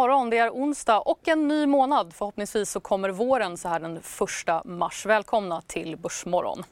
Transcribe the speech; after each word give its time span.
morgon, 0.00 0.30
det 0.30 0.38
är 0.38 0.50
onsdag 0.50 0.98
och 0.98 1.28
en 1.28 1.48
ny 1.48 1.66
månad. 1.66 2.14
Förhoppningsvis 2.14 2.70
så 2.70 2.80
kommer 2.80 3.08
våren 3.08 3.56
så 3.56 3.68
här 3.68 3.80
den 3.80 3.96
1 3.96 4.64
mars. 4.64 5.06
Välkomna 5.06 5.60
till 5.60 5.96
Börsmorgon. 5.96 6.64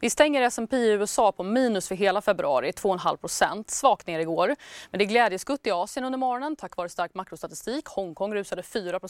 Vi 0.00 0.10
stänger 0.10 0.42
S&P 0.42 0.76
i 0.76 0.90
USA 0.90 1.32
på 1.32 1.42
minus 1.42 1.88
för 1.88 1.94
hela 1.94 2.20
februari, 2.22 2.70
2,5. 2.70 3.64
Svagt 3.68 4.06
ner 4.06 4.20
igår. 4.20 4.56
Men 4.90 4.98
det 4.98 5.04
är 5.04 5.06
glädjeskutt 5.06 5.66
i 5.66 5.70
Asien 5.70 6.04
under 6.04 6.18
morgonen 6.18 6.56
tack 6.56 6.76
vare 6.76 6.88
stark 6.88 7.14
makrostatistik. 7.14 7.86
Hongkong 7.86 8.34
rusade 8.34 8.62
4 8.62 9.00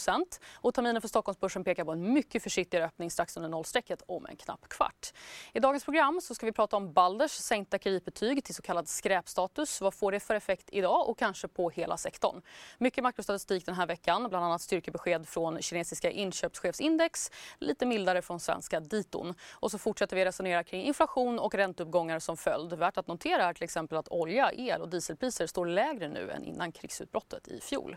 och 0.54 0.74
terminen 0.74 1.00
för 1.00 1.08
Stockholmsbörsen 1.08 1.64
pekar 1.64 1.84
på 1.84 1.92
en 1.92 2.12
mycket 2.12 2.42
försiktigare 2.42 2.84
öppning 2.84 3.10
strax 3.10 3.36
under 3.36 3.48
nollstrecket 3.48 4.02
om 4.06 4.26
en 4.26 4.36
knapp 4.36 4.68
kvart. 4.68 5.12
I 5.52 5.60
dagens 5.60 5.84
program 5.84 6.20
så 6.22 6.34
ska 6.34 6.46
vi 6.46 6.52
prata 6.52 6.76
om 6.76 6.92
Balders 6.92 7.30
sänkta 7.32 7.78
kreditbetyg 7.78 8.44
till 8.44 8.54
så 8.54 8.62
kallad 8.62 8.88
skräpstatus. 8.88 9.80
Vad 9.80 9.94
får 9.94 10.12
det 10.12 10.20
för 10.20 10.34
effekt 10.34 10.68
idag 10.72 11.08
och 11.08 11.18
kanske 11.18 11.48
på 11.48 11.70
hela 11.70 11.96
sektorn? 11.96 12.42
Mycket 12.78 13.04
makrostatistik 13.04 13.57
den 13.66 13.74
här 13.74 13.86
veckan, 13.86 14.28
bland 14.28 14.44
annat 14.44 14.62
styrkebesked 14.62 15.28
från 15.28 15.62
kinesiska 15.62 16.10
inköpschefsindex, 16.10 17.30
lite 17.58 17.86
mildare 17.86 18.22
från 18.22 18.40
svenska 18.40 18.80
diton. 18.80 19.34
Och 19.52 19.70
så 19.70 19.78
fortsätter 19.78 20.16
vi 20.16 20.24
resonera 20.24 20.64
kring 20.64 20.82
inflation 20.82 21.38
och 21.38 21.54
ränteuppgångar 21.54 22.18
som 22.18 22.36
följd. 22.36 22.72
Värt 22.72 22.98
att 22.98 23.06
notera 23.06 23.44
är 23.44 23.52
till 23.52 23.64
exempel 23.64 23.98
att 23.98 24.08
olja, 24.08 24.52
el 24.52 24.82
och 24.82 24.88
dieselpriser 24.88 25.46
står 25.46 25.66
lägre 25.66 26.08
nu 26.08 26.30
än 26.30 26.44
innan 26.44 26.72
krigsutbrottet 26.72 27.48
i 27.48 27.60
fjol. 27.60 27.96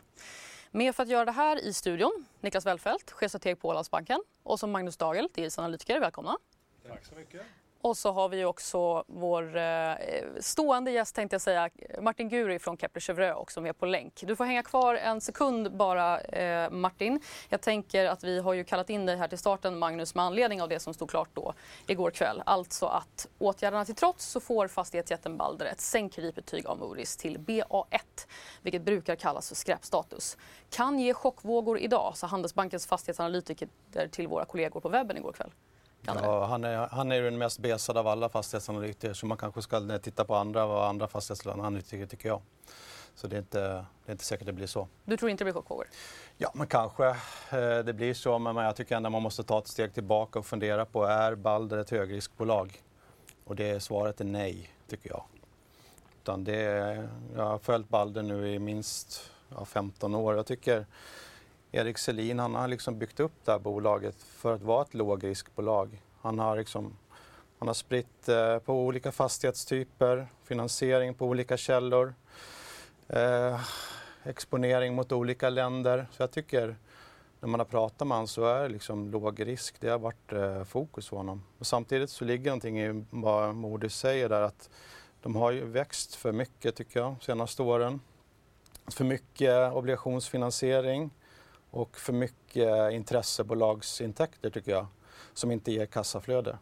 Med 0.72 0.96
för 0.96 1.04
att 1.04 1.10
göra 1.10 1.26
det 1.26 1.32
här 1.32 1.66
i 1.66 1.74
studion, 1.74 2.26
Niklas 2.40 2.66
Wellfelt, 2.66 3.12
chefstrateg 3.12 3.60
på 3.60 3.68
Ålandsbanken 3.68 4.24
och 4.44 4.60
som 4.60 4.72
Magnus 4.72 4.98
Dagel, 4.98 5.30
DIs 5.34 5.60
analytiker. 5.60 6.00
Välkomna. 6.00 6.38
Tack 6.88 7.06
så 7.06 7.16
mycket. 7.16 7.42
Och 7.84 7.98
så 7.98 8.12
har 8.12 8.30
vi 8.30 8.46
också 8.46 9.04
vår 9.08 9.58
eh, 9.58 9.94
stående 10.40 10.92
gäst 10.92 11.16
tänkte 11.16 11.34
jag 11.34 11.42
säga, 11.42 11.70
Martin 12.02 12.30
Guri 12.30 12.60
från 12.60 12.78
Kepler 12.78 13.02
Chevreux 13.02 13.38
också 13.38 13.62
med 13.62 13.78
på 13.80 13.86
länk. 13.86 14.24
Du 14.28 14.36
får 14.36 14.46
hänga 14.46 14.64
kvar 14.64 14.96
en 14.96 15.22
sekund 15.22 15.76
bara 15.76 16.20
eh, 16.20 16.70
Martin. 16.70 17.20
Jag 17.50 17.62
tänker 17.62 18.06
att 18.06 18.24
vi 18.24 18.40
har 18.40 18.54
ju 18.54 18.64
kallat 18.64 18.90
in 18.90 19.06
dig 19.06 19.18
här 19.18 19.28
till 19.28 19.38
starten 19.38 19.80
Magnus 19.80 20.16
med 20.16 20.26
anledning 20.26 20.62
av 20.62 20.70
det 20.70 20.80
som 20.80 20.94
stod 20.94 21.10
klart 21.10 21.30
då 21.34 21.54
igår 21.88 22.12
kväll. 22.12 22.42
Alltså 22.46 22.86
att 22.86 23.28
åtgärderna 23.40 23.86
till 23.86 23.96
trots 23.96 24.26
så 24.26 24.40
får 24.40 24.68
fastighetsjätten 24.68 25.38
Balder 25.38 25.66
ett 25.66 25.82
sänkt 25.82 26.16
kreditbetyg 26.16 26.66
av 26.68 26.80
Moody's 26.80 27.20
till 27.20 27.38
BA1, 27.38 28.00
vilket 28.62 28.82
brukar 28.82 29.16
kallas 29.16 29.48
för 29.48 29.56
skräpstatus. 29.56 30.38
Kan 30.70 31.00
ge 31.00 31.14
chockvågor 31.14 31.80
idag, 31.80 32.18
sa 32.18 32.28
Handelsbankens 32.28 32.88
fastighetsanalytiker 32.88 33.70
till 34.12 34.28
våra 34.28 34.46
kollegor 34.46 34.80
på 34.80 34.90
webben 34.90 35.18
igår 35.18 35.32
kväll. 35.32 35.52
Ja, 36.02 36.46
han, 36.46 36.64
är, 36.64 36.88
han 36.92 37.12
är 37.12 37.22
den 37.22 37.38
mest 37.38 37.60
besade 37.60 38.00
av 38.00 38.08
alla 38.08 38.30
fastighetsanalytiker 38.30 39.14
så 39.14 39.26
man 39.26 39.38
kanske 39.38 39.62
ska 39.62 40.00
titta 40.00 40.26
på 40.26 40.36
andra 40.36 40.66
vad 40.66 40.90
andra 40.90 41.08
fastighetsanalytiker 41.08 42.06
tycker 42.06 42.30
jag. 42.30 42.42
Så 43.16 43.28
det 43.28 43.36
är, 43.36 43.40
inte, 43.40 43.60
det 43.60 43.86
är 44.06 44.12
inte 44.12 44.24
säkert 44.24 44.46
det 44.46 44.54
blir 44.54 44.68
så. 44.68 44.88
Du 45.06 45.18
tror 45.18 45.32
inte 45.32 45.44
det 45.44 45.46
blir 45.46 45.54
chockvågor? 45.54 45.88
Ja, 46.38 46.52
men 46.54 46.68
kanske 46.68 47.08
eh, 47.08 47.80
det 47.86 47.94
blir 47.94 48.14
så. 48.14 48.40
Men 48.40 48.56
jag 48.56 48.76
tycker 48.76 48.96
ändå 48.96 49.10
man 49.10 49.22
måste 49.22 49.44
ta 49.44 49.60
ett 49.60 49.68
steg 49.68 49.94
tillbaka 49.94 50.40
och 50.40 50.46
fundera 50.46 50.86
på 50.86 51.06
är 51.06 51.36
Balder 51.36 51.78
ett 51.78 51.90
högriskbolag? 51.90 52.82
Och 53.46 53.56
det 53.56 53.80
svaret 53.80 54.22
är 54.22 54.26
nej, 54.26 54.70
tycker 54.88 55.10
jag. 55.10 55.24
Utan 56.24 56.44
det, 56.44 56.62
jag 57.36 57.44
har 57.44 57.58
följt 57.58 57.90
Balder 57.90 58.24
nu 58.24 58.54
i 58.54 58.60
minst 58.60 59.32
ja, 59.50 59.66
15 59.66 60.16
år. 60.16 60.36
Jag 60.36 60.46
tycker 60.46 60.86
Erik 61.74 61.98
Selin 61.98 62.40
han 62.40 62.56
har 62.56 62.68
liksom 62.68 63.00
byggt 63.00 63.20
upp 63.20 63.46
det 63.46 63.52
här 63.52 63.60
bolaget 63.60 64.16
för 64.24 64.54
att 64.54 64.62
vara 64.62 64.82
ett 64.82 64.94
lågriskbolag. 64.94 66.02
Han 66.22 66.40
har, 66.40 66.58
liksom, 66.58 66.98
han 67.60 67.68
har 67.68 67.74
spritt 67.74 68.30
eh, 68.30 68.58
på 68.60 68.86
olika 68.86 69.12
fastighetstyper, 69.12 70.28
finansiering 70.44 71.14
på 71.14 71.26
olika 71.26 71.58
källor, 71.58 72.14
eh, 73.08 73.60
exponering 74.24 74.96
mot 74.96 75.12
olika 75.12 75.50
länder. 75.50 76.08
Så 76.12 76.24
jag 76.24 76.32
tycker 76.32 76.76
när 77.40 77.50
man 77.50 77.60
har 77.60 77.66
pratat 77.66 78.08
med 78.08 78.18
honom 78.18 78.28
så 78.28 78.46
är 78.46 78.64
det 78.64 78.70
liksom 78.70 79.12
låg 79.12 79.48
risk. 79.48 79.76
Det 79.80 79.90
har 79.90 80.00
varit 80.00 80.34
eh, 80.34 80.64
fokus 80.64 81.10
på 81.10 81.18
honom. 81.18 81.44
Och 81.60 81.68
samtidigt 81.68 82.10
så 82.10 82.26
ligger 82.26 82.46
någonting 82.46 82.80
i 82.80 83.06
vad 83.10 83.56
Modis 83.56 83.96
säger 83.96 84.30
där 84.30 84.42
att 84.42 84.70
de 85.22 85.36
har 85.36 85.52
ju 85.52 85.66
växt 85.66 86.16
för 86.16 86.32
mycket 86.32 86.76
tycker 86.76 87.00
jag 87.00 87.16
senaste 87.22 87.62
åren. 87.62 88.00
För 88.88 89.04
mycket 89.04 89.74
obligationsfinansiering 89.74 91.10
och 91.72 91.98
för 91.98 92.14
mycket 92.14 92.94
intressebolagsintäkter 92.94 94.50
tycker 94.50 94.72
jag 94.72 94.88
som 95.34 95.52
inte 95.52 95.72
ger 95.72 95.86
kassaflöde. 95.86 96.58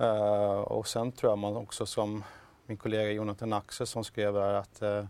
Uh, 0.00 0.60
och 0.60 0.88
sen 0.88 1.12
tror 1.12 1.32
jag 1.32 1.38
man 1.38 1.56
också 1.56 1.86
som 1.86 2.24
min 2.66 2.76
kollega 2.76 3.10
Jonathan 3.10 3.52
Axel 3.52 3.86
som 3.86 4.04
skrev 4.04 4.34
här 4.36 4.54
att, 4.54 4.82
uh, 4.82 5.04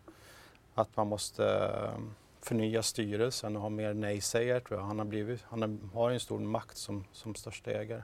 att 0.75 0.97
man 0.97 1.07
måste 1.07 1.43
uh, 1.43 2.03
förnya 2.41 2.83
styrelsen 2.83 3.57
och 3.57 3.63
ha 3.63 3.69
mer 3.69 3.95
nej-sägare 3.95 4.61
tror 4.61 4.81
jag. 4.81 4.87
Han 4.87 4.99
har, 4.99 5.07
blivit, 5.07 5.43
han 5.43 5.91
har 5.95 6.11
en 6.11 6.21
stor 6.21 6.39
makt 6.39 6.77
som, 6.77 7.05
som 7.13 7.35
största 7.35 7.71
ägare. 7.71 8.03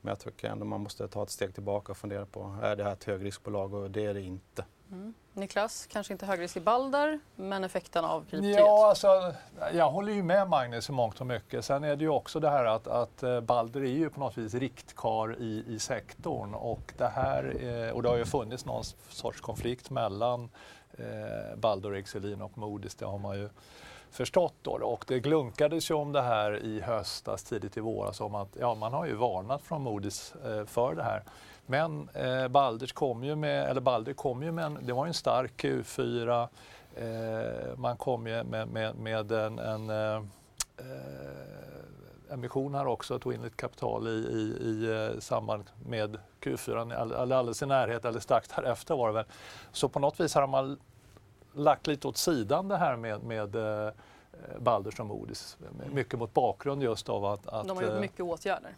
Men 0.00 0.10
jag 0.10 0.18
tycker 0.18 0.48
ändå 0.48 0.64
man 0.64 0.80
måste 0.80 1.08
ta 1.08 1.22
ett 1.22 1.30
steg 1.30 1.54
tillbaka 1.54 1.92
och 1.92 1.98
fundera 1.98 2.26
på, 2.26 2.58
är 2.62 2.76
det 2.76 2.84
här 2.84 2.92
ett 2.92 3.04
högriskbolag? 3.04 3.74
Och 3.74 3.90
det 3.90 4.04
är 4.04 4.14
det 4.14 4.20
inte. 4.20 4.64
Mm. 4.92 5.14
Niklas, 5.36 5.86
kanske 5.86 6.12
inte 6.12 6.26
högrisk 6.26 6.56
i 6.56 6.60
Balder, 6.60 7.20
men 7.36 7.64
effekten 7.64 8.04
av 8.04 8.24
kryptiet? 8.24 8.58
Ja, 8.58 8.88
alltså, 8.88 9.34
jag 9.72 9.90
håller 9.90 10.12
ju 10.12 10.22
med 10.22 10.48
Magnus 10.48 10.88
i 10.88 10.92
mångt 10.92 11.20
och 11.20 11.26
mycket. 11.26 11.64
Sen 11.64 11.84
är 11.84 11.96
det 11.96 12.04
ju 12.04 12.10
också 12.10 12.40
det 12.40 12.50
här 12.50 12.64
att, 12.64 12.86
att 12.86 13.22
eh, 13.22 13.40
Balder 13.40 13.80
är 13.80 13.86
ju 13.86 14.10
på 14.10 14.20
något 14.20 14.38
vis 14.38 14.54
riktkar 14.54 15.38
i, 15.38 15.64
i 15.68 15.78
sektorn 15.78 16.54
och 16.54 16.92
det 16.96 17.08
här, 17.08 17.56
eh, 17.60 17.90
och 17.90 18.02
det 18.02 18.08
har 18.08 18.16
ju 18.16 18.24
funnits 18.24 18.64
någon 18.64 18.84
sorts 19.10 19.40
konflikt 19.40 19.90
mellan 19.90 20.50
eh, 20.98 21.56
Balder, 21.56 21.92
Exelin 21.92 22.42
och 22.42 22.58
Modis, 22.58 22.94
det 22.94 23.06
har 23.06 23.18
man 23.18 23.38
ju 23.38 23.48
förstått 24.10 24.54
då. 24.62 24.70
Och 24.70 25.04
det 25.08 25.20
glunkades 25.20 25.90
ju 25.90 25.94
om 25.94 26.12
det 26.12 26.22
här 26.22 26.64
i 26.64 26.80
höstas, 26.80 27.44
tidigt 27.44 27.76
i 27.76 27.80
våras, 27.80 28.20
om 28.20 28.34
att 28.34 28.56
ja, 28.60 28.74
man 28.74 28.92
har 28.92 29.06
ju 29.06 29.14
varnat 29.14 29.62
från 29.62 29.82
Modis 29.82 30.34
eh, 30.44 30.64
för 30.64 30.94
det 30.94 31.02
här. 31.02 31.22
Men 31.66 32.08
eh, 32.08 32.48
Balders 32.48 32.92
kom 32.92 33.24
ju 33.24 33.36
med, 33.36 33.70
eller 33.70 33.80
Balder 33.80 34.12
kom 34.12 34.42
ju 34.42 34.52
med, 34.52 34.64
en, 34.64 34.78
det 34.82 34.92
var 34.92 35.06
en 35.06 35.14
stark 35.14 35.62
Q4. 35.62 36.48
Eh, 36.94 37.76
man 37.76 37.96
kom 37.96 38.26
ju 38.26 38.44
med, 38.44 38.68
med, 38.68 38.96
med 38.96 39.32
en, 39.32 39.58
en 39.58 39.90
eh, 39.90 40.22
emission 42.30 42.74
här 42.74 42.86
också, 42.86 43.18
tog 43.18 43.34
in 43.34 43.42
lite 43.42 43.56
kapital 43.56 44.08
i, 44.08 44.10
i, 44.10 44.56
i 44.68 45.06
eh, 45.12 45.20
samband 45.20 45.64
med 45.86 46.18
Q4, 46.40 46.92
eller 47.02 47.36
alldeles 47.36 47.62
i 47.62 47.66
närhet 47.66 48.04
eller 48.04 48.20
strax 48.20 48.48
därefter 48.48 48.96
var 48.96 49.08
det 49.08 49.14
väl. 49.14 49.24
Så 49.72 49.88
på 49.88 49.98
något 49.98 50.20
vis 50.20 50.34
har 50.34 50.46
man 50.46 50.78
lagt 51.52 51.86
lite 51.86 52.08
åt 52.08 52.16
sidan 52.16 52.68
det 52.68 52.76
här 52.76 52.96
med, 52.96 53.22
med 53.22 53.56
eh, 53.56 53.92
Balders 54.58 55.00
och 55.00 55.06
Modis. 55.06 55.58
Mycket 55.92 56.18
mot 56.18 56.34
bakgrund 56.34 56.82
just 56.82 57.08
av 57.08 57.24
att... 57.24 57.46
att 57.46 57.68
De 57.68 57.76
har 57.76 57.84
gjort 57.84 57.92
eh, 57.92 58.00
mycket 58.00 58.20
åtgärder. 58.20 58.74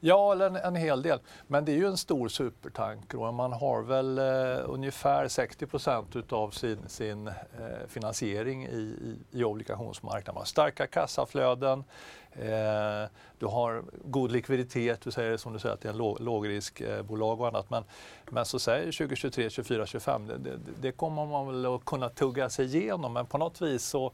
Ja, 0.00 0.32
eller 0.32 0.46
en, 0.46 0.56
en, 0.56 0.76
hel 0.76 1.02
del. 1.02 1.18
Men 1.46 1.64
det 1.64 1.72
är 1.72 1.76
ju 1.76 1.86
en 1.86 1.96
stor 1.96 2.28
supertanker 2.28 3.22
och 3.22 3.34
man 3.34 3.52
har 3.52 3.82
väl 3.82 4.18
eh, 4.18 4.64
ungefär 4.70 5.28
60 5.28 5.66
procent 5.66 6.32
av 6.32 6.50
sin, 6.50 6.88
sin 6.88 7.26
eh, 7.28 7.34
finansiering 7.88 8.66
i, 8.66 8.68
i, 8.76 9.18
i 9.30 9.44
obligationsmarknaden. 9.44 10.34
Man 10.34 10.40
har 10.40 10.44
starka 10.44 10.86
kassaflöden, 10.86 11.84
eh, 12.32 13.10
du 13.38 13.46
har 13.46 13.82
god 14.04 14.32
likviditet, 14.32 15.00
du 15.00 15.10
säger 15.10 15.36
som 15.36 15.52
du 15.52 15.58
säger 15.58 15.74
att 15.74 15.80
det 15.80 15.88
är 15.88 15.92
en 15.92 15.98
låg, 15.98 16.20
lågriskbolag 16.20 17.40
och 17.40 17.48
annat. 17.48 17.70
Men, 17.70 17.84
men 18.30 18.44
så 18.44 18.58
säger 18.58 18.84
2023, 18.84 19.44
2024, 19.44 19.78
2025, 19.78 20.26
det, 20.26 20.36
det, 20.38 20.58
det 20.80 20.92
kommer 20.92 21.26
man 21.26 21.46
väl 21.46 21.74
att 21.74 21.84
kunna 21.84 22.08
tugga 22.08 22.50
sig 22.50 22.76
igenom 22.76 23.12
men 23.12 23.26
på 23.26 23.38
något 23.38 23.62
vis 23.62 23.84
så 23.84 24.12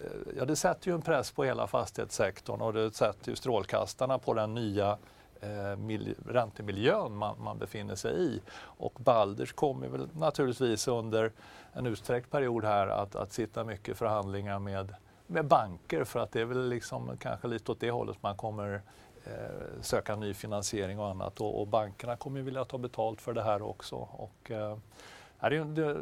Eh, 0.00 0.06
ja, 0.36 0.44
det 0.44 0.56
sätter 0.56 0.88
ju 0.88 0.94
en 0.94 1.02
press 1.02 1.30
på 1.30 1.44
hela 1.44 1.66
fastighetssektorn 1.66 2.60
och 2.60 2.72
det 2.72 2.94
sätter 2.94 3.30
ju 3.30 3.36
strålkastarna 3.36 4.18
på 4.18 4.34
den 4.34 4.54
nya 4.54 4.98
eh, 5.40 5.76
räntemiljön 6.26 7.16
man, 7.16 7.42
man, 7.42 7.58
befinner 7.58 7.94
sig 7.94 8.22
i. 8.22 8.40
Och 8.60 8.92
Balders 8.98 9.52
kommer 9.52 9.88
väl 9.88 10.08
naturligtvis 10.14 10.88
under 10.88 11.32
en 11.72 11.86
utsträckt 11.86 12.30
period 12.30 12.64
här 12.64 12.86
att, 12.86 13.16
att 13.16 13.32
sitta 13.32 13.64
mycket 13.64 13.98
förhandlingar 13.98 14.58
med, 14.58 14.94
med 15.26 15.46
banker 15.46 16.04
för 16.04 16.20
att 16.20 16.32
det 16.32 16.40
är 16.40 16.44
väl 16.44 16.68
liksom 16.68 17.16
kanske 17.16 17.48
lite 17.48 17.72
åt 17.72 17.80
det 17.80 17.90
hållet 17.90 18.22
man 18.22 18.36
kommer 18.36 18.82
eh, 19.24 19.80
söka 19.80 20.16
ny 20.16 20.34
finansiering 20.34 20.98
och 20.98 21.08
annat 21.08 21.40
och, 21.40 21.60
och 21.60 21.66
bankerna 21.66 22.16
kommer 22.16 22.38
ju 22.38 22.44
vilja 22.44 22.64
ta 22.64 22.78
betalt 22.78 23.20
för 23.20 23.32
det 23.32 23.42
här 23.42 23.62
också. 23.62 23.96
Och, 23.96 24.50
eh, 24.50 24.78
det, 25.40 25.64
det, 25.64 25.96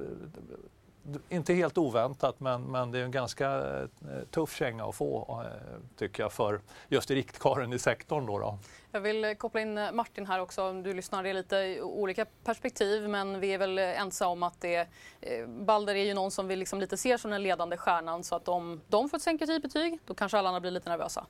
inte 1.28 1.54
helt 1.54 1.78
oväntat, 1.78 2.40
men, 2.40 2.62
men 2.62 2.90
det 2.90 2.98
är 2.98 3.04
en 3.04 3.10
ganska 3.10 3.46
eh, 3.50 4.24
tuff 4.30 4.56
känga 4.56 4.84
att 4.84 4.94
få, 4.94 5.42
eh, 5.44 5.78
tycker 5.96 6.22
jag, 6.22 6.32
för 6.32 6.60
just 6.88 7.10
riktkaren 7.10 7.72
i 7.72 7.78
sektorn. 7.78 8.26
Då, 8.26 8.38
då. 8.38 8.58
Jag 8.92 9.00
vill 9.00 9.24
eh, 9.24 9.32
koppla 9.32 9.60
in 9.60 9.80
Martin 9.92 10.26
här 10.26 10.40
också. 10.40 10.72
Du 10.72 10.94
lyssnar, 10.94 11.22
det 11.22 11.28
är 11.28 11.34
lite 11.34 11.82
olika 11.82 12.26
perspektiv 12.44 13.08
men 13.08 13.40
vi 13.40 13.54
är 13.54 13.58
väl 13.58 13.78
ensa 13.78 14.26
om 14.26 14.42
att 14.42 14.60
det, 14.60 14.88
Balder 15.46 15.94
är 15.94 16.04
ju 16.04 16.14
någon 16.14 16.30
som 16.30 16.48
vi 16.48 16.56
liksom 16.56 16.80
lite 16.80 16.96
ser 16.96 17.16
som 17.16 17.30
den 17.30 17.42
ledande 17.42 17.76
stjärnan 17.76 18.24
så 18.24 18.36
att 18.36 18.48
om 18.48 18.80
de 18.88 19.08
får 19.08 19.16
ett 19.16 19.22
sänkt 19.22 19.62
betyg 19.62 19.98
då 20.06 20.14
kanske 20.14 20.38
alla 20.38 20.48
andra 20.48 20.60
blir 20.60 20.70
lite 20.70 20.90
nervösa. 20.90 21.26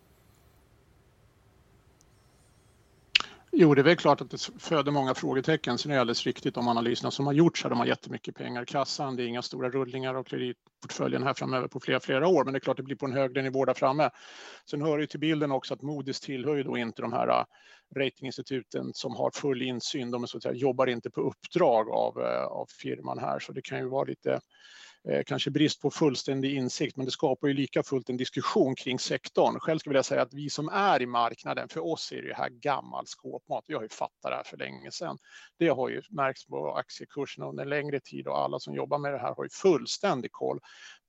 Jo, 3.52 3.74
det 3.74 3.80
är 3.80 3.84
väl 3.84 3.96
klart 3.96 4.20
att 4.20 4.30
det 4.30 4.50
föder 4.58 4.92
många 4.92 5.14
frågetecken. 5.14 5.78
Sen 5.78 5.90
är 5.90 5.94
det 5.94 6.00
alldeles 6.00 6.26
riktigt 6.26 6.56
om 6.56 6.68
analyserna 6.68 7.10
som 7.10 7.26
har 7.26 7.32
gjorts 7.32 7.62
här, 7.62 7.70
de 7.70 7.78
har 7.78 7.86
jättemycket 7.86 8.34
pengar 8.34 8.62
i 8.62 8.66
kassan. 8.66 9.16
Det 9.16 9.22
är 9.22 9.26
inga 9.26 9.42
stora 9.42 9.70
rullningar 9.70 10.14
av 10.14 10.24
kreditportföljen 10.24 11.22
här 11.22 11.34
framöver 11.34 11.68
på 11.68 11.80
flera, 11.80 12.00
flera 12.00 12.28
år, 12.28 12.44
men 12.44 12.52
det 12.52 12.58
är 12.58 12.60
klart 12.60 12.76
det 12.76 12.82
blir 12.82 12.96
på 12.96 13.06
en 13.06 13.12
högre 13.12 13.42
nivå 13.42 13.64
där 13.64 13.74
framme. 13.74 14.10
Sen 14.70 14.82
hör 14.82 14.98
det 14.98 15.06
till 15.06 15.20
bilden 15.20 15.52
också 15.52 15.74
att 15.74 15.80
Moody's 15.80 16.24
tillhör 16.24 16.56
ju 16.56 16.62
då 16.62 16.78
inte 16.78 17.02
de 17.02 17.12
här 17.12 17.28
äh, 17.28 17.44
ratinginstituten 17.96 18.90
som 18.94 19.16
har 19.16 19.30
full 19.34 19.62
insyn. 19.62 20.10
De 20.10 20.22
är 20.22 20.26
så 20.26 20.36
att 20.36 20.42
säga, 20.42 20.54
jobbar 20.54 20.86
inte 20.86 21.10
på 21.10 21.20
uppdrag 21.20 21.90
av, 21.90 22.20
äh, 22.20 22.44
av 22.44 22.66
firman 22.82 23.18
här, 23.18 23.38
så 23.38 23.52
det 23.52 23.62
kan 23.62 23.78
ju 23.78 23.88
vara 23.88 24.04
lite 24.04 24.40
Eh, 25.08 25.22
kanske 25.26 25.50
brist 25.50 25.82
på 25.82 25.90
fullständig 25.90 26.54
insikt, 26.54 26.96
men 26.96 27.06
det 27.06 27.12
skapar 27.12 27.48
ju 27.48 27.54
lika 27.54 27.82
fullt 27.82 28.08
en 28.08 28.16
diskussion 28.16 28.74
kring 28.74 28.98
sektorn. 28.98 29.60
Själv 29.60 29.78
skulle 29.78 29.98
jag 29.98 30.04
säga 30.04 30.22
att 30.22 30.34
vi 30.34 30.50
som 30.50 30.68
är 30.68 31.02
i 31.02 31.06
marknaden, 31.06 31.68
för 31.68 31.86
oss 31.86 32.12
är 32.12 32.22
det 32.22 32.34
här 32.34 32.48
gammal 32.48 33.06
skåpmat. 33.06 33.64
Vi 33.68 33.74
har 33.74 33.82
ju 33.82 33.88
fattat 33.88 34.22
det 34.22 34.34
här 34.34 34.42
för 34.44 34.56
länge 34.56 34.90
sedan. 34.90 35.18
Det 35.58 35.68
har 35.68 35.88
ju 35.88 36.02
märkts 36.10 36.46
på 36.46 36.74
aktiekurserna 36.74 37.46
under 37.46 37.62
en 37.62 37.68
längre 37.68 38.00
tid 38.00 38.26
och 38.26 38.38
alla 38.38 38.58
som 38.58 38.74
jobbar 38.74 38.98
med 38.98 39.12
det 39.12 39.18
här 39.18 39.34
har 39.34 39.44
ju 39.44 39.50
fullständig 39.50 40.32
koll 40.32 40.60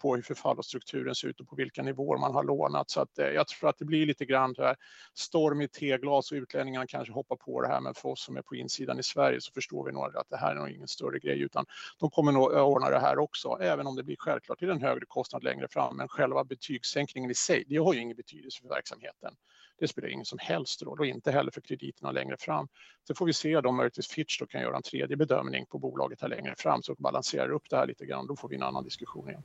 på 0.02 0.16
hur 0.16 0.22
förfallsstrukturen 0.22 1.16
ser 1.16 1.28
ut 1.28 1.40
och 1.40 1.48
på 1.48 1.56
vilka 1.56 1.84
nivåer 1.84 2.18
man 2.18 2.34
har 2.34 2.44
lånat. 2.44 2.90
Så 2.90 3.02
att, 3.02 3.20
eh, 3.20 3.28
jag 3.28 3.48
tror 3.48 3.70
att 3.70 3.78
det 3.78 3.86
blir 3.86 4.06
lite 4.06 4.26
grann 4.26 4.56
här 4.58 4.76
storm 5.14 5.62
i 5.62 5.68
teglas 5.68 6.32
och 6.32 6.36
utlänningarna 6.36 6.88
kanske 6.88 7.14
hoppar 7.14 7.36
på 7.36 7.62
det 7.62 7.68
här. 7.68 7.82
Men 7.82 7.94
för 7.94 8.10
oss 8.10 8.24
som 8.24 8.38
är 8.38 8.42
på 8.42 8.56
insidan 8.56 9.00
i 9.00 9.04
Sverige 9.04 9.42
så 9.42 9.52
förstår 9.52 9.86
vi 9.86 9.92
nog 9.92 10.18
att 10.18 10.30
det 10.30 10.38
här 10.38 10.52
är 10.52 10.56
nog 10.56 10.70
ingen 10.70 10.88
större 10.88 11.20
grej 11.20 11.42
utan 11.42 11.66
de 12.00 12.10
kommer 12.10 12.32
nog 12.32 12.54
eh, 12.54 12.62
ordna 12.62 12.90
det 12.90 13.00
här 13.00 13.20
också. 13.20 13.58
Även 13.62 13.88
om 13.90 13.96
det 13.96 14.04
blir 14.04 14.16
självklart 14.20 14.60
till 14.60 14.70
en 14.70 14.82
högre 14.82 15.06
kostnad 15.06 15.44
längre 15.44 15.68
fram. 15.68 15.98
Men 15.98 16.08
själva 16.08 16.44
betygssänkningen 16.44 17.32
i 17.32 17.36
sig, 17.36 17.64
det 17.68 17.78
har 17.78 17.94
ju 17.94 18.02
ingen 18.02 18.18
betydelse 18.18 18.62
för 18.62 18.70
verksamheten. 18.70 19.34
Det 19.80 19.88
spelar 19.88 20.10
ingen 20.10 20.26
som 20.26 20.40
helst 20.42 20.84
roll 20.84 21.00
och 21.00 21.06
inte 21.06 21.32
heller 21.32 21.52
för 21.52 21.62
krediterna 21.62 22.12
längre 22.12 22.38
fram. 22.40 22.68
Så 23.08 23.16
får 23.16 23.26
vi 23.26 23.34
se 23.34 23.58
om 23.58 23.76
möjligtvis 23.76 24.08
Fitch 24.08 24.40
då 24.40 24.48
kan 24.48 24.62
göra 24.62 24.76
en 24.76 24.82
tredje 24.82 25.18
bedömning 25.18 25.66
på 25.66 25.80
bolaget 25.80 26.22
här 26.22 26.28
längre 26.28 26.56
fram 26.58 26.82
så 26.82 26.96
balanserar 26.98 27.50
upp 27.50 27.70
det 27.70 27.78
här 27.78 27.88
lite 27.88 28.06
grann. 28.06 28.28
Då 28.28 28.36
får 28.36 28.50
vi 28.50 28.56
en 28.56 28.64
annan 28.64 28.84
diskussion 28.84 29.30
igen. 29.30 29.44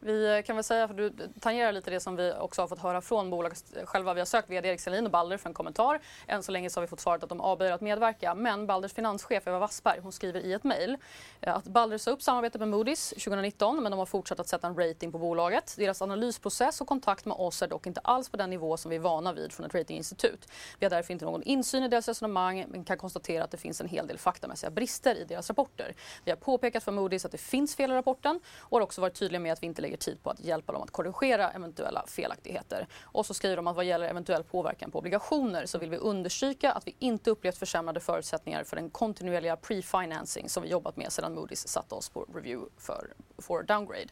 Vi 0.00 0.36
eh, 0.36 0.42
kan 0.42 0.56
väl 0.56 0.64
säga, 0.64 0.88
för 0.88 0.94
du 0.94 1.12
tangerar 1.40 1.72
lite 1.72 1.90
det 1.90 2.00
som 2.00 2.16
vi 2.16 2.32
också 2.40 2.62
har 2.62 2.68
fått 2.68 2.78
höra 2.78 3.00
från 3.00 3.30
bolaget 3.30 3.76
eh, 3.76 3.86
själva. 3.86 4.14
Vi 4.14 4.20
har 4.20 4.26
sökt 4.26 4.50
vd 4.50 4.68
Erik 4.68 4.80
Selin 4.80 5.04
och 5.04 5.10
Balder 5.10 5.36
för 5.36 5.48
en 5.48 5.54
kommentar. 5.54 6.00
Än 6.26 6.42
så 6.42 6.52
länge 6.52 6.70
så 6.70 6.80
har 6.80 6.82
vi 6.82 6.88
fått 6.88 7.00
svaret 7.00 7.22
att 7.22 7.28
de 7.28 7.40
avböjer 7.40 7.72
att 7.72 7.80
medverka. 7.80 8.34
Men 8.34 8.66
Balders 8.66 8.92
finanschef 8.92 9.46
Eva 9.46 9.58
Wassberg 9.58 10.00
hon 10.00 10.12
skriver 10.12 10.40
i 10.40 10.52
ett 10.52 10.64
mejl 10.64 10.96
eh, 11.40 11.56
att 11.56 11.64
Balder 11.64 11.98
sa 11.98 12.10
upp 12.10 12.22
samarbetet 12.22 12.60
med 12.60 12.68
Moody's 12.68 13.10
2019 13.10 13.82
men 13.82 13.90
de 13.90 13.98
har 13.98 14.06
fortsatt 14.06 14.40
att 14.40 14.48
sätta 14.48 14.66
en 14.66 14.76
rating 14.76 15.12
på 15.12 15.18
bolaget. 15.18 15.74
Deras 15.78 16.02
analysprocess 16.02 16.80
och 16.80 16.86
kontakt 16.86 17.24
med 17.24 17.36
oss 17.36 17.62
är 17.62 17.68
dock 17.68 17.86
inte 17.86 18.00
alls 18.00 18.28
på 18.28 18.36
den 18.36 18.50
nivå 18.50 18.76
som 18.76 18.90
vi 18.90 18.96
är 18.96 19.00
vana 19.00 19.32
vid 19.32 19.52
från 19.52 19.66
ett 19.66 19.74
ratinginstitut. 19.74 20.48
Vi 20.78 20.86
har 20.86 20.90
därför 20.90 21.12
inte 21.12 21.24
någon 21.24 21.42
insyn 21.42 21.82
i 21.82 21.88
deras 21.88 22.08
resonemang 22.08 22.66
men 22.68 22.84
kan 22.84 22.98
konstatera 22.98 23.44
att 23.44 23.50
det 23.50 23.56
finns 23.56 23.80
en 23.80 23.88
hel 23.88 24.06
del 24.06 24.18
faktamässiga 24.18 24.70
brister 24.70 25.14
i 25.14 25.24
deras 25.24 25.50
rapporter. 25.50 25.94
Vi 26.24 26.30
har 26.30 26.36
påpekat 26.36 26.84
för 26.84 26.92
Moody's 26.92 27.26
att 27.26 27.32
det 27.32 27.38
finns 27.38 27.76
fel 27.76 27.92
i 27.92 27.94
rapporten 27.94 28.40
och 28.58 28.78
har 28.78 28.82
också 28.82 29.00
varit 29.00 29.14
tydliga 29.14 29.40
med 29.40 29.52
att 29.52 29.62
vi 29.62 29.66
inte 29.66 29.82
lägger 29.86 29.96
tid 29.96 30.22
på 30.22 30.30
att 30.30 30.40
hjälpa 30.40 30.72
dem 30.72 30.82
att 30.82 30.90
korrigera 30.90 31.50
eventuella 31.50 32.04
felaktigheter. 32.06 32.86
Och 33.02 33.26
så 33.26 33.34
skriver 33.34 33.56
de 33.56 33.66
att 33.66 33.76
vad 33.76 33.84
gäller 33.84 34.08
eventuell 34.08 34.44
påverkan 34.44 34.90
på 34.90 34.98
obligationer 34.98 35.66
så 35.66 35.78
vill 35.78 35.90
vi 35.90 35.96
understryka 35.96 36.72
att 36.72 36.86
vi 36.86 36.94
inte 36.98 37.30
upplevt 37.30 37.58
försämrade 37.58 38.00
förutsättningar 38.00 38.64
för 38.64 38.76
den 38.76 38.90
kontinuerliga 38.90 39.56
pre-financing 39.56 40.48
som 40.48 40.62
vi 40.62 40.68
jobbat 40.68 40.96
med 40.96 41.12
sedan 41.12 41.38
Moody's 41.38 41.66
satte 41.66 41.94
oss 41.94 42.08
på 42.08 42.26
review 42.34 42.70
för, 42.78 43.14
för 43.38 43.62
downgrade. 43.62 44.08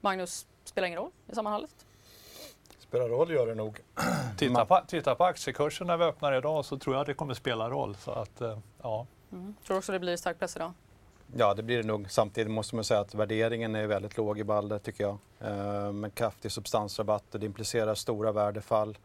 Magnus, 0.00 0.46
spelar 0.64 0.88
ingen 0.88 1.00
roll 1.00 1.10
i 1.26 1.34
sammanhanget? 1.34 1.86
Spelar 2.78 3.08
roll 3.08 3.30
gör 3.30 3.46
det 3.46 3.54
nog. 3.54 3.80
Titta 4.38 4.64
på, 4.66 4.80
titta 4.86 5.14
på 5.14 5.24
aktiekursen 5.24 5.86
när 5.86 5.96
vi 5.96 6.04
öppnar 6.04 6.32
idag 6.32 6.64
så 6.64 6.78
tror 6.78 6.96
jag 6.96 7.06
det 7.06 7.14
kommer 7.14 7.34
spela 7.34 7.70
roll. 7.70 7.96
Så 7.96 8.10
att, 8.10 8.40
eh, 8.40 8.58
ja. 8.82 9.06
Mm. 9.32 9.54
Tror 9.66 9.74
du 9.74 9.78
också 9.78 9.92
det 9.92 9.98
blir 9.98 10.16
stark 10.16 10.38
press 10.38 10.56
idag? 10.56 10.72
Ja, 11.36 11.54
det 11.54 11.62
blir 11.62 11.76
det 11.76 11.88
nog. 11.88 12.10
Samtidigt 12.10 12.50
måste 12.50 12.74
man 12.74 12.84
säga 12.84 13.00
att 13.00 13.14
värderingen 13.14 13.74
är 13.74 13.86
väldigt 13.86 14.16
låg 14.16 14.38
i 14.38 14.44
Balder 14.44 14.78
tycker 14.78 15.04
jag. 15.04 15.18
Eh, 15.40 15.92
med 15.92 16.14
kraftig 16.14 16.52
substansrabatt 16.52 17.34
och 17.34 17.40
det 17.40 17.46
implicerar 17.46 17.94
stora 17.94 18.32
värdefall 18.32 18.98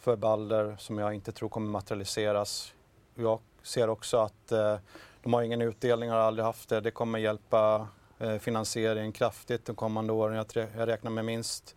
för 0.00 0.16
Balder 0.16 0.76
som 0.78 0.98
jag 0.98 1.14
inte 1.14 1.32
tror 1.32 1.48
kommer 1.48 1.70
materialiseras. 1.70 2.74
Jag 3.14 3.40
ser 3.62 3.88
också 3.88 4.16
att 4.16 4.52
eh, 4.52 4.76
de 5.22 5.32
har 5.32 5.42
ingen 5.42 5.62
utdelning, 5.62 6.10
har 6.10 6.18
aldrig 6.18 6.44
haft 6.44 6.68
det. 6.68 6.80
Det 6.80 6.90
kommer 6.90 7.18
hjälpa 7.18 7.88
eh, 8.18 8.38
finansieringen 8.38 9.12
kraftigt 9.12 9.64
de 9.66 9.76
kommande 9.76 10.12
åren. 10.12 10.36
Jag, 10.36 10.68
jag 10.76 10.88
räknar 10.88 11.10
med 11.10 11.24
minst 11.24 11.76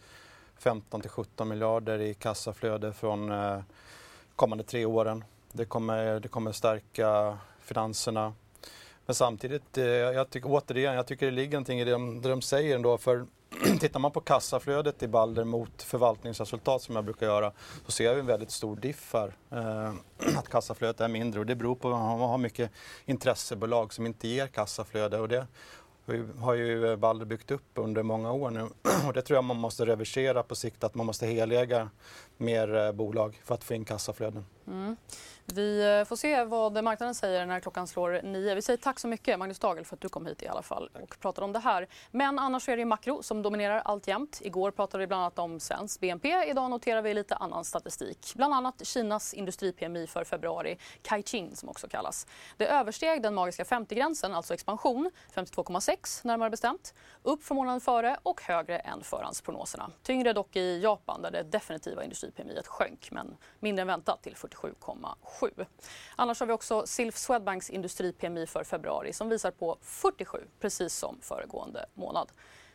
15 0.58 1.02
till 1.02 1.10
17 1.10 1.50
miljarder 1.50 2.00
i 2.00 2.14
kassaflöde 2.14 2.94
från 2.94 3.32
eh, 3.32 3.60
kommande 4.36 4.64
tre 4.64 4.86
åren. 4.86 5.24
Det 5.52 5.66
kommer, 5.66 6.20
det 6.20 6.28
kommer 6.28 6.52
stärka 6.52 7.38
finanserna. 7.60 8.34
Men 9.06 9.16
samtidigt, 9.16 9.78
eh, 9.78 9.86
jag 9.86 10.30
tycker 10.30 10.50
återigen, 10.50 10.94
jag 10.94 11.08
tycker 11.08 11.26
det 11.26 11.32
ligger 11.32 11.52
någonting 11.52 11.80
i 11.80 11.84
det 11.84 11.92
de, 11.92 12.22
det 12.22 12.30
de 12.30 12.42
säger 12.42 12.76
ändå. 12.76 12.98
För 12.98 13.26
tittar 13.80 14.00
man 14.00 14.12
på 14.12 14.22
kassaflödet 14.22 15.04
i 15.04 15.08
Balder 15.08 15.44
mot 15.44 15.82
förvaltningsresultat 15.82 16.82
som 16.82 16.96
jag 16.96 17.06
brukar 17.06 17.26
göra 17.26 17.52
så 17.86 17.92
ser 17.92 18.14
vi 18.14 18.20
en 18.20 18.26
väldigt 18.26 18.52
stor 18.52 18.76
diff 18.76 19.14
här. 19.14 19.34
Eh, 19.52 19.94
att 20.38 20.50
kassaflödet 20.50 21.02
är 21.02 21.08
mindre 21.08 21.40
och 21.40 21.46
det 21.46 21.56
beror 21.56 21.76
på 21.76 21.88
att 21.88 21.94
man 21.94 22.30
har 22.30 22.38
mycket 22.38 22.72
intressebolag 23.06 23.94
som 23.94 24.06
inte 24.06 24.28
ger 24.28 24.48
kassaflöde 24.48 25.20
och 25.20 25.28
det 25.28 25.48
har 26.40 26.54
ju 26.54 26.96
Balder 26.96 27.26
byggt 27.26 27.52
upp 27.52 27.72
under 27.74 28.04
många 28.04 28.32
år 28.32 28.52
nu 28.52 28.62
och 29.08 29.14
det 29.14 29.22
tror 29.22 29.38
jag 29.38 29.44
man 29.44 29.58
måste 29.58 29.86
reversera 29.86 30.44
på 30.44 30.56
sikt 30.56 30.84
att 30.84 30.96
man 30.96 31.06
måste 31.06 31.28
heläga 31.28 31.90
mer 32.44 32.76
eh, 32.76 32.92
bolag 32.92 33.42
för 33.44 33.56
att 33.56 33.64
få 33.64 33.74
in 33.74 33.86
kassaflöden. 33.86 34.46
Mm. 34.68 34.96
Vi 35.46 35.98
eh, 36.00 36.06
får 36.06 36.16
se 36.16 36.44
vad 36.44 36.84
marknaden 36.84 37.16
säger 37.16 37.46
när 37.46 37.60
klockan 37.60 37.88
slår 37.88 38.22
nio. 38.24 38.56
Vi 38.56 38.62
säger 38.62 38.78
tack 38.78 39.00
så 39.00 39.08
mycket 39.08 39.40
Magnus 39.40 39.60
Dagel 39.60 39.86
för 39.86 39.96
att 39.96 40.02
du 40.02 40.10
kom 40.10 40.26
hit 40.26 40.42
i 40.42 40.48
alla 40.48 40.62
fall 40.62 40.90
och 41.02 41.20
pratade 41.20 41.46
om 41.46 41.54
det 41.54 41.60
här. 41.60 41.88
Men 42.12 42.40
annars 42.40 42.70
är 42.70 42.78
det 42.78 42.86
makro 42.86 43.24
som 43.24 43.42
dominerar 43.42 43.80
alltjämt. 43.80 44.42
Igår 44.44 44.72
pratade 44.72 45.02
vi 45.02 45.08
bland 45.08 45.22
annat 45.22 45.40
om 45.40 45.60
svensk 45.60 46.00
BNP. 46.00 46.50
Idag 46.50 46.70
noterar 46.70 47.02
vi 47.02 47.14
lite 47.14 47.36
annan 47.36 47.66
statistik. 47.66 48.34
Bland 48.36 48.54
annat 48.54 48.86
Kinas 48.86 49.34
industri-PMI 49.34 50.08
för 50.08 50.24
februari, 50.24 50.78
Caixin 51.02 51.56
som 51.56 51.70
också 51.70 51.88
kallas. 51.88 52.28
Det 52.58 52.68
översteg 52.68 53.22
den 53.22 53.34
magiska 53.34 53.64
50-gränsen, 53.64 54.34
alltså 54.34 54.54
expansion, 54.54 55.12
52,6 55.36 56.28
närmare 56.28 56.50
bestämt. 56.50 56.94
Upp 57.24 57.44
från 57.44 57.56
månaden 57.56 57.82
före 57.82 58.18
och 58.24 58.42
högre 58.42 58.78
än 58.78 59.04
förhandsprognoserna. 59.04 59.92
Tyngre 60.04 60.34
dock 60.34 60.56
i 60.56 60.80
Japan 60.80 61.22
där 61.22 61.32
det 61.32 61.44
definitiva 61.44 62.04
PMI 62.36 62.62
sjönk 62.66 63.12
men 63.12 63.38
mindre 63.60 63.82
än 63.82 63.88
väntat 63.88 64.24
till 64.24 64.36
47,7. 64.36 65.66
Annars 66.16 66.40
har 66.40 66.48
vi 66.48 66.54
också 66.54 66.86
Silf 66.86 67.18
Swedbanks 67.18 67.70
industri-PMI 67.70 68.48
för 68.48 68.64
februari 68.64 69.14
som 69.14 69.30
visar 69.30 69.52
på 69.52 69.78
47, 69.82 70.38
precis 70.60 70.94
som 70.94 71.18
föregående 71.22 71.86
månad. 71.94 72.32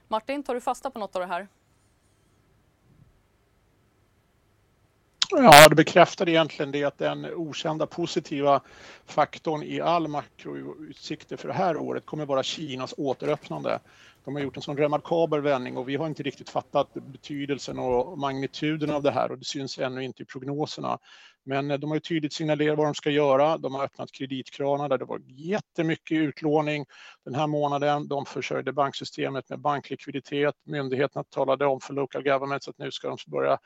Martin, 0.08 0.42
tar 0.42 0.54
du 0.54 0.60
fasta 0.60 0.90
på 0.90 0.98
något 0.98 1.16
av 1.16 1.20
det 1.20 1.28
här? 1.28 1.48
Ja, 5.30 5.68
det 5.68 5.74
bekräftar 5.74 6.28
egentligen 6.28 6.72
det 6.72 6.84
att 6.84 6.98
den 6.98 7.34
okända 7.34 7.86
positiva 7.86 8.60
faktorn 9.06 9.62
i 9.62 9.80
all 9.80 10.08
makroutsikter 10.08 11.36
för 11.36 11.48
det 11.48 11.54
här 11.54 11.76
året 11.76 12.06
kommer 12.06 12.26
vara 12.26 12.42
Kinas 12.42 12.94
återöppnande. 12.96 13.80
De 14.24 14.34
har 14.34 14.42
gjort 14.42 14.56
en 14.56 14.62
sån 14.62 14.76
remarkabel 14.76 15.40
vändning 15.40 15.76
och 15.76 15.88
vi 15.88 15.96
har 15.96 16.06
inte 16.06 16.22
riktigt 16.22 16.50
fattat 16.50 16.94
betydelsen 16.94 17.78
och 17.78 18.18
magnituden 18.18 18.90
av 18.90 19.02
det 19.02 19.10
här 19.10 19.30
och 19.30 19.38
det 19.38 19.44
syns 19.44 19.78
ännu 19.78 20.04
inte 20.04 20.22
i 20.22 20.26
prognoserna. 20.26 20.98
Men 21.48 21.70
eh, 21.70 21.78
de 21.78 21.90
har 21.90 21.96
ju 21.96 22.00
tydligt 22.00 22.32
signalerat 22.32 22.78
vad 22.78 22.86
de 22.86 22.94
ska 22.94 23.10
göra. 23.10 23.58
De 23.58 23.74
har 23.74 23.84
öppnat 23.84 24.12
kreditkranar 24.12 24.88
där 24.88 24.98
det 24.98 25.04
var 25.04 25.20
jättemycket 25.26 26.18
utlåning 26.18 26.84
den 27.24 27.34
här 27.34 27.46
månaden. 27.46 28.08
De 28.08 28.26
försörjde 28.26 28.72
banksystemet 28.72 29.48
med 29.48 29.60
banklikviditet. 29.60 30.54
Myndigheterna 30.66 31.24
talade 31.24 31.66
om 31.66 31.80
för 31.80 31.94
local 31.94 32.22
governments 32.22 32.68
att 32.68 32.78
nu 32.78 32.90
ska 32.90 33.08
de 33.08 33.16
börja 33.26 33.58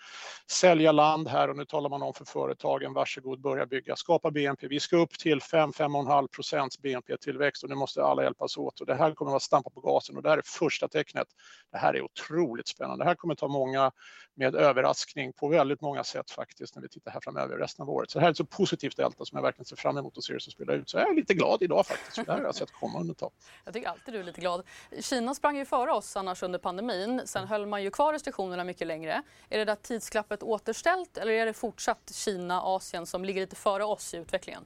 sälja 0.51 0.93
land 0.93 1.29
här 1.29 1.51
och 1.51 1.57
nu 1.57 1.65
talar 1.65 1.91
man 1.91 2.03
om 2.03 2.15
för 2.15 2.25
företagen, 2.25 2.93
varsågod 2.93 3.41
börja 3.41 3.67
bygga, 3.67 3.97
skapa 3.97 4.31
BNP. 4.31 4.69
Vi 4.69 4.81
ska 4.81 4.97
upp 4.97 5.19
till 5.19 5.39
5-5,5 5.39 6.29
procents 6.29 6.83
BNP-tillväxt 6.83 7.63
och 7.63 7.71
nu 7.71 7.77
måste 7.77 8.05
alla 8.05 8.23
hjälpas 8.23 8.57
åt 8.57 8.81
och 8.81 8.87
det 8.87 8.95
här 8.95 9.15
kommer 9.15 9.37
att 9.37 9.43
stampa 9.43 9.71
på 9.71 9.81
gasen 9.81 10.17
och 10.17 10.23
där 10.23 10.39
är 10.39 10.42
första 10.47 10.89
tecknet. 10.89 11.29
Det 11.73 11.79
här 11.79 11.95
är 11.95 12.03
otroligt 12.03 12.69
spännande. 12.69 13.05
Det 13.05 13.09
här 13.09 13.15
kommer 13.15 13.35
ta 13.35 13.49
många 13.49 13.93
med 14.35 14.55
överraskning 14.55 15.33
på 15.33 15.49
väldigt 15.49 15.81
många 15.81 16.05
sätt 16.05 16.31
faktiskt 16.31 16.75
när 16.75 16.83
vi 16.83 16.89
tittar 16.89 17.11
här 17.11 17.21
framöver 17.21 17.59
resten 17.59 17.83
av 17.83 17.91
året. 17.91 18.11
Så 18.11 18.19
det 18.19 18.23
här 18.23 18.29
är 18.29 18.31
ett 18.31 18.37
så 18.37 18.45
positivt 18.45 18.97
delta 18.97 19.25
som 19.25 19.37
jag 19.37 19.43
verkligen 19.43 19.65
ser 19.65 19.77
fram 19.77 19.99
emot 19.99 20.19
att 20.19 20.25
se 20.25 20.33
det 20.33 20.41
som 20.41 20.53
spelar 20.53 20.75
ut. 20.75 20.91
Så 20.91 20.97
jag 20.97 21.11
är 21.11 21.15
lite 21.15 21.35
glad 21.35 21.63
idag 21.63 21.87
faktiskt. 21.87 22.15
För 22.15 22.25
det 22.25 22.33
här 22.33 22.39
har 22.39 22.45
jag 22.47 22.55
sett 22.55 22.73
komma 22.73 23.01
under 23.01 23.13
ett 23.13 23.19
tag. 23.19 23.33
Jag 23.65 23.75
tycker 23.75 23.89
alltid 23.89 24.15
du 24.15 24.21
är 24.21 24.25
lite 24.25 24.41
glad. 24.41 24.67
Kina 25.01 25.35
sprang 25.35 25.57
ju 25.57 25.65
före 25.65 25.93
oss 25.93 26.17
annars 26.17 26.43
under 26.43 26.59
pandemin. 26.59 27.23
Sen 27.25 27.49
höll 27.49 27.67
man 27.67 27.83
ju 27.83 27.91
kvar 27.91 28.13
restriktionerna 28.13 28.65
mycket 28.65 28.87
längre. 28.87 29.23
Är 29.49 29.59
det 29.59 29.65
där 29.65 29.75
tidsklappet 29.75 30.43
återställt 30.43 31.19
eller 31.19 31.33
är 31.33 31.47
det 31.47 31.53
fortsatt 31.53 32.13
Kina, 32.15 32.63
Asien 32.63 33.07
som 33.07 33.25
ligger 33.25 33.41
lite 33.41 33.57
före 33.57 33.85
oss 33.85 34.15
i 34.15 34.17
utvecklingen? 34.17 34.65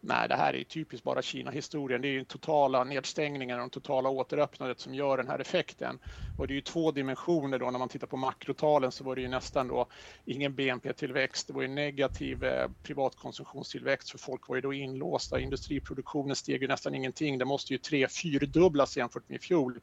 Nej, 0.00 0.28
det 0.28 0.34
här 0.34 0.54
är 0.54 0.64
typiskt 0.64 1.04
bara 1.04 1.22
Kina-historien. 1.22 2.02
Det 2.02 2.08
är 2.08 2.10
ju 2.10 2.16
den 2.16 2.24
totala 2.24 2.84
nedstängningen 2.84 3.56
och 3.56 3.60
den 3.60 3.70
totala 3.70 4.08
återöppnandet 4.08 4.80
som 4.80 4.94
gör 4.94 5.16
den 5.16 5.28
här 5.28 5.38
effekten. 5.38 5.98
Och 6.36 6.46
det 6.46 6.52
är 6.52 6.54
ju 6.54 6.60
två 6.60 6.90
dimensioner 6.90 7.58
då. 7.58 7.70
När 7.70 7.78
man 7.78 7.88
tittar 7.88 8.06
på 8.06 8.16
makrotalen 8.16 8.92
så 8.92 9.04
var 9.04 9.14
det 9.14 9.22
ju 9.22 9.28
nästan 9.28 9.68
då 9.68 9.86
ingen 10.24 10.54
BNP-tillväxt. 10.54 11.46
Det 11.46 11.52
var 11.52 11.62
ju 11.62 11.68
negativ 11.68 12.44
eh, 12.44 12.68
privatkonsumtionstillväxt 12.82 14.10
för 14.10 14.18
folk 14.18 14.48
var 14.48 14.56
ju 14.56 14.62
då 14.62 14.72
inlåsta. 14.72 15.40
Industriproduktionen 15.40 16.36
steg 16.36 16.62
ju 16.62 16.68
nästan 16.68 16.94
ingenting. 16.94 17.38
Det 17.38 17.44
måste 17.44 17.72
ju 17.72 17.78
tre, 17.78 18.08
fyrdubblas 18.08 18.96
jämfört 18.96 19.28
med 19.28 19.36
i 19.36 19.42
fjol. 19.42 19.80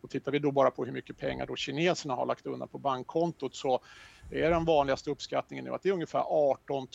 Och 0.00 0.10
tittar 0.10 0.32
vi 0.32 0.38
då 0.38 0.50
bara 0.50 0.70
på 0.70 0.84
hur 0.84 0.92
mycket 0.92 1.18
pengar 1.18 1.46
då 1.46 1.56
kineserna 1.56 2.14
har 2.14 2.26
lagt 2.26 2.46
undan 2.46 2.68
på 2.68 2.78
bankkontot 2.78 3.54
så 3.54 3.80
det 4.28 4.42
är 4.42 4.50
den 4.50 4.64
vanligaste 4.64 5.10
uppskattningen 5.10 5.64
nu 5.64 5.70
att 5.74 5.82
det 5.82 5.88
är 5.88 5.92
ungefär 5.92 6.24
18 6.28 6.88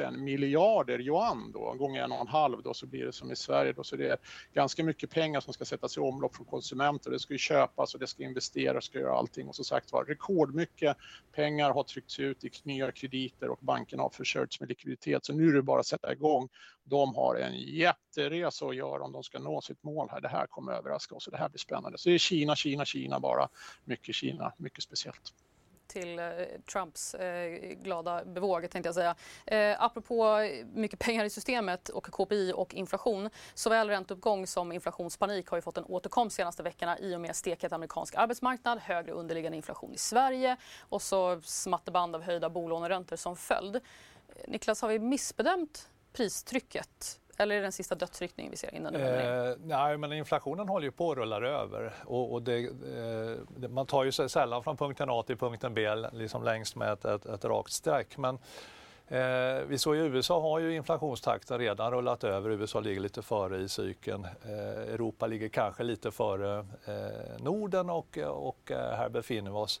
000 0.00 0.18
miljarder 0.18 1.00
yuan 1.00 1.52
då, 1.52 1.74
gånger 1.74 2.02
en 2.02 2.12
och 2.12 2.20
en 2.20 2.26
halv 2.26 2.62
då 2.62 2.74
så 2.74 2.86
blir 2.86 3.06
det 3.06 3.12
som 3.12 3.32
i 3.32 3.36
Sverige 3.36 3.72
då, 3.72 3.84
så 3.84 3.96
det 3.96 4.08
är 4.08 4.18
ganska 4.54 4.84
mycket 4.84 5.10
pengar 5.10 5.40
som 5.40 5.52
ska 5.52 5.64
sättas 5.64 5.96
i 5.96 6.00
omlopp 6.00 6.36
från 6.36 6.46
konsumenter. 6.46 7.10
Det 7.10 7.18
ska 7.18 7.34
ju 7.34 7.38
köpas 7.38 7.94
och 7.94 8.00
det 8.00 8.06
ska 8.06 8.22
investeras 8.22 8.76
och 8.76 8.84
ska 8.84 8.98
göra 8.98 9.18
allting 9.18 9.48
och 9.48 9.54
som 9.54 9.64
sagt 9.64 9.92
var 9.92 10.04
rekordmycket 10.04 10.96
pengar 11.32 11.70
har 11.70 11.82
tryckts 11.82 12.18
ut 12.18 12.44
i 12.44 12.50
nya 12.62 12.92
krediter 12.92 13.48
och 13.48 13.58
bankerna 13.60 14.02
har 14.02 14.10
försörjts 14.10 14.60
med 14.60 14.68
likviditet 14.68 15.24
så 15.24 15.32
nu 15.32 15.48
är 15.48 15.52
det 15.52 15.62
bara 15.62 15.80
att 15.80 15.86
sätta 15.86 16.12
igång. 16.12 16.48
De 16.84 17.14
har 17.14 17.34
en 17.34 17.58
jätteresa 17.58 18.66
att 18.66 18.76
göra 18.76 19.04
om 19.04 19.12
de 19.12 19.22
ska 19.22 19.38
nå 19.38 19.60
sitt 19.60 19.82
mål 19.82 20.08
här. 20.10 20.20
Det 20.20 20.28
här 20.28 20.46
kommer 20.46 20.72
överraska 20.72 21.14
oss 21.14 21.26
och 21.26 21.32
det 21.32 21.38
här 21.38 21.48
blir 21.48 21.58
spännande. 21.58 21.98
Så 21.98 22.08
det 22.08 22.14
är 22.14 22.18
Kina, 22.18 22.56
Kina, 22.56 22.84
Kina 22.84 23.20
bara. 23.20 23.48
Mycket 23.84 24.14
Kina, 24.14 24.52
mycket 24.58 24.82
speciellt 24.82 25.34
till 25.88 26.18
eh, 26.18 26.24
Trumps 26.72 27.14
eh, 27.14 27.50
glada 27.82 28.24
bevåg 28.24 28.70
tänkte 28.70 28.88
jag 28.88 28.94
säga. 28.94 29.14
Eh, 29.46 29.82
apropå 29.82 30.38
mycket 30.74 30.98
pengar 30.98 31.24
i 31.24 31.30
systemet 31.30 31.88
och 31.88 32.04
KPI 32.04 32.52
och 32.56 32.74
inflation. 32.74 33.30
Såväl 33.54 33.88
ränteuppgång 33.88 34.46
som 34.46 34.72
inflationspanik 34.72 35.48
har 35.48 35.58
ju 35.58 35.62
fått 35.62 35.78
en 35.78 35.84
återkomst 35.84 36.36
senaste 36.36 36.62
veckorna 36.62 36.98
i 36.98 37.16
och 37.16 37.20
med 37.20 37.36
steket 37.36 37.72
amerikansk 37.72 38.14
arbetsmarknad, 38.14 38.78
högre 38.78 39.12
underliggande 39.12 39.56
inflation 39.56 39.94
i 39.94 39.98
Sverige 39.98 40.56
och 40.80 41.02
så 41.02 41.40
smatterband 41.44 42.14
av 42.14 42.22
höjda 42.22 42.50
bolåneräntor 42.50 43.16
som 43.16 43.36
följd. 43.36 43.76
Eh, 43.76 43.80
Niklas, 44.46 44.82
har 44.82 44.88
vi 44.88 44.98
missbedömt 44.98 45.88
pristrycket 46.12 47.20
eller 47.40 47.54
är 47.54 47.58
det 47.58 47.64
den 47.64 47.72
sista 47.72 47.94
dödsryckningen 47.94 48.50
vi 48.50 48.56
ser 48.56 48.74
innan 48.74 48.94
eh, 48.94 49.54
Nej, 49.64 49.96
men 49.96 50.12
inflationen 50.12 50.68
håller 50.68 50.86
ju 50.86 50.90
på 50.90 51.10
att 51.10 51.18
rulla 51.18 51.36
över 51.36 51.92
och, 52.04 52.32
och 52.32 52.42
det, 52.42 52.58
eh, 52.58 53.68
man 53.68 53.86
tar 53.86 54.04
ju 54.04 54.12
sig 54.12 54.28
sällan 54.28 54.62
från 54.62 54.76
punkten 54.76 55.10
A 55.10 55.22
till 55.22 55.36
punkten 55.36 55.74
B 55.74 55.94
liksom 56.12 56.44
längst 56.44 56.76
med 56.76 56.92
ett, 56.92 57.04
ett, 57.04 57.26
ett 57.26 57.44
rakt 57.44 57.72
streck. 57.72 58.16
Men 58.16 58.38
eh, 59.08 59.64
vi 59.66 59.78
såg 59.78 59.96
ju 59.96 60.02
USA 60.02 60.40
har 60.40 60.58
ju 60.58 60.74
inflationstakten 60.74 61.58
redan 61.58 61.90
rullat 61.90 62.24
över. 62.24 62.50
USA 62.50 62.80
ligger 62.80 63.00
lite 63.00 63.22
före 63.22 63.58
i 63.58 63.68
cykeln. 63.68 64.24
Eh, 64.24 64.94
Europa 64.94 65.26
ligger 65.26 65.48
kanske 65.48 65.82
lite 65.82 66.10
före 66.10 66.58
eh, 66.84 67.42
Norden 67.42 67.90
och, 67.90 68.18
och 68.18 68.70
eh, 68.70 68.96
här 68.96 69.08
befinner 69.08 69.50
vi 69.50 69.56
oss 69.56 69.80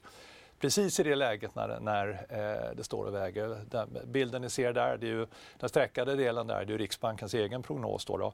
precis 0.60 1.00
i 1.00 1.02
det 1.02 1.14
läget 1.14 1.54
när, 1.54 1.80
när 1.80 2.08
eh, 2.28 2.76
det 2.76 2.84
står 2.84 3.04
och 3.04 3.14
väger. 3.14 3.56
Den 3.70 3.98
bilden 4.04 4.42
ni 4.42 4.50
ser 4.50 4.72
där, 4.72 4.96
det 4.96 5.06
är 5.06 5.10
ju, 5.10 5.26
den 5.58 5.68
streckade 5.68 6.16
delen 6.16 6.46
där, 6.46 6.64
det 6.64 6.74
är 6.74 6.78
Riksbankens 6.78 7.34
egen 7.34 7.62
prognos. 7.62 8.04
Då, 8.04 8.16
då. 8.16 8.32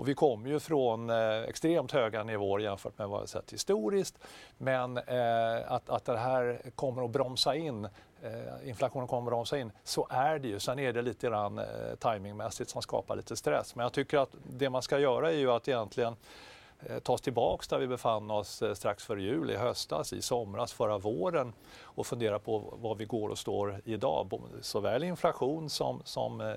Och 0.00 0.08
vi 0.08 0.14
kommer 0.14 0.50
ju 0.50 0.60
från 0.60 1.10
eh, 1.10 1.42
extremt 1.42 1.92
höga 1.92 2.24
nivåer 2.24 2.60
jämfört 2.60 2.98
med 2.98 3.08
vad 3.08 3.20
vi 3.20 3.26
sett 3.26 3.52
historiskt. 3.52 4.18
Men 4.58 4.96
eh, 4.96 5.72
att, 5.72 5.90
att 5.90 6.04
det 6.04 6.18
här 6.18 6.60
kommer 6.74 7.04
att 7.04 7.10
bromsa 7.10 7.54
in 7.56 7.84
eh, 8.22 8.68
inflationen 8.68 9.08
kommer 9.08 9.22
att 9.22 9.32
bromsa 9.32 9.58
in, 9.58 9.72
så 9.84 10.06
är 10.10 10.38
det 10.38 10.48
ju. 10.48 10.60
Sen 10.60 10.78
är 10.78 10.92
det 10.92 11.02
lite 11.02 11.26
grann 11.26 11.58
eh, 11.58 11.64
timingmässigt 11.98 12.70
som 12.70 12.82
skapar 12.82 13.16
lite 13.16 13.36
stress. 13.36 13.74
Men 13.74 13.82
jag 13.82 13.92
tycker 13.92 14.18
att 14.18 14.30
det 14.44 14.70
man 14.70 14.82
ska 14.82 14.98
göra 14.98 15.32
är 15.32 15.36
ju 15.36 15.50
att 15.50 15.68
egentligen 15.68 16.16
Eh, 16.86 16.98
ta 16.98 17.12
oss 17.12 17.20
tillbaks 17.20 17.68
där 17.68 17.78
vi 17.78 17.86
befann 17.86 18.30
oss 18.30 18.62
eh, 18.62 18.74
strax 18.74 19.04
före 19.04 19.22
jul, 19.22 19.50
i 19.50 19.56
höstas, 19.56 20.12
i 20.12 20.22
somras, 20.22 20.72
förra 20.72 20.98
våren 20.98 21.52
och 21.82 22.06
fundera 22.06 22.38
på 22.38 22.58
var 22.58 22.94
vi 22.94 23.04
går 23.04 23.28
och 23.28 23.38
står 23.38 23.80
idag. 23.84 24.42
Såväl 24.60 25.04
inflation 25.04 25.70
som, 25.70 26.02
som 26.04 26.40
eh, 26.40 26.56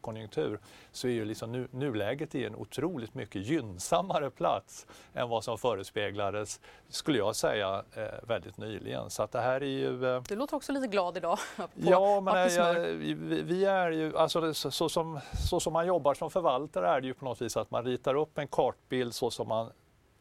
konjunktur 0.00 0.60
så 0.92 1.08
är 1.08 1.12
ju 1.12 1.24
liksom 1.24 1.52
nu, 1.52 1.68
nuläget 1.70 2.34
i 2.34 2.44
en 2.44 2.54
otroligt 2.54 3.14
mycket 3.14 3.46
gynnsammare 3.46 4.30
plats 4.30 4.86
än 5.14 5.28
vad 5.28 5.44
som 5.44 5.58
förespeglades, 5.58 6.60
skulle 6.88 7.18
jag 7.18 7.36
säga, 7.36 7.84
eh, 7.94 8.02
väldigt 8.22 8.56
nyligen. 8.58 9.10
Så 9.10 9.22
att 9.22 9.32
det 9.32 9.40
här 9.40 9.60
är 9.62 9.66
ju... 9.66 10.16
Eh... 10.16 10.22
Du 10.28 10.36
låter 10.36 10.56
också 10.56 10.72
lite 10.72 10.86
glad 10.86 11.16
idag. 11.16 11.38
ja, 11.74 12.20
men 12.20 12.36
eh, 12.36 12.54
jag, 12.54 12.74
vi, 12.74 13.14
vi, 13.42 13.64
är 13.64 13.90
ju, 13.90 14.16
alltså 14.16 14.54
så, 14.54 14.70
så, 14.70 14.88
som, 14.88 15.20
så 15.48 15.60
som 15.60 15.72
man 15.72 15.86
jobbar 15.86 16.14
som 16.14 16.30
förvaltare 16.30 16.88
är 16.88 17.00
det 17.00 17.06
ju 17.06 17.14
på 17.14 17.24
något 17.24 17.42
vis 17.42 17.56
att 17.56 17.70
man 17.70 17.84
ritar 17.84 18.14
upp 18.14 18.38
en 18.38 18.48
kartbild 18.48 19.14
så 19.14 19.30
som 19.30 19.48
man 19.48 19.59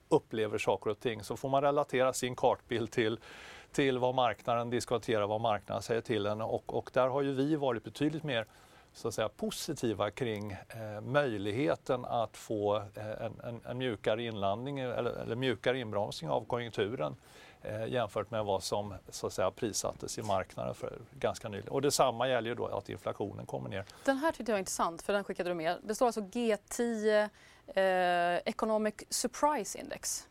upplever 0.09 0.57
saker 0.57 0.89
och 0.89 0.99
ting. 0.99 1.23
Så 1.23 1.37
får 1.37 1.49
man 1.49 1.61
relatera 1.61 2.13
sin 2.13 2.35
kartbild 2.35 2.91
till 2.91 3.19
till 3.71 3.97
vad 3.97 4.15
marknaden 4.15 4.69
diskuterar, 4.69 5.27
vad 5.27 5.41
marknaden 5.41 5.83
säger 5.83 6.01
till 6.01 6.25
en 6.25 6.41
och, 6.41 6.77
och 6.77 6.89
där 6.93 7.07
har 7.07 7.21
ju 7.21 7.33
vi 7.33 7.55
varit 7.55 7.83
betydligt 7.83 8.23
mer 8.23 8.45
så 8.93 9.07
att 9.07 9.13
säga, 9.13 9.29
positiva 9.29 10.11
kring 10.11 10.51
eh, 10.51 11.01
möjligheten 11.01 12.05
att 12.05 12.37
få 12.37 12.77
eh, 12.77 13.25
en, 13.25 13.39
en, 13.43 13.61
en, 13.65 13.77
mjukare 13.77 14.23
inlandning 14.23 14.79
eller, 14.79 15.11
eller 15.11 15.35
mjukare 15.35 15.79
inbromsning 15.79 16.29
av 16.29 16.45
konjunkturen 16.45 17.15
eh, 17.61 17.85
jämfört 17.85 18.31
med 18.31 18.45
vad 18.45 18.63
som 18.63 18.93
så 19.09 19.27
att 19.27 19.33
säga, 19.33 19.51
prissattes 19.51 20.17
i 20.17 20.21
marknaden 20.21 20.75
för 20.75 20.97
ganska 21.19 21.49
nyligen. 21.49 21.71
Och 21.71 21.81
detsamma 21.81 22.27
gäller 22.27 22.49
ju 22.49 22.55
då 22.55 22.65
att 22.65 22.89
inflationen 22.89 23.45
kommer 23.45 23.69
ner. 23.69 23.85
Den 24.05 24.17
här 24.17 24.31
tyckte 24.31 24.51
jag 24.51 24.55
var 24.55 24.59
intressant 24.59 25.01
för 25.01 25.13
den 25.13 25.23
skickade 25.23 25.49
du 25.49 25.53
med. 25.53 25.77
Det 25.83 25.95
står 25.95 26.05
alltså 26.05 26.21
G10 26.21 27.29
eh, 27.75 28.35
Economic 28.45 28.95
Surprise 29.09 29.79
Index. 29.79 30.27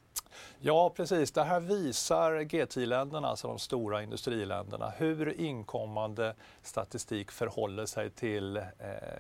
Ja, 0.59 0.91
precis. 0.91 1.33
Det 1.33 1.43
här 1.43 1.61
visar 1.61 2.33
G10-länderna, 2.33 3.29
alltså 3.29 3.49
de 3.49 3.59
stora 3.59 4.03
industriländerna, 4.03 4.93
hur 4.97 5.41
inkommande 5.41 6.35
statistik 6.63 7.31
förhåller 7.31 7.87
sig 7.87 8.11
till 8.11 8.57
eh, 8.57 8.63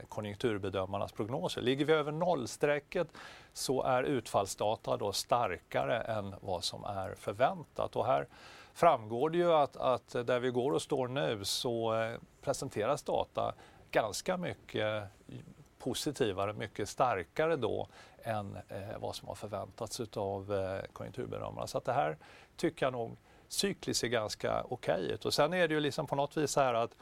konjunkturbedömarnas 0.08 1.12
prognoser. 1.12 1.60
Ligger 1.60 1.84
vi 1.84 1.92
över 1.92 2.12
nollstrecket 2.12 3.08
så 3.52 3.82
är 3.82 4.02
utfallsdata 4.02 4.96
då 4.96 5.12
starkare 5.12 6.00
än 6.00 6.34
vad 6.40 6.64
som 6.64 6.84
är 6.84 7.14
förväntat. 7.14 7.96
Och 7.96 8.06
här 8.06 8.28
framgår 8.72 9.30
det 9.30 9.38
ju 9.38 9.52
att, 9.52 9.76
att 9.76 10.08
där 10.08 10.40
vi 10.40 10.50
går 10.50 10.72
och 10.72 10.82
står 10.82 11.08
nu 11.08 11.44
så 11.44 11.94
eh, 11.94 12.16
presenteras 12.42 13.02
data 13.02 13.54
ganska 13.90 14.36
mycket 14.36 15.04
positivare, 15.78 16.52
mycket 16.52 16.88
starkare 16.88 17.56
då 17.56 17.88
än 18.22 18.56
eh, 18.68 18.98
vad 18.98 19.16
som 19.16 19.28
har 19.28 19.34
förväntats 19.34 20.00
av 20.16 20.54
eh, 20.54 20.82
konjunkturbedömarna. 20.92 21.66
Så 21.66 21.78
att 21.78 21.84
det 21.84 21.92
här 21.92 22.16
tycker 22.56 22.86
jag 22.86 22.92
nog 22.92 23.16
cykliskt 23.48 24.00
ser 24.00 24.08
ganska 24.08 24.62
okej 24.68 25.10
ut. 25.10 25.24
Och 25.24 25.34
sen 25.34 25.52
är 25.52 25.68
det 25.68 25.74
ju 25.74 25.80
liksom 25.80 26.06
på 26.06 26.16
något 26.16 26.36
vis 26.36 26.50
så 26.50 26.60
här 26.60 26.74
att 26.74 26.96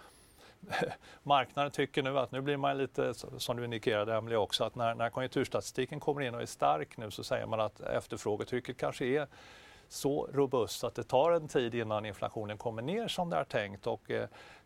marknaden 1.23 1.71
tycker 1.71 2.03
nu 2.03 2.19
att 2.19 2.33
nu 2.33 2.41
blir 2.41 2.57
man 2.57 2.79
lite, 2.79 3.15
som 3.15 3.57
du 3.57 3.65
indikerade 3.65 4.15
Emelie 4.15 4.37
också, 4.37 4.65
att 4.65 4.75
när, 4.75 4.95
när 4.95 5.11
konjunkturstatistiken 5.11 6.01
kommer 6.01 6.21
in 6.21 6.35
och 6.35 6.43
är 6.43 6.47
stark 6.47 6.97
nu 6.97 7.11
så 7.11 7.25
säger 7.25 7.47
man 7.47 7.61
att 7.61 7.81
efterfrågetrycket 7.81 8.77
kanske 8.77 9.05
är 9.07 9.27
så 9.89 10.29
robust 10.33 10.85
att 10.85 10.95
det 10.95 11.03
tar 11.03 11.33
en 11.33 11.49
tid 11.49 11.75
innan 11.75 12.07
inflationen 12.07 12.59
kommer 12.59 12.83
ner 12.83 13.09
som 13.09 13.31
det 13.31 13.37
är 13.37 13.45
tänkt 13.45 13.87
och 13.87 14.11
eh, 14.11 14.29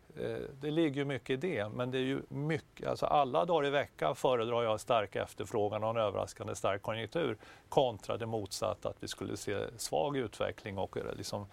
det 0.61 0.71
ligger 0.71 0.95
ju 0.95 1.05
mycket 1.05 1.29
i 1.29 1.35
det, 1.35 1.69
men 1.69 1.91
det 1.91 1.97
är 1.97 2.01
ju 2.01 2.21
mycket, 2.29 2.87
alltså 2.87 3.05
alla 3.05 3.45
dagar 3.45 3.67
i 3.67 3.69
veckan 3.69 4.15
föredrar 4.15 4.63
jag 4.63 4.79
stark 4.79 5.15
efterfrågan 5.15 5.83
och 5.83 5.89
en 5.89 5.97
överraskande 5.97 6.55
stark 6.55 6.81
konjunktur 6.81 7.37
kontra 7.69 8.17
det 8.17 8.25
motsatta, 8.25 8.89
att 8.89 9.03
vi 9.03 9.07
skulle 9.07 9.37
se 9.37 9.57
svag 9.77 10.17
utveckling 10.17 10.77
och 10.77 10.97
eh, 10.97 11.15
liksom, 11.15 11.45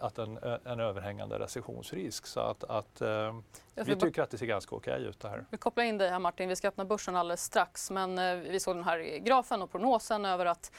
att 0.00 0.18
en, 0.18 0.38
en 0.64 0.80
överhängande 0.80 1.38
recessionsrisk. 1.38 2.26
Så 2.26 2.40
att, 2.40 2.64
att 2.64 3.00
eh, 3.00 3.34
vi 3.74 3.96
tycker 3.96 4.22
att 4.22 4.30
det 4.30 4.38
ser 4.38 4.46
ganska 4.46 4.76
okej 4.76 5.04
ut 5.04 5.20
det 5.20 5.28
här. 5.28 5.44
Vi 5.50 5.56
kopplar 5.56 5.84
in 5.84 5.98
dig 5.98 6.10
här 6.10 6.18
Martin, 6.18 6.48
vi 6.48 6.56
ska 6.56 6.68
öppna 6.68 6.84
börsen 6.84 7.16
alldeles 7.16 7.42
strax, 7.42 7.90
men 7.90 8.18
eh, 8.18 8.36
vi 8.36 8.60
såg 8.60 8.76
den 8.76 8.84
här 8.84 9.18
grafen 9.18 9.62
och 9.62 9.70
prognosen 9.70 10.24
över 10.24 10.46
att 10.46 10.72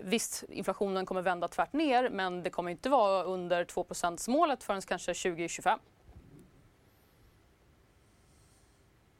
visst, 0.00 0.42
inflationen 0.48 1.06
kommer 1.06 1.22
vända 1.22 1.48
tvärt 1.48 1.72
ner, 1.72 2.10
men 2.10 2.42
det 2.42 2.50
kommer 2.50 2.70
inte 2.70 2.88
vara 2.88 3.22
under 3.22 3.64
2 3.64 3.86
målet 4.28 4.64
förrän 4.64 4.80
kanske 4.80 5.14
2025. 5.14 5.78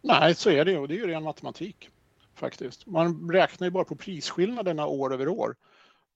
Nej, 0.02 0.34
så 0.34 0.50
är 0.50 0.64
det 0.64 0.72
ju. 0.72 0.86
Det 0.86 0.94
är 0.94 0.98
ju 0.98 1.06
ren 1.06 1.22
matematik. 1.22 1.88
faktiskt. 2.34 2.86
Man 2.86 3.30
räknar 3.30 3.66
ju 3.66 3.70
bara 3.70 3.84
på 3.84 3.96
prisskillnaderna 3.96 4.86
år 4.86 5.14
över 5.14 5.28
år. 5.28 5.54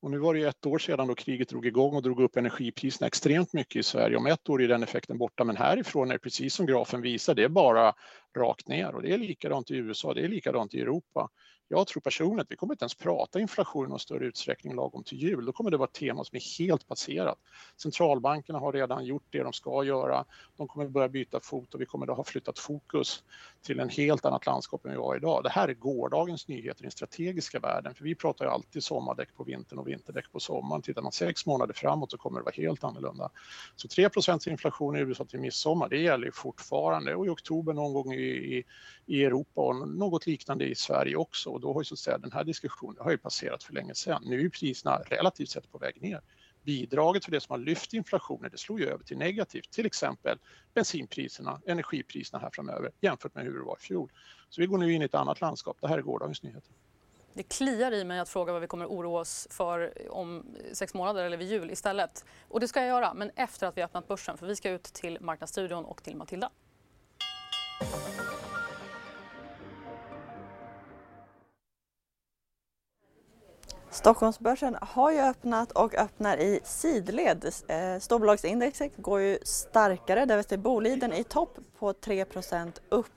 Och 0.01 0.11
nu 0.11 0.19
var 0.19 0.35
det 0.35 0.41
ju 0.41 0.47
ett 0.47 0.67
år 0.67 0.79
sedan 0.79 1.09
då 1.09 1.15
kriget 1.15 1.49
drog 1.49 1.67
igång 1.67 1.97
och 1.97 2.03
drog 2.03 2.21
upp 2.21 2.37
energipriserna 2.37 3.07
extremt 3.07 3.53
mycket 3.53 3.77
i 3.77 3.83
Sverige. 3.83 4.17
Om 4.17 4.27
ett 4.27 4.49
år 4.49 4.63
är 4.63 4.69
den 4.69 4.83
effekten 4.83 5.19
borta, 5.19 5.45
men 5.45 5.57
härifrån 5.57 6.11
är 6.11 6.13
det 6.13 6.19
precis 6.19 6.55
som 6.55 6.67
grafen 6.67 7.03
visar, 7.03 7.35
det 7.35 7.45
är 7.45 7.49
bara 7.49 7.95
rakt 8.37 8.69
ner 8.69 8.95
och 8.95 9.03
det 9.03 9.13
är 9.13 9.19
likadant 9.19 9.71
i 9.71 9.77
USA, 9.77 10.15
det 10.15 10.25
är 10.25 10.29
likadant 10.29 10.75
i 10.75 10.81
Europa. 10.81 11.29
Jag 11.69 11.87
tror 11.87 12.01
personligen 12.01 12.41
att 12.41 12.51
vi 12.51 12.57
kommer 12.57 12.75
inte 12.75 12.83
ens 12.83 12.95
prata 12.95 13.41
inflation 13.41 13.87
i 13.87 13.89
någon 13.89 13.99
större 13.99 14.27
utsträckning 14.27 14.75
lagom 14.75 15.05
till 15.05 15.19
jul. 15.19 15.45
Då 15.45 15.53
kommer 15.53 15.71
det 15.71 15.77
vara 15.77 15.89
ett 15.89 15.95
tema 15.95 16.25
som 16.25 16.37
är 16.37 16.59
helt 16.59 16.89
passerat. 16.89 17.39
Centralbankerna 17.77 18.59
har 18.59 18.73
redan 18.73 19.05
gjort 19.05 19.25
det 19.31 19.43
de 19.43 19.53
ska 19.53 19.85
göra. 19.85 20.25
De 20.57 20.69
kommer 20.69 20.89
börja 20.89 21.09
byta 21.09 21.41
fot 21.41 21.75
och 21.75 21.81
vi 21.81 21.87
kommer 21.87 22.07
då 22.07 22.15
ha 22.15 22.25
flyttat 22.25 22.59
fokus 22.59 23.25
till 23.63 23.81
en 23.81 23.89
helt 23.89 24.25
annat 24.25 24.47
landskap 24.47 24.85
än 24.85 24.91
vi 24.91 24.97
har 24.97 25.17
idag. 25.17 25.43
Det 25.43 25.51
här 25.51 25.69
är 25.69 25.75
gårdagens 25.75 26.49
nyheter 26.49 26.83
i 26.83 26.85
den 26.85 26.91
strategiska 26.91 27.59
världen. 27.59 27.95
För 27.95 28.05
vi 28.05 28.15
pratar 28.15 28.45
ju 28.45 28.51
alltid 28.51 28.85
sommardäck 28.85 29.35
på 29.37 29.45
vintern 29.45 29.79
och 29.79 29.89
vinterdäck 29.89 30.33
på 30.33 30.41
sommaren. 30.41 30.83
Tittar 30.83 31.03
man 31.03 31.13
sex 31.13 31.47
månader 31.47 31.75
framåt 31.75 32.11
så 32.11 32.19
kommer 32.19 32.41
det 32.41 32.45
vara 32.45 32.55
helt 32.57 32.85
annorlunda. 32.85 33.31
Så 33.77 33.89
3% 33.89 34.49
inflation 34.49 34.97
i 34.97 35.01
USA 35.01 35.25
till 35.25 35.41
midsommar, 35.41 35.89
det 35.89 35.99
gäller 35.99 36.31
fortfarande 36.31 37.15
och 37.15 37.27
i 37.27 37.29
oktober 37.29 37.73
någon 37.73 37.93
gång 37.93 38.13
i, 38.13 38.57
i, 38.57 38.65
i 39.07 39.25
Europa 39.25 39.61
och 39.61 39.89
något 39.89 40.27
liknande 40.27 40.65
i 40.65 40.75
Sverige 40.75 41.17
också 41.17 41.56
och 41.57 41.63
då 41.63 41.73
har 41.73 41.81
ju 41.81 41.85
så 41.85 41.95
att 41.95 41.99
säga 41.99 42.19
den 42.19 42.33
här 42.33 42.45
diskussionen 42.45 42.97
har 43.01 43.11
ju 43.11 43.19
passerat 43.19 43.63
för 43.63 43.73
länge 43.73 43.95
sedan. 43.95 44.23
Nu 44.25 44.45
är 44.45 44.49
priserna 44.49 44.97
relativt 44.97 45.49
sett 45.49 45.73
på 45.73 45.79
väg 45.79 46.03
ner. 46.03 46.21
Bidraget 46.63 47.25
för 47.25 47.33
det 47.33 47.41
som 47.41 47.53
har 47.53 47.59
lyft 47.59 47.93
inflationen, 47.93 48.51
det 48.51 48.59
slog 48.59 48.81
ju 48.81 48.87
över 48.87 49.05
till 49.05 49.19
negativt, 49.19 49.71
till 49.71 49.87
exempel 49.87 50.39
bensinpriserna, 50.75 51.61
energipriserna 51.67 52.39
här 52.39 52.51
framöver 52.53 52.91
jämfört 53.01 53.35
med 53.35 53.45
hur 53.45 53.59
det 53.59 53.65
var 53.65 53.77
i 53.77 53.83
fjol. 53.83 54.13
Så 54.49 54.61
vi 54.61 54.67
går 54.67 54.79
nu 54.79 54.93
in 54.93 55.03
i 55.03 55.05
ett 55.05 55.15
annat 55.15 55.41
landskap. 55.41 55.77
Det 55.81 55.89
här 55.89 55.99
är 55.99 56.03
gårdagens 56.03 56.43
nyheter. 56.43 56.73
Det 57.35 57.43
kliar 57.43 57.93
i 57.93 58.05
mig 58.05 58.19
att 58.19 58.29
fråga 58.29 58.53
vad 58.53 58.61
vi 58.61 58.67
kommer 58.67 58.87
oroa 58.87 59.21
oss 59.21 59.49
för 59.51 59.93
om 60.13 60.57
sex 60.73 60.95
månader 60.95 61.25
eller 61.25 61.37
vid 61.37 61.49
jul 61.49 61.71
istället. 61.71 62.25
Och 62.49 62.61
det 62.61 62.69
ska 62.69 62.81
jag 62.81 62.89
göra, 62.89 63.15
men 63.15 63.31
efter 63.37 63.67
att 63.67 63.77
vi 63.77 63.83
öppnat 63.83 64.09
börsen 64.09 64.39
för 64.39 64.47
vi 64.47 64.57
ska 64.57 64.71
ut 64.71 64.85
till 64.85 65.19
Marknadsstudion 65.21 65.85
och 65.85 66.03
till 66.03 66.17
Matilda. 66.17 66.51
Stockholmsbörsen 73.97 74.77
har 74.81 75.11
ju 75.11 75.21
öppnat 75.21 75.73
och 75.73 75.95
öppnar 75.95 76.37
i 76.37 76.61
sidled. 76.65 77.45
Eh, 77.69 77.99
Storbolagsindexet 78.01 78.97
går 78.97 79.21
ju 79.21 79.39
starkare 79.43 80.25
där 80.25 80.37
vi 80.37 80.43
ser 80.43 80.57
Boliden 80.57 81.13
i 81.13 81.25
topp 81.25 81.59
på 81.79 81.93
3% 81.93 82.81
upp. 82.89 83.13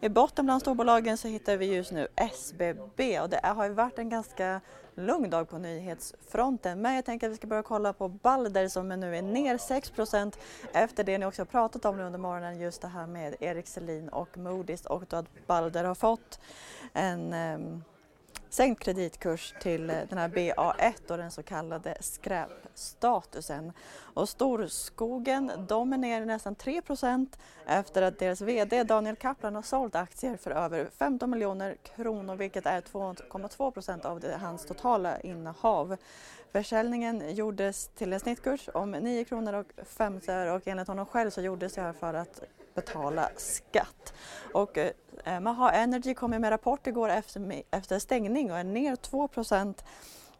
I 0.00 0.08
botten 0.08 0.44
bland 0.44 0.60
storbolagen 0.60 1.16
så 1.16 1.28
hittar 1.28 1.56
vi 1.56 1.66
just 1.66 1.92
nu 1.92 2.08
SBB 2.16 3.20
och 3.20 3.30
det 3.30 3.40
har 3.42 3.64
ju 3.64 3.72
varit 3.72 3.98
en 3.98 4.08
ganska 4.08 4.60
lugn 4.94 5.30
dag 5.30 5.48
på 5.48 5.58
nyhetsfronten. 5.58 6.80
Men 6.80 6.94
jag 6.94 7.04
tänker 7.04 7.26
att 7.26 7.32
vi 7.32 7.36
ska 7.36 7.46
börja 7.46 7.62
kolla 7.62 7.92
på 7.92 8.08
Balder 8.08 8.68
som 8.68 8.88
nu 8.88 9.16
är 9.16 9.22
ner 9.22 9.58
6% 9.58 10.34
efter 10.72 11.04
det 11.04 11.18
ni 11.18 11.26
också 11.26 11.42
har 11.42 11.46
pratat 11.46 11.84
om 11.84 12.00
under 12.00 12.18
morgonen 12.18 12.60
just 12.60 12.82
det 12.82 12.88
här 12.88 13.06
med 13.06 13.34
Erik 13.40 13.66
Selin 13.66 14.08
och 14.08 14.36
Moody's 14.36 14.86
och 14.86 15.04
då 15.08 15.16
att 15.16 15.46
Balder 15.46 15.84
har 15.84 15.94
fått 15.94 16.40
en 16.92 17.32
ehm, 17.32 17.82
sänkt 18.54 18.82
kreditkurs 18.82 19.54
till 19.60 19.90
eh, 19.90 19.96
den 20.08 20.18
här 20.18 20.28
BA1 20.28 21.10
och 21.10 21.16
den 21.16 21.30
så 21.30 21.42
kallade 21.42 21.96
skräpstatusen. 22.00 23.72
Och 23.96 24.28
Storskogen 24.28 25.52
de 25.68 25.92
är 25.92 25.98
ner 25.98 26.24
nästan 26.24 26.54
3 26.54 26.82
efter 27.66 28.02
att 28.02 28.18
deras 28.18 28.40
VD 28.40 28.84
Daniel 28.84 29.16
Kaplan 29.16 29.54
har 29.54 29.62
sålt 29.62 29.94
aktier 29.94 30.36
för 30.36 30.50
över 30.50 30.88
15 30.98 31.30
miljoner 31.30 31.76
kronor 31.96 32.36
vilket 32.36 32.66
är 32.66 32.80
2,2% 32.80 34.06
av 34.06 34.20
det, 34.20 34.36
hans 34.36 34.66
totala 34.66 35.20
innehav. 35.20 35.96
Försäljningen 36.52 37.34
gjordes 37.34 37.88
till 37.88 38.12
en 38.12 38.20
snittkurs 38.20 38.68
om 38.74 38.90
9 38.90 39.24
kronor 39.24 39.52
och 39.52 39.72
50 39.86 40.30
öre 40.30 40.52
och 40.52 40.68
enligt 40.68 40.88
honom 40.88 41.06
själv 41.06 41.30
så 41.30 41.40
gjordes 41.40 41.72
det 41.72 41.80
här 41.80 41.92
för 41.92 42.14
att 42.14 42.42
betala 42.74 43.30
skatt. 43.36 44.14
Och 44.52 44.78
eh, 44.78 44.90
eh 45.24 45.40
Maha 45.40 45.72
Energy 45.72 46.14
kom 46.14 46.30
med 46.30 46.50
rapport 46.50 46.86
igår 46.86 47.08
efter, 47.08 47.62
efter 47.70 47.98
stängning 47.98 48.52
och 48.52 48.58
är 48.58 48.64
ner 48.64 48.96
2% 48.96 49.74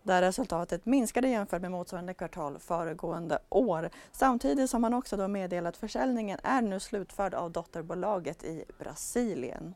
där 0.04 0.22
resultatet 0.22 0.86
minskade 0.86 1.28
jämfört 1.28 1.62
med 1.62 1.70
motsvarande 1.70 2.14
kvartal 2.14 2.58
föregående 2.58 3.38
år. 3.48 3.90
Samtidigt 4.12 4.70
som 4.70 4.82
man 4.82 4.94
också 4.94 5.16
då 5.16 5.28
meddelat 5.28 5.74
att 5.74 5.80
försäljningen 5.80 6.38
är 6.42 6.62
nu 6.62 6.80
slutförd 6.80 7.34
av 7.34 7.50
dotterbolaget 7.50 8.44
i 8.44 8.64
Brasilien. 8.78 9.74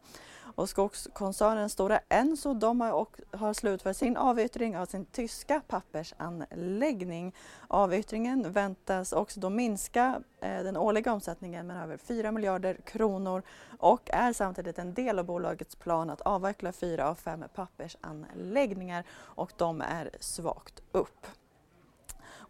Och 0.59 0.69
skogskoncernen 0.69 1.69
Stora 1.69 2.01
Enso 2.09 2.55
de 2.55 2.81
har, 2.81 2.93
och, 2.93 3.21
har 3.33 3.53
slutfört 3.53 3.97
sin 3.97 4.17
avyttring 4.17 4.77
av 4.77 4.87
sin 4.87 5.05
tyska 5.05 5.61
pappersanläggning. 5.69 7.35
Avyttringen 7.69 8.53
väntas 8.53 9.13
också 9.13 9.41
då 9.41 9.51
minska 9.51 10.23
eh, 10.41 10.63
den 10.63 10.77
årliga 10.77 11.13
omsättningen 11.13 11.67
med 11.67 11.83
över 11.83 11.97
4 11.97 12.33
miljarder 12.33 12.75
kronor 12.75 13.43
och 13.79 14.11
är 14.13 14.33
samtidigt 14.33 14.79
en 14.79 14.95
del 14.95 15.19
av 15.19 15.25
bolagets 15.25 15.77
plan 15.77 16.11
att 16.11 16.21
avveckla 16.21 16.73
fyra 16.73 17.09
av 17.09 17.15
fem 17.15 17.45
pappersanläggningar 17.55 19.05
och 19.13 19.53
de 19.57 19.81
är 19.81 20.11
svagt 20.21 20.83
upp. 20.93 21.27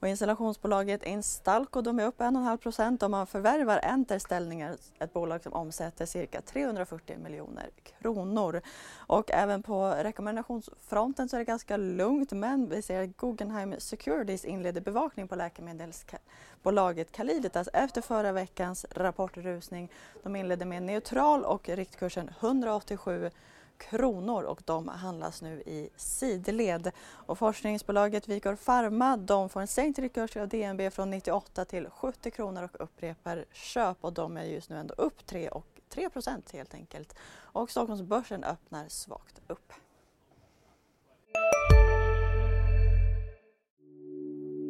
Och 0.01 0.09
installationsbolaget 0.09 1.03
Instalco 1.07 1.81
de 1.81 1.99
är 1.99 2.07
upp 2.07 2.21
1,5 2.21 2.57
procent 2.57 3.03
och 3.03 3.11
man 3.11 3.27
förvärvar 3.27 3.81
Enter 3.83 4.19
ställningar, 4.19 4.77
ett 4.99 5.13
bolag 5.13 5.43
som 5.43 5.53
omsätter 5.53 6.07
cirka 6.07 6.41
340 6.41 7.19
miljoner 7.19 7.71
kronor. 7.83 8.61
Och 8.97 9.31
även 9.31 9.63
på 9.63 9.91
rekommendationsfronten 9.91 11.29
så 11.29 11.37
är 11.37 11.39
det 11.39 11.45
ganska 11.45 11.77
lugnt 11.77 12.33
men 12.33 12.69
vi 12.69 12.83
ser 12.83 13.03
att 13.03 13.17
Guggenheim 13.17 13.75
Securities 13.79 14.45
inleder 14.45 14.81
bevakning 14.81 15.29
på 15.29 15.37
läkemedelsbolaget 15.37 17.13
Caliditas 17.13 17.69
efter 17.73 18.01
förra 18.01 18.33
veckans 18.33 18.87
rapportrusning. 18.91 19.91
De 20.23 20.37
inledde 20.37 20.65
med 20.65 20.83
neutral 20.83 21.45
och 21.45 21.69
riktkursen 21.69 22.31
187 22.41 23.31
kronor 23.79 24.43
och 24.43 24.63
de 24.65 24.89
handlas 24.89 25.43
nu 25.43 25.63
i 25.67 25.89
sidled. 25.97 26.91
Och 27.11 27.39
forskningsbolaget 27.39 28.29
Vigor 28.29 28.57
Pharma 28.57 29.17
de 29.17 29.49
får 29.49 29.61
en 29.61 29.67
sänkt 29.67 29.99
rikurs 29.99 30.37
av 30.37 30.49
DNB 30.49 30.91
från 30.91 31.11
98 31.11 31.65
till 31.65 31.87
70 31.91 32.31
kronor 32.31 32.63
och 32.73 32.85
upprepar 32.85 33.45
köp 33.53 33.97
och 34.01 34.13
de 34.13 34.37
är 34.37 34.45
just 34.45 34.71
nu 34.71 34.77
ändå 34.77 34.95
upp 34.95 35.27
3 35.27 35.49
och 35.49 35.67
3 35.89 36.11
procent 36.11 36.51
helt 36.53 36.75
enkelt. 36.75 37.15
Och 37.35 37.71
Stockholmsbörsen 37.71 38.45
öppnar 38.45 38.89
svagt 38.89 39.41
upp. 39.47 39.73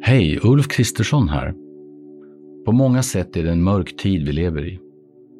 Hej, 0.01 0.39
Ulf 0.43 0.67
Kristersson 0.67 1.29
här. 1.29 1.51
På 2.65 2.71
många 2.71 3.03
sätt 3.03 3.35
är 3.35 3.43
det 3.43 3.51
en 3.51 3.63
mörk 3.63 3.97
tid 3.97 4.25
vi 4.25 4.33
lever 4.33 4.65
i. 4.65 4.88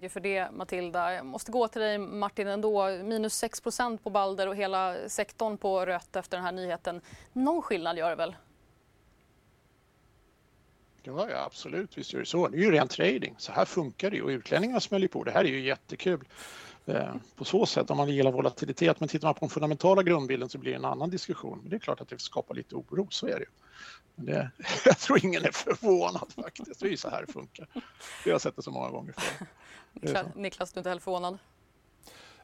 Mycket 0.00 0.12
för 0.12 0.20
det 0.20 0.50
Matilda. 0.52 1.14
Jag 1.14 1.26
måste 1.26 1.52
gå 1.52 1.68
till 1.68 1.80
dig 1.80 1.98
Martin 1.98 2.48
ändå. 2.48 2.86
Minus 2.86 3.42
6% 3.42 3.98
på 3.98 4.10
Balder 4.10 4.46
och 4.46 4.56
hela 4.56 5.08
sektorn 5.08 5.56
på 5.56 5.86
rött 5.86 6.16
efter 6.16 6.36
den 6.36 6.44
här 6.44 6.52
nyheten. 6.52 7.00
Någon 7.32 7.62
skillnad 7.62 7.98
gör 7.98 8.10
det 8.10 8.16
väl? 8.16 8.36
Ja, 11.02 11.30
ja, 11.30 11.44
absolut, 11.44 11.98
visst 11.98 12.12
gör 12.12 12.20
det 12.20 12.26
så. 12.26 12.48
Det 12.48 12.56
är 12.56 12.60
ju 12.60 12.70
ren 12.70 12.88
trading. 12.88 13.34
Så 13.38 13.52
här 13.52 13.64
funkar 13.64 14.10
det 14.10 14.16
ju 14.16 14.22
och 14.22 14.28
utlänningarna 14.28 14.80
smäller 14.80 15.08
på. 15.08 15.24
Det 15.24 15.30
här 15.30 15.44
är 15.44 15.48
ju 15.48 15.60
jättekul 15.60 16.24
eh, 16.86 17.14
på 17.36 17.44
så 17.44 17.66
sätt 17.66 17.90
om 17.90 17.96
man 17.96 18.08
gillar 18.08 18.32
volatilitet. 18.32 19.00
Men 19.00 19.08
tittar 19.08 19.28
man 19.28 19.34
på 19.34 19.40
den 19.40 19.50
fundamentala 19.50 20.02
grundbilden 20.02 20.48
så 20.48 20.58
blir 20.58 20.72
det 20.72 20.78
en 20.78 20.84
annan 20.84 21.10
diskussion. 21.10 21.58
Men 21.60 21.70
det 21.70 21.76
är 21.76 21.80
klart 21.80 22.00
att 22.00 22.08
det 22.08 22.20
skapar 22.20 22.54
lite 22.54 22.74
oro, 22.74 23.06
så 23.10 23.26
är 23.26 23.34
det 23.34 23.40
ju. 23.40 23.50
Det, 24.14 24.50
jag 24.84 24.98
tror 24.98 25.24
ingen 25.24 25.44
är 25.44 25.52
förvånad 25.52 26.32
faktiskt. 26.42 26.80
Det 26.80 26.86
är 26.86 26.90
ju 26.90 26.96
så 26.96 27.10
här 27.10 27.24
det 27.26 27.32
funkar. 27.32 27.66
Det 28.24 28.30
har 28.30 28.38
sett 28.38 28.56
det 28.56 28.62
så 28.62 28.70
många 28.70 28.90
gånger 28.90 29.14
förr. 29.18 29.46
Niklas, 30.34 30.72
du 30.72 30.78
är 30.78 30.80
inte 30.80 30.88
heller 30.88 31.00
förvånad? 31.00 31.38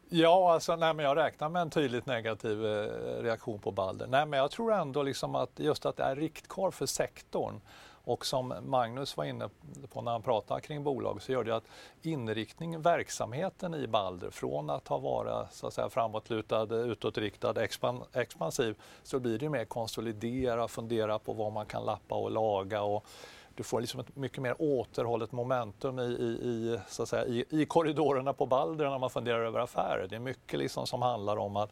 Ja, 0.08 0.52
alltså, 0.52 0.76
nej, 0.76 0.94
men 0.94 1.04
jag 1.04 1.16
räknar 1.16 1.48
med 1.48 1.62
en 1.62 1.70
tydligt 1.70 2.06
negativ 2.06 2.66
eh, 2.66 3.22
reaktion 3.22 3.58
på 3.58 3.70
Balder. 3.70 4.06
Nej, 4.06 4.26
men 4.26 4.38
jag 4.38 4.50
tror 4.50 4.72
ändå 4.72 5.02
liksom 5.02 5.34
att 5.34 5.50
just 5.56 5.86
att 5.86 5.96
det 5.96 6.02
är 6.02 6.16
riktkarl 6.16 6.70
för 6.70 6.86
sektorn 6.86 7.60
Och 8.04 8.26
som 8.26 8.54
Magnus 8.62 9.16
var 9.16 9.24
inne 9.24 9.48
på 9.92 10.02
när 10.02 10.12
han 10.12 10.22
pratade 10.22 10.60
kring 10.60 10.84
bolag 10.84 11.22
så 11.22 11.32
gör 11.32 11.44
det 11.44 11.56
att 11.56 11.64
inriktningen, 12.02 12.82
verksamheten 12.82 13.74
i 13.74 13.86
Balder 13.86 14.30
från 14.30 14.70
att 14.70 14.88
ha 14.88 14.98
varit 14.98 15.52
så 15.52 15.66
att 15.66 15.74
säga, 15.74 15.88
framåtlutad, 15.88 16.74
utåtriktad, 16.74 17.62
expan, 17.62 18.02
expansiv 18.12 18.74
så 19.02 19.18
blir 19.18 19.38
det 19.38 19.48
mer 19.48 19.64
konsolidera, 19.64 20.68
fundera 20.68 21.18
på 21.18 21.32
vad 21.32 21.52
man 21.52 21.66
kan 21.66 21.84
lappa 21.84 22.14
och 22.14 22.30
laga 22.30 22.82
och 22.82 23.06
du 23.56 23.62
får 23.62 23.80
liksom 23.80 24.00
ett 24.00 24.16
mycket 24.16 24.42
mer 24.42 24.54
återhållet 24.58 25.32
momentum 25.32 25.98
i, 25.98 26.02
i, 26.02 26.26
i, 26.26 26.80
så 26.88 27.02
att 27.02 27.08
säga, 27.08 27.26
i, 27.26 27.44
i 27.50 27.66
korridorerna 27.66 28.32
på 28.32 28.46
Balder 28.46 28.90
när 28.90 28.98
man 28.98 29.10
funderar 29.10 29.40
över 29.40 29.60
affärer. 29.60 30.06
Det 30.10 30.16
är 30.16 30.20
mycket 30.20 30.58
liksom 30.58 30.86
som 30.86 31.02
handlar 31.02 31.36
om 31.36 31.56
att 31.56 31.70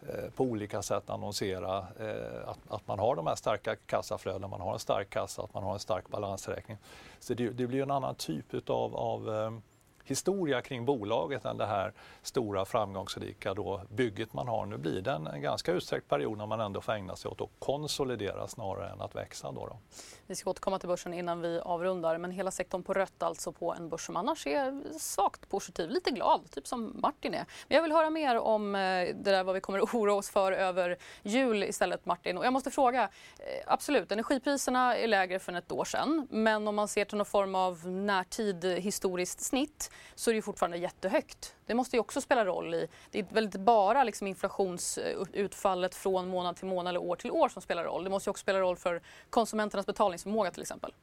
eh, 0.00 0.30
på 0.36 0.44
olika 0.44 0.82
sätt 0.82 1.10
annonsera 1.10 1.78
eh, 1.78 2.48
att, 2.48 2.58
att, 2.68 2.88
man 2.88 2.98
har 2.98 3.16
de 3.16 3.26
här 3.26 3.34
starka 3.34 3.76
kassaflödena, 3.76 4.48
man 4.48 4.60
har 4.60 4.72
en 4.72 4.78
stark 4.78 5.10
kassa, 5.10 5.42
att 5.42 5.54
man 5.54 5.62
har 5.62 5.72
en 5.72 5.78
stark 5.78 6.08
balansräkning. 6.08 6.76
Så 7.20 7.34
det, 7.34 7.48
det 7.48 7.66
blir 7.66 7.82
en 7.82 7.90
annan 7.90 8.14
typ 8.14 8.54
utav 8.54 8.96
av, 8.96 9.34
eh, 9.34 9.50
historia 10.10 10.62
kring 10.62 10.84
bolaget 10.84 11.44
än 11.44 11.56
det 11.56 11.66
här 11.66 11.92
stora 12.22 12.64
framgångsrika 12.64 13.54
då 13.54 13.82
bygget 13.88 14.32
man 14.32 14.48
har. 14.48 14.66
Nu 14.66 14.76
blir 14.76 15.00
det 15.02 15.12
en, 15.12 15.26
en 15.26 15.42
ganska 15.42 15.72
utsträckt 15.72 16.08
period 16.08 16.38
när 16.38 16.46
man 16.46 16.60
ändå 16.60 16.80
får 16.80 16.92
ägna 16.92 17.16
sig 17.16 17.30
åt 17.30 17.40
att 17.40 17.50
konsolidera 17.58 18.48
snarare 18.48 18.90
än 18.90 19.00
att 19.00 19.14
växa. 19.14 19.52
Då, 19.52 19.66
då. 19.66 19.78
Vi 20.26 20.34
ska 20.34 20.50
återkomma 20.50 20.78
till 20.78 20.88
börsen 20.88 21.14
innan 21.14 21.40
vi 21.40 21.60
avrundar 21.60 22.18
men 22.18 22.30
hela 22.30 22.50
sektorn 22.50 22.82
på 22.82 22.94
rött 22.94 23.22
alltså 23.22 23.52
på 23.52 23.74
en 23.74 23.88
börs 23.88 24.06
som 24.06 24.16
annars 24.16 24.46
är 24.46 24.98
svagt 24.98 25.48
positiv, 25.48 25.90
lite 25.90 26.10
glad, 26.10 26.50
typ 26.50 26.66
som 26.66 27.00
Martin 27.02 27.34
är. 27.34 27.46
Men 27.68 27.76
jag 27.76 27.82
vill 27.82 27.92
höra 27.92 28.10
mer 28.10 28.38
om 28.38 28.74
eh, 28.74 28.80
det 28.80 29.14
där 29.30 29.44
vad 29.44 29.54
vi 29.54 29.60
kommer 29.60 29.78
att 29.78 29.94
oroa 29.94 30.14
oss 30.14 30.30
för 30.30 30.52
över 30.52 30.96
jul 31.22 31.62
istället 31.64 32.06
Martin. 32.06 32.38
Och 32.38 32.44
jag 32.46 32.52
måste 32.52 32.70
fråga, 32.70 33.02
eh, 33.38 33.44
absolut 33.66 34.12
energipriserna 34.12 34.96
är 34.96 35.08
lägre 35.08 35.38
för 35.38 35.52
ett 35.52 35.72
år 35.72 35.84
sedan 35.84 36.26
men 36.30 36.68
om 36.68 36.74
man 36.74 36.88
ser 36.88 37.04
till 37.04 37.16
någon 37.16 37.26
form 37.26 37.54
av 37.54 37.86
närtid 37.86 38.64
historiskt 38.64 39.40
snitt 39.40 39.90
så 40.14 40.30
är 40.30 40.34
det 40.34 40.42
fortfarande 40.42 40.76
jättehögt. 40.76 41.54
Det 41.66 41.74
måste 41.74 41.96
ju 41.96 42.00
också 42.00 42.20
spela 42.20 42.44
roll 42.44 42.74
i... 42.74 42.88
Det 43.10 43.18
är 43.18 43.26
väl 43.30 43.44
inte 43.44 43.58
bara 43.58 44.04
liksom 44.04 44.26
inflationsutfallet 44.26 45.94
från 45.94 46.28
månad 46.28 46.56
till 46.56 46.66
månad 46.66 46.90
eller 46.90 47.00
år 47.00 47.16
till 47.16 47.30
år 47.30 47.48
som 47.48 47.62
spelar 47.62 47.84
roll. 47.84 48.04
Det 48.04 48.10
måste 48.10 48.30
också 48.30 48.42
spela 48.42 48.60
roll 48.60 48.76
för 48.76 49.02
konsumenternas 49.30 49.86
betalningsförmåga 49.86 50.50
till 50.50 50.62
exempel. 50.62 50.94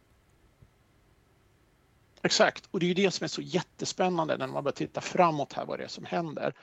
Exakt, 2.25 2.67
och 2.71 2.79
det 2.79 2.85
är 2.85 2.87
ju 2.87 2.93
det 2.93 3.11
som 3.11 3.23
är 3.23 3.27
så 3.27 3.41
jättespännande 3.41 4.37
när 4.37 4.47
man 4.47 4.63
börjar 4.63 4.75
titta 4.75 5.01
framåt 5.01 5.53
här 5.53 5.65
vad 5.65 5.79
det 5.79 5.83
är 5.83 5.87
som 5.87 6.05
händer. 6.05 6.53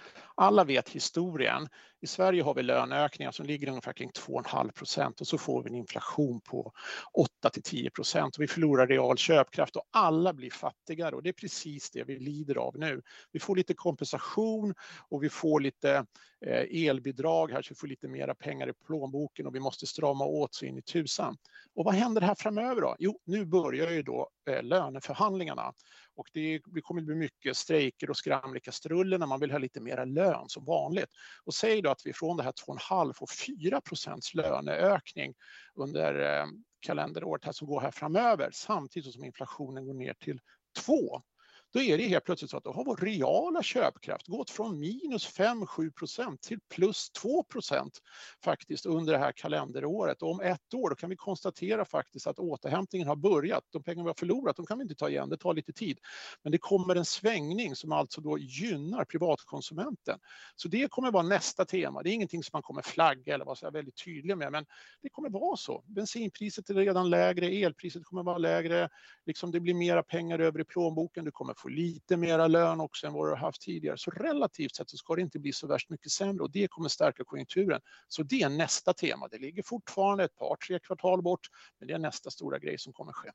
Alla 0.40 0.64
vet 0.64 0.88
historien. 0.88 1.68
I 2.00 2.06
Sverige 2.06 2.42
har 2.42 2.54
vi 2.54 2.62
löneökningar 2.62 3.30
som 3.30 3.46
ligger 3.46 3.68
ungefär 3.68 3.92
kring 3.92 4.10
2,5 4.10 4.72
procent 4.72 5.20
och 5.20 5.26
så 5.26 5.38
får 5.38 5.62
vi 5.62 5.70
en 5.70 5.76
inflation 5.76 6.40
på 6.40 6.72
8 7.12 7.50
till 7.50 7.62
10 7.62 7.90
procent 7.90 8.36
och 8.36 8.42
vi 8.42 8.46
förlorar 8.46 8.86
real 8.86 9.16
köpkraft 9.16 9.76
och 9.76 9.82
alla 9.90 10.32
blir 10.32 10.50
fattigare 10.50 11.14
och 11.14 11.22
det 11.22 11.28
är 11.28 11.32
precis 11.32 11.90
det 11.90 12.04
vi 12.04 12.18
lider 12.18 12.54
av 12.54 12.78
nu. 12.78 13.02
Vi 13.32 13.40
får 13.40 13.56
lite 13.56 13.74
kompensation 13.74 14.74
och 15.08 15.22
vi 15.22 15.28
får 15.28 15.60
lite 15.60 16.06
eh, 16.46 16.88
elbidrag 16.88 17.50
här 17.50 17.62
så 17.62 17.68
vi 17.74 17.78
får 17.78 17.86
lite 17.86 18.08
mera 18.08 18.34
pengar 18.34 18.68
i 18.68 18.72
plånboken 18.86 19.46
och 19.46 19.54
vi 19.54 19.60
måste 19.60 19.86
strama 19.86 20.24
åt 20.24 20.54
så 20.54 20.64
in 20.64 20.78
i 20.78 20.82
tusan. 20.82 21.36
Och 21.74 21.84
vad 21.84 21.94
händer 21.94 22.20
här 22.20 22.34
framöver 22.34 22.80
då? 22.80 22.96
Jo, 22.98 23.20
nu 23.24 23.44
börjar 23.44 23.90
ju 23.90 24.02
då 24.02 24.28
eh, 24.50 24.62
löneförhandlingarna 24.62 25.72
och 26.16 26.28
det, 26.32 26.60
det 26.66 26.80
kommer 26.80 27.00
att 27.00 27.06
bli 27.06 27.14
mycket 27.14 27.56
strejker 27.56 28.10
och 28.10 28.16
skramlikastruller 28.16 29.18
när 29.18 29.26
man 29.26 29.40
vill 29.40 29.50
ha 29.50 29.58
lite 29.58 29.80
mera 29.80 30.04
lön 30.04 30.48
som 30.48 30.64
vanligt. 30.64 31.10
Och 31.44 31.54
säg 31.54 31.82
då 31.82 31.90
att 31.90 32.02
vi 32.04 32.12
från 32.12 32.36
det 32.36 32.42
här 32.42 32.52
2,5 32.52 33.12
får 33.12 33.26
4 33.62 33.80
procents 33.80 34.34
löneökning 34.34 35.34
under 35.74 36.38
eh, 36.40 36.46
kalenderåret 36.80 37.44
här 37.44 37.52
som 37.52 37.66
går 37.66 37.80
här 37.80 37.90
framöver 37.90 38.50
samtidigt 38.52 39.12
som 39.12 39.24
inflationen 39.24 39.86
går 39.86 39.94
ner 39.94 40.14
till 40.14 40.40
2 40.84 41.22
då 41.72 41.80
är 41.80 41.98
det 41.98 42.04
helt 42.04 42.24
plötsligt 42.24 42.50
så 42.50 42.56
att 42.56 42.64
då 42.64 42.72
har 42.72 42.84
vår 42.84 42.96
reala 42.96 43.62
köpkraft 43.62 44.26
gått 44.26 44.50
från 44.50 44.78
minus 44.78 45.38
5-7 45.38 45.92
procent 45.92 46.42
till 46.42 46.58
plus 46.74 47.10
2 47.10 47.42
procent 47.42 47.98
faktiskt 48.44 48.86
under 48.86 49.12
det 49.12 49.18
här 49.18 49.32
kalenderåret. 49.32 50.22
Och 50.22 50.30
om 50.30 50.40
ett 50.40 50.74
år 50.74 50.90
då 50.90 50.96
kan 50.96 51.10
vi 51.10 51.16
konstatera 51.16 51.84
faktiskt 51.84 52.26
att 52.26 52.38
återhämtningen 52.38 53.08
har 53.08 53.16
börjat. 53.16 53.64
De 53.70 53.82
pengar 53.82 54.02
vi 54.02 54.08
har 54.08 54.14
förlorat 54.14 54.56
de 54.56 54.66
kan 54.66 54.78
vi 54.78 54.82
inte 54.82 54.94
ta 54.94 55.08
igen, 55.08 55.28
det 55.28 55.36
tar 55.36 55.54
lite 55.54 55.72
tid. 55.72 55.98
Men 56.42 56.52
det 56.52 56.58
kommer 56.58 56.96
en 56.96 57.04
svängning 57.04 57.76
som 57.76 57.92
alltså 57.92 58.20
då 58.20 58.38
gynnar 58.38 59.04
privatkonsumenten. 59.04 60.18
Så 60.56 60.68
det 60.68 60.90
kommer 60.90 61.10
vara 61.10 61.22
nästa 61.22 61.64
tema. 61.64 62.02
Det 62.02 62.10
är 62.10 62.12
ingenting 62.12 62.42
som 62.42 62.50
man 62.52 62.62
kommer 62.62 62.82
flagga 62.82 63.34
eller 63.34 63.44
vara 63.44 63.56
så 63.56 63.70
väldigt 63.70 64.04
tydlig 64.04 64.36
med, 64.36 64.52
men 64.52 64.66
det 65.02 65.08
kommer 65.08 65.30
vara 65.30 65.56
så. 65.56 65.84
Bensinpriset 65.86 66.70
är 66.70 66.74
redan 66.74 67.10
lägre, 67.10 67.46
elpriset 67.46 68.04
kommer 68.04 68.22
vara 68.22 68.38
lägre, 68.38 68.88
liksom 69.26 69.50
det 69.50 69.60
blir 69.60 69.74
mera 69.74 70.02
pengar 70.02 70.38
över 70.38 70.60
i 70.60 70.64
plånboken, 70.64 71.24
du 71.24 71.30
kommer 71.30 71.54
få 71.62 71.68
lite 71.68 72.16
mera 72.16 72.46
lön 72.46 72.80
också 72.80 73.06
än 73.06 73.12
vad 73.12 73.26
du 73.26 73.30
har 73.30 73.36
haft 73.36 73.60
tidigare. 73.60 73.98
Så 73.98 74.10
relativt 74.10 74.76
sett 74.76 74.90
så 74.90 74.96
ska 74.96 75.14
det 75.14 75.22
inte 75.22 75.38
bli 75.38 75.52
så 75.52 75.66
värst 75.66 75.90
mycket 75.90 76.12
sämre 76.12 76.42
och 76.42 76.50
det 76.50 76.68
kommer 76.68 76.88
stärka 76.88 77.24
konjunkturen. 77.24 77.80
Så 78.08 78.22
det 78.22 78.42
är 78.42 78.48
nästa 78.48 78.92
tema. 78.92 79.28
Det 79.28 79.38
ligger 79.38 79.62
fortfarande 79.62 80.24
ett 80.24 80.36
par, 80.36 80.56
tre 80.56 80.78
kvartal 80.78 81.22
bort, 81.22 81.48
men 81.78 81.88
det 81.88 81.94
är 81.94 81.98
nästa 81.98 82.30
stora 82.30 82.58
grej 82.58 82.78
som 82.78 82.92
kommer 82.92 83.12
ske. 83.12 83.30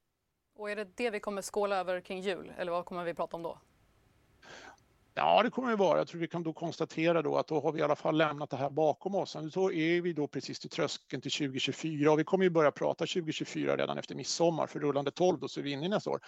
Och 0.56 0.70
är 0.70 0.76
det 0.76 0.98
det 0.98 1.10
vi 1.10 1.20
kommer 1.20 1.42
skåla 1.42 1.78
över 1.78 2.02
kring 2.02 2.22
jul 2.22 2.54
eller 2.58 2.72
vad 2.72 2.86
kommer 2.86 3.04
vi 3.04 3.14
prata 3.14 3.36
om 3.36 3.44
då? 3.44 3.60
Ja, 5.18 5.44
det 5.44 5.50
kommer 5.50 5.70
det 5.70 5.76
vara. 5.76 5.98
Jag 5.98 6.08
tror 6.08 6.22
vi 6.22 6.28
kan 6.28 6.44
då 6.44 6.54
konstatera 6.54 7.22
då 7.22 7.38
att 7.38 7.48
då 7.48 7.62
har 7.62 7.72
vi 7.72 7.80
i 7.80 7.84
alla 7.84 7.96
fall 7.96 8.18
lämnat 8.18 8.50
det 8.50 8.58
här 8.58 8.70
bakom 8.70 9.16
oss. 9.16 9.36
Nu 9.36 9.50
så 9.50 9.72
är 9.72 10.02
vi 10.02 10.14
då 10.14 10.28
precis 10.28 10.60
till 10.60 10.70
tröskeln 10.70 11.22
till 11.22 11.32
2024 11.32 12.12
och 12.12 12.20
vi 12.20 12.24
kommer 12.24 12.44
ju 12.44 12.50
börja 12.50 12.72
prata 12.72 13.06
2024 13.06 13.78
redan 13.78 13.98
efter 13.98 14.16
midsommar 14.16 14.68
för 14.68 14.80
rullande 14.80 15.12
12 15.12 15.40
då 15.40 15.48
så 15.48 15.60
är 15.60 15.64
vi 15.64 15.72
inne 15.72 15.86
i 15.86 15.90
nästa 15.90 16.10
år. 16.10 16.20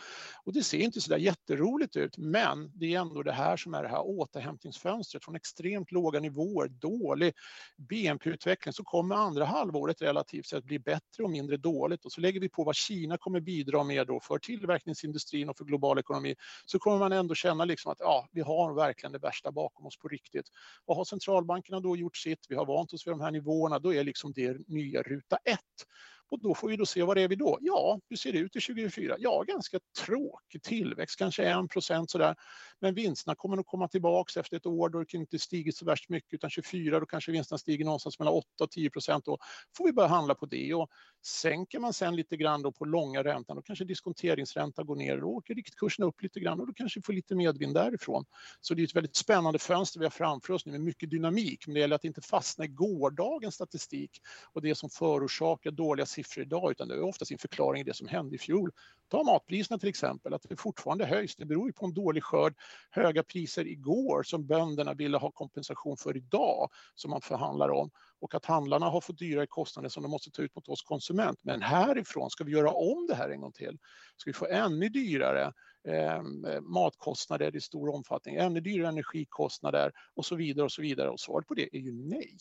Och 0.43 0.53
det 0.53 0.63
ser 0.63 0.77
inte 0.77 1.01
så 1.01 1.09
där 1.09 1.17
jätteroligt 1.17 1.95
ut, 1.95 2.17
men 2.17 2.71
det 2.75 2.93
är 2.93 2.99
ändå 2.99 3.23
det 3.23 3.31
här 3.31 3.57
som 3.57 3.73
är 3.73 3.83
det 3.83 3.89
här 3.89 4.01
återhämtningsfönstret 4.05 5.25
från 5.25 5.35
extremt 5.35 5.91
låga 5.91 6.19
nivåer, 6.19 6.67
dålig 6.67 7.33
BNP-utveckling 7.77 8.73
så 8.73 8.83
kommer 8.83 9.15
andra 9.15 9.45
halvåret 9.45 10.01
relativt 10.01 10.45
sett 10.45 10.63
bli 10.63 10.79
bättre 10.79 11.23
och 11.23 11.29
mindre 11.29 11.57
dåligt 11.57 12.05
och 12.05 12.11
så 12.11 12.21
lägger 12.21 12.39
vi 12.39 12.49
på 12.49 12.63
vad 12.63 12.75
Kina 12.75 13.17
kommer 13.17 13.39
bidra 13.39 13.83
med 13.83 14.07
då 14.07 14.19
för 14.19 14.39
tillverkningsindustrin 14.39 15.49
och 15.49 15.57
för 15.57 15.65
global 15.65 15.99
ekonomi 15.99 16.35
så 16.65 16.79
kommer 16.79 16.97
man 16.97 17.11
ändå 17.11 17.35
känna 17.35 17.65
liksom 17.65 17.91
att 17.91 17.99
ja, 17.99 18.27
vi 18.31 18.41
har 18.41 18.76
verkligen 18.77 19.11
det 19.11 19.19
värsta 19.19 19.51
bakom 19.51 19.85
oss 19.85 19.97
på 19.97 20.07
riktigt. 20.07 20.49
Och 20.85 20.95
har 20.95 21.05
centralbankerna 21.05 21.79
då 21.79 21.97
gjort 21.97 22.17
sitt, 22.17 22.45
vi 22.49 22.55
har 22.55 22.65
vant 22.65 22.93
oss 22.93 23.07
vid 23.07 23.11
de 23.11 23.21
här 23.21 23.31
nivåerna, 23.31 23.79
då 23.79 23.93
är 23.93 24.03
liksom 24.03 24.33
det 24.33 24.67
nya 24.67 25.01
ruta 25.01 25.37
ett. 25.37 25.85
Och 26.29 26.41
då 26.41 26.55
får 26.55 26.67
vi 26.67 26.75
då 26.75 26.85
se 26.85 27.03
vad 27.03 27.17
är 27.17 27.27
vi 27.27 27.35
då? 27.35 27.57
Ja, 27.61 27.99
hur 28.09 28.17
ser 28.17 28.33
det 28.33 28.39
ut 28.39 28.55
i 28.55 28.59
2024? 28.61 29.15
Ja, 29.19 29.43
ganska 29.47 29.79
tråkig 30.05 30.63
tillväxt, 30.63 31.19
kanske 31.19 31.43
1 31.43 31.69
procent 31.69 32.11
sådär. 32.11 32.35
Men 32.81 32.93
vinsterna 32.93 33.35
kommer 33.35 33.55
nog 33.55 33.65
komma 33.65 33.87
tillbaks 33.87 34.37
efter 34.37 34.57
ett 34.57 34.65
år 34.65 34.89
då 34.89 34.99
det 34.99 35.13
inte 35.13 35.39
stigit 35.39 35.77
så 35.77 35.85
värst 35.85 36.09
mycket 36.09 36.33
utan 36.33 36.49
24 36.49 36.99
då 36.99 37.05
kanske 37.05 37.31
vinsterna 37.31 37.57
stiger 37.57 37.85
någonstans 37.85 38.19
mellan 38.19 38.33
8 38.33 38.63
och 38.63 38.71
10 38.71 38.89
procent. 38.89 39.25
Då 39.25 39.37
får 39.77 39.85
vi 39.85 39.93
börja 39.93 40.09
handla 40.09 40.35
på 40.35 40.45
det 40.45 40.73
och 40.73 40.89
sänker 41.25 41.79
man 41.79 41.93
sen 41.93 42.15
lite 42.15 42.37
grann 42.37 42.61
då 42.61 42.71
på 42.71 42.85
långa 42.85 43.23
räntan 43.23 43.55
då 43.55 43.61
kanske 43.61 43.85
diskonteringsräntan 43.85 44.85
går 44.85 44.95
ner 44.95 45.23
och 45.23 45.29
åker 45.29 45.55
riktkursen 45.55 46.05
upp 46.05 46.21
lite 46.21 46.39
grann 46.39 46.59
och 46.59 46.67
då 46.67 46.73
kanske 46.73 46.99
vi 46.99 47.03
får 47.03 47.13
lite 47.13 47.35
medvind 47.35 47.73
därifrån. 47.73 48.25
Så 48.61 48.73
det 48.73 48.81
är 48.81 48.83
ett 48.83 48.95
väldigt 48.95 49.15
spännande 49.15 49.59
fönster 49.59 49.99
vi 49.99 50.05
har 50.05 50.11
framför 50.11 50.53
oss 50.53 50.65
nu 50.65 50.71
med 50.71 50.81
mycket 50.81 51.09
dynamik 51.09 51.67
men 51.67 51.73
det 51.73 51.79
gäller 51.79 51.95
att 51.95 52.03
inte 52.03 52.21
fastna 52.21 52.65
i 52.65 52.67
gårdagens 52.67 53.55
statistik 53.55 54.21
och 54.53 54.61
det 54.61 54.75
som 54.75 54.89
förorsakar 54.89 55.71
dåliga 55.71 56.05
siffror 56.05 56.45
idag 56.45 56.71
utan 56.71 56.87
det 56.87 56.95
är 56.95 57.03
ofta 57.03 57.25
sin 57.25 57.37
förklaring 57.37 57.81
i 57.81 57.83
det 57.83 57.93
som 57.93 58.07
hände 58.07 58.35
i 58.35 58.39
fjol. 58.39 58.71
Ta 59.09 59.23
matpriserna 59.23 59.79
till 59.79 59.89
exempel, 59.89 60.33
att 60.33 60.45
det 60.49 60.55
fortfarande 60.55 61.05
höjs. 61.05 61.35
Det 61.35 61.45
beror 61.45 61.67
ju 61.67 61.73
på 61.73 61.85
en 61.85 61.93
dålig 61.93 62.23
skörd, 62.23 62.53
höga 62.91 63.23
priser 63.23 63.67
igår 63.67 64.23
som 64.23 64.47
bönderna 64.47 64.93
ville 64.93 65.17
ha 65.17 65.31
kompensation 65.31 65.97
för 65.97 66.17
idag 66.17 66.69
som 66.95 67.11
man 67.11 67.21
förhandlar 67.21 67.69
om 67.69 67.89
och 68.19 68.35
att 68.35 68.45
handlarna 68.45 68.85
har 68.85 69.01
fått 69.01 69.17
dyrare 69.17 69.47
kostnader 69.47 69.89
som 69.89 70.03
de 70.03 70.09
måste 70.11 70.31
ta 70.31 70.41
ut 70.41 70.55
mot 70.55 70.67
oss 70.67 70.81
konsument. 70.81 71.39
Men 71.43 71.61
härifrån 71.61 72.29
ska 72.29 72.43
vi 72.43 72.51
göra 72.51 72.71
om 72.71 73.07
det 73.07 73.15
här 73.15 73.29
en 73.29 73.41
gång 73.41 73.51
till. 73.51 73.77
Ska 74.17 74.29
vi 74.29 74.33
få 74.33 74.45
ännu 74.45 74.89
dyrare 74.89 75.53
eh, 75.87 76.21
matkostnader 76.61 77.55
i 77.55 77.61
stor 77.61 77.89
omfattning, 77.95 78.35
ännu 78.35 78.59
dyrare 78.59 78.89
energikostnader 78.89 79.91
och 80.15 80.25
så 80.25 80.35
vidare 80.35 80.65
och 80.65 80.71
så 80.71 80.81
vidare 80.81 81.09
och 81.09 81.19
svaret 81.19 81.47
på 81.47 81.53
det 81.53 81.75
är 81.75 81.79
ju 81.79 81.93
nej. 81.93 82.37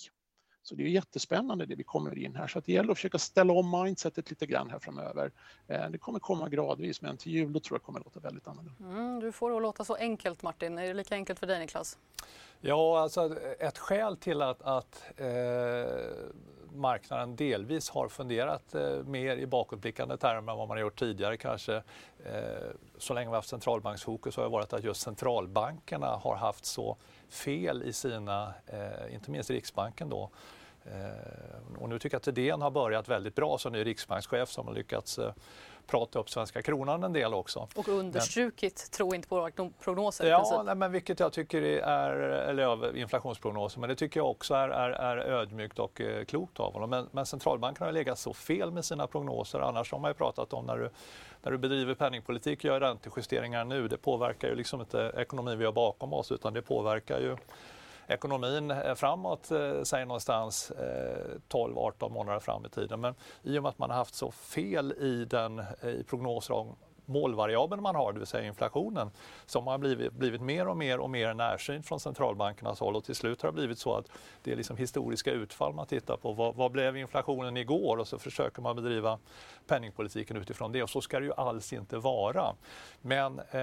Så 0.66 0.74
det 0.74 0.82
är 0.82 0.88
jättespännande 0.88 1.66
det 1.66 1.74
vi 1.74 1.84
kommer 1.84 2.18
in 2.18 2.36
här. 2.36 2.46
Så 2.46 2.58
att 2.58 2.64
det 2.64 2.72
gäller 2.72 2.90
att 2.90 2.98
försöka 2.98 3.18
ställa 3.18 3.52
om 3.52 3.82
mindsetet 3.84 4.30
lite 4.30 4.46
grann 4.46 4.70
här 4.70 4.78
framöver. 4.78 5.30
Eh, 5.66 5.90
det 5.90 5.98
kommer 5.98 6.18
komma 6.18 6.48
gradvis 6.48 7.02
men 7.02 7.16
till 7.16 7.32
jul 7.32 7.52
då 7.52 7.60
tror 7.60 7.78
jag 7.78 7.82
kommer 7.82 8.00
låta 8.00 8.20
väldigt 8.20 8.48
annorlunda. 8.48 8.84
Mm, 8.84 9.20
du 9.20 9.32
får 9.32 9.50
det 9.50 9.56
att 9.56 9.62
låta 9.62 9.84
så 9.84 9.94
enkelt 9.94 10.42
Martin. 10.42 10.78
Är 10.78 10.86
det 10.86 10.94
lika 10.94 11.14
enkelt 11.14 11.38
för 11.38 11.46
dig 11.46 11.58
Niklas? 11.58 11.98
Ja, 12.60 13.00
alltså 13.00 13.36
ett 13.58 13.78
skäl 13.78 14.16
till 14.16 14.42
att, 14.42 14.62
att 14.62 15.04
eh, 15.16 15.26
marknaden 16.72 17.36
delvis 17.36 17.90
har 17.90 18.08
funderat 18.08 18.74
eh, 18.74 19.02
mer 19.04 19.36
i 19.36 19.46
bakåtblickande 19.46 20.16
termer 20.16 20.52
än 20.52 20.58
vad 20.58 20.68
man 20.68 20.76
har 20.76 20.78
gjort 20.78 20.98
tidigare 20.98 21.36
kanske. 21.36 21.74
Eh, 21.74 21.82
så 22.98 23.14
länge 23.14 23.26
vi 23.26 23.30
har 23.30 23.36
haft 23.36 23.48
centralbanksfokus 23.48 24.36
har 24.36 24.42
det 24.42 24.50
varit 24.50 24.72
att 24.72 24.84
just 24.84 25.00
centralbankerna 25.00 26.06
har 26.06 26.36
haft 26.36 26.64
så 26.64 26.96
fel 27.28 27.82
i 27.82 27.92
sina, 27.92 28.54
eh, 28.66 29.14
inte 29.14 29.30
minst 29.30 29.50
Riksbanken 29.50 30.08
då, 30.08 30.22
Eh, 30.22 30.55
och 31.78 31.88
nu 31.88 31.98
tycker 31.98 32.14
jag 32.14 32.18
att 32.18 32.24
Thedéen 32.24 32.62
har 32.62 32.70
börjat 32.70 33.08
väldigt 33.08 33.34
bra 33.34 33.58
som 33.58 33.72
ny 33.72 33.84
riksbankschef 33.84 34.48
som 34.48 34.66
har 34.66 34.74
lyckats 34.74 35.18
eh, 35.18 35.32
prata 35.86 36.18
upp 36.18 36.30
svenska 36.30 36.62
kronan 36.62 37.04
en 37.04 37.12
del 37.12 37.34
också. 37.34 37.68
Och 37.74 37.88
understrukit 37.88 38.90
tro 38.90 39.14
inte 39.14 39.28
på 39.28 39.50
prognoser 39.80 40.26
Ja, 40.26 40.62
nej, 40.66 40.74
men 40.74 40.92
vilket 40.92 41.20
jag 41.20 41.32
tycker 41.32 41.62
är, 41.62 42.12
eller 42.20 42.96
inflationsprognoser, 42.96 43.80
men 43.80 43.88
det 43.88 43.96
tycker 43.96 44.20
jag 44.20 44.30
också 44.30 44.54
är, 44.54 44.68
är, 44.68 44.90
är 44.90 45.16
ödmjukt 45.16 45.78
och 45.78 46.00
eh, 46.00 46.24
klokt 46.24 46.60
av 46.60 46.72
honom. 46.72 46.90
Men, 46.90 47.08
men 47.12 47.26
centralbankerna 47.26 47.86
har 47.86 47.92
legat 47.92 48.18
så 48.18 48.32
fel 48.32 48.70
med 48.70 48.84
sina 48.84 49.06
prognoser, 49.06 49.60
annars 49.60 49.92
har 49.92 49.98
man 49.98 50.10
ju 50.10 50.14
pratat 50.14 50.52
om 50.52 50.66
när 50.66 50.76
du, 50.76 50.90
när 51.42 51.52
du 51.52 51.58
bedriver 51.58 51.94
penningpolitik 51.94 52.64
gör 52.64 52.80
räntejusteringar 52.80 53.64
nu, 53.64 53.88
det 53.88 53.96
påverkar 53.96 54.48
ju 54.48 54.54
liksom 54.54 54.80
inte 54.80 55.12
ekonomin 55.16 55.58
vi 55.58 55.64
har 55.64 55.72
bakom 55.72 56.12
oss 56.12 56.32
utan 56.32 56.54
det 56.54 56.62
påverkar 56.62 57.20
ju 57.20 57.36
ekonomin 58.08 58.70
eh, 58.70 58.94
framåt, 58.94 59.50
eh, 59.50 59.82
säg 59.82 60.06
någonstans 60.06 60.70
eh, 60.70 61.38
12-18 61.48 62.10
månader 62.10 62.40
fram 62.40 62.66
i 62.66 62.68
tiden. 62.68 63.00
Men 63.00 63.14
i 63.42 63.58
och 63.58 63.62
med 63.62 63.70
att 63.70 63.78
man 63.78 63.90
har 63.90 63.96
haft 63.96 64.14
så 64.14 64.30
fel 64.30 64.92
i, 64.92 65.24
den, 65.24 65.62
i 65.82 66.02
prognoser 66.02 66.54
om 66.54 66.76
målvariabeln 67.06 67.82
man 67.82 67.94
har, 67.94 68.12
det 68.12 68.18
vill 68.18 68.26
säga 68.26 68.46
inflationen, 68.46 69.10
som 69.46 69.66
har 69.66 69.78
blivit, 69.78 70.12
blivit 70.12 70.40
mer 70.40 70.68
och 70.68 70.76
mer 70.76 70.98
och 70.98 71.10
mer 71.10 71.34
närsynt 71.34 71.86
från 71.86 72.00
centralbankernas 72.00 72.80
håll 72.80 72.96
och 72.96 73.04
till 73.04 73.14
slut 73.14 73.42
har 73.42 73.48
det 73.48 73.52
blivit 73.52 73.78
så 73.78 73.94
att 73.94 74.08
det 74.42 74.52
är 74.52 74.56
liksom 74.56 74.76
historiska 74.76 75.30
utfall 75.30 75.74
man 75.74 75.86
tittar 75.86 76.16
på. 76.16 76.32
Vad, 76.32 76.54
vad 76.54 76.72
blev 76.72 76.96
inflationen 76.96 77.56
igår? 77.56 77.96
Och 77.96 78.08
så 78.08 78.18
försöker 78.18 78.62
man 78.62 78.76
bedriva 78.76 79.18
penningpolitiken 79.66 80.36
utifrån 80.36 80.72
det 80.72 80.82
och 80.82 80.90
så 80.90 81.00
ska 81.00 81.20
det 81.20 81.26
ju 81.26 81.32
alls 81.32 81.72
inte 81.72 81.98
vara. 81.98 82.54
Men 83.00 83.40
eh, 83.50 83.60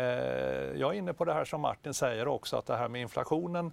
jag 0.75 0.93
är 0.93 0.93
inne 0.93 1.13
på 1.13 1.25
det 1.25 1.33
här 1.33 1.45
som 1.45 1.61
Martin 1.61 1.93
säger 1.93 2.27
också 2.27 2.57
att 2.57 2.65
det 2.65 2.75
här 2.75 2.87
med 2.87 3.01
inflationen 3.01 3.71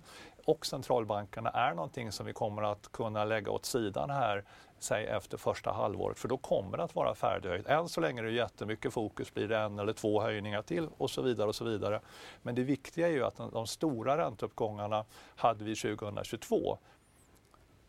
och 0.50 0.66
centralbankerna 0.66 1.50
är 1.50 1.74
någonting 1.74 2.12
som 2.12 2.26
vi 2.26 2.32
kommer 2.32 2.62
att 2.62 2.92
kunna 2.92 3.24
lägga 3.24 3.50
åt 3.50 3.64
sidan 3.64 4.10
här 4.10 4.44
säg 4.78 5.06
efter 5.06 5.36
första 5.38 5.72
halvåret 5.72 6.18
för 6.18 6.28
då 6.28 6.36
kommer 6.36 6.76
det 6.76 6.84
att 6.84 6.94
vara 6.94 7.14
färdighöjt. 7.14 7.66
Än 7.66 7.88
så 7.88 8.00
länge 8.00 8.20
är 8.20 8.24
det 8.24 8.32
jättemycket 8.32 8.92
fokus, 8.92 9.34
blir 9.34 9.48
det 9.48 9.58
en 9.58 9.78
eller 9.78 9.92
två 9.92 10.20
höjningar 10.20 10.62
till 10.62 10.88
och 10.98 11.10
så 11.10 11.22
vidare. 11.22 11.48
och 11.48 11.54
så 11.54 11.64
vidare. 11.64 12.00
Men 12.42 12.54
det 12.54 12.62
viktiga 12.62 13.08
är 13.08 13.12
ju 13.12 13.24
att 13.24 13.36
de, 13.36 13.50
de 13.50 13.66
stora 13.66 14.18
ränteuppgångarna 14.18 15.04
hade 15.36 15.64
vi 15.64 15.76
2022 15.76 16.78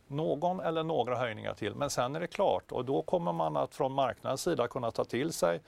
någon 0.07 0.59
eller 0.59 0.83
några 0.83 1.15
höjningar 1.15 1.53
till, 1.53 1.75
men 1.75 1.89
sen 1.89 2.15
är 2.15 2.19
det 2.19 2.27
klart 2.27 2.71
och 2.71 2.85
då 2.85 3.01
kommer 3.01 3.33
man 3.33 3.57
att 3.57 3.75
från 3.75 3.91
marknadens 3.91 4.41
sida 4.41 4.67
kunna 4.67 4.91
ta 4.91 5.03
till 5.03 5.33
sig 5.33 5.61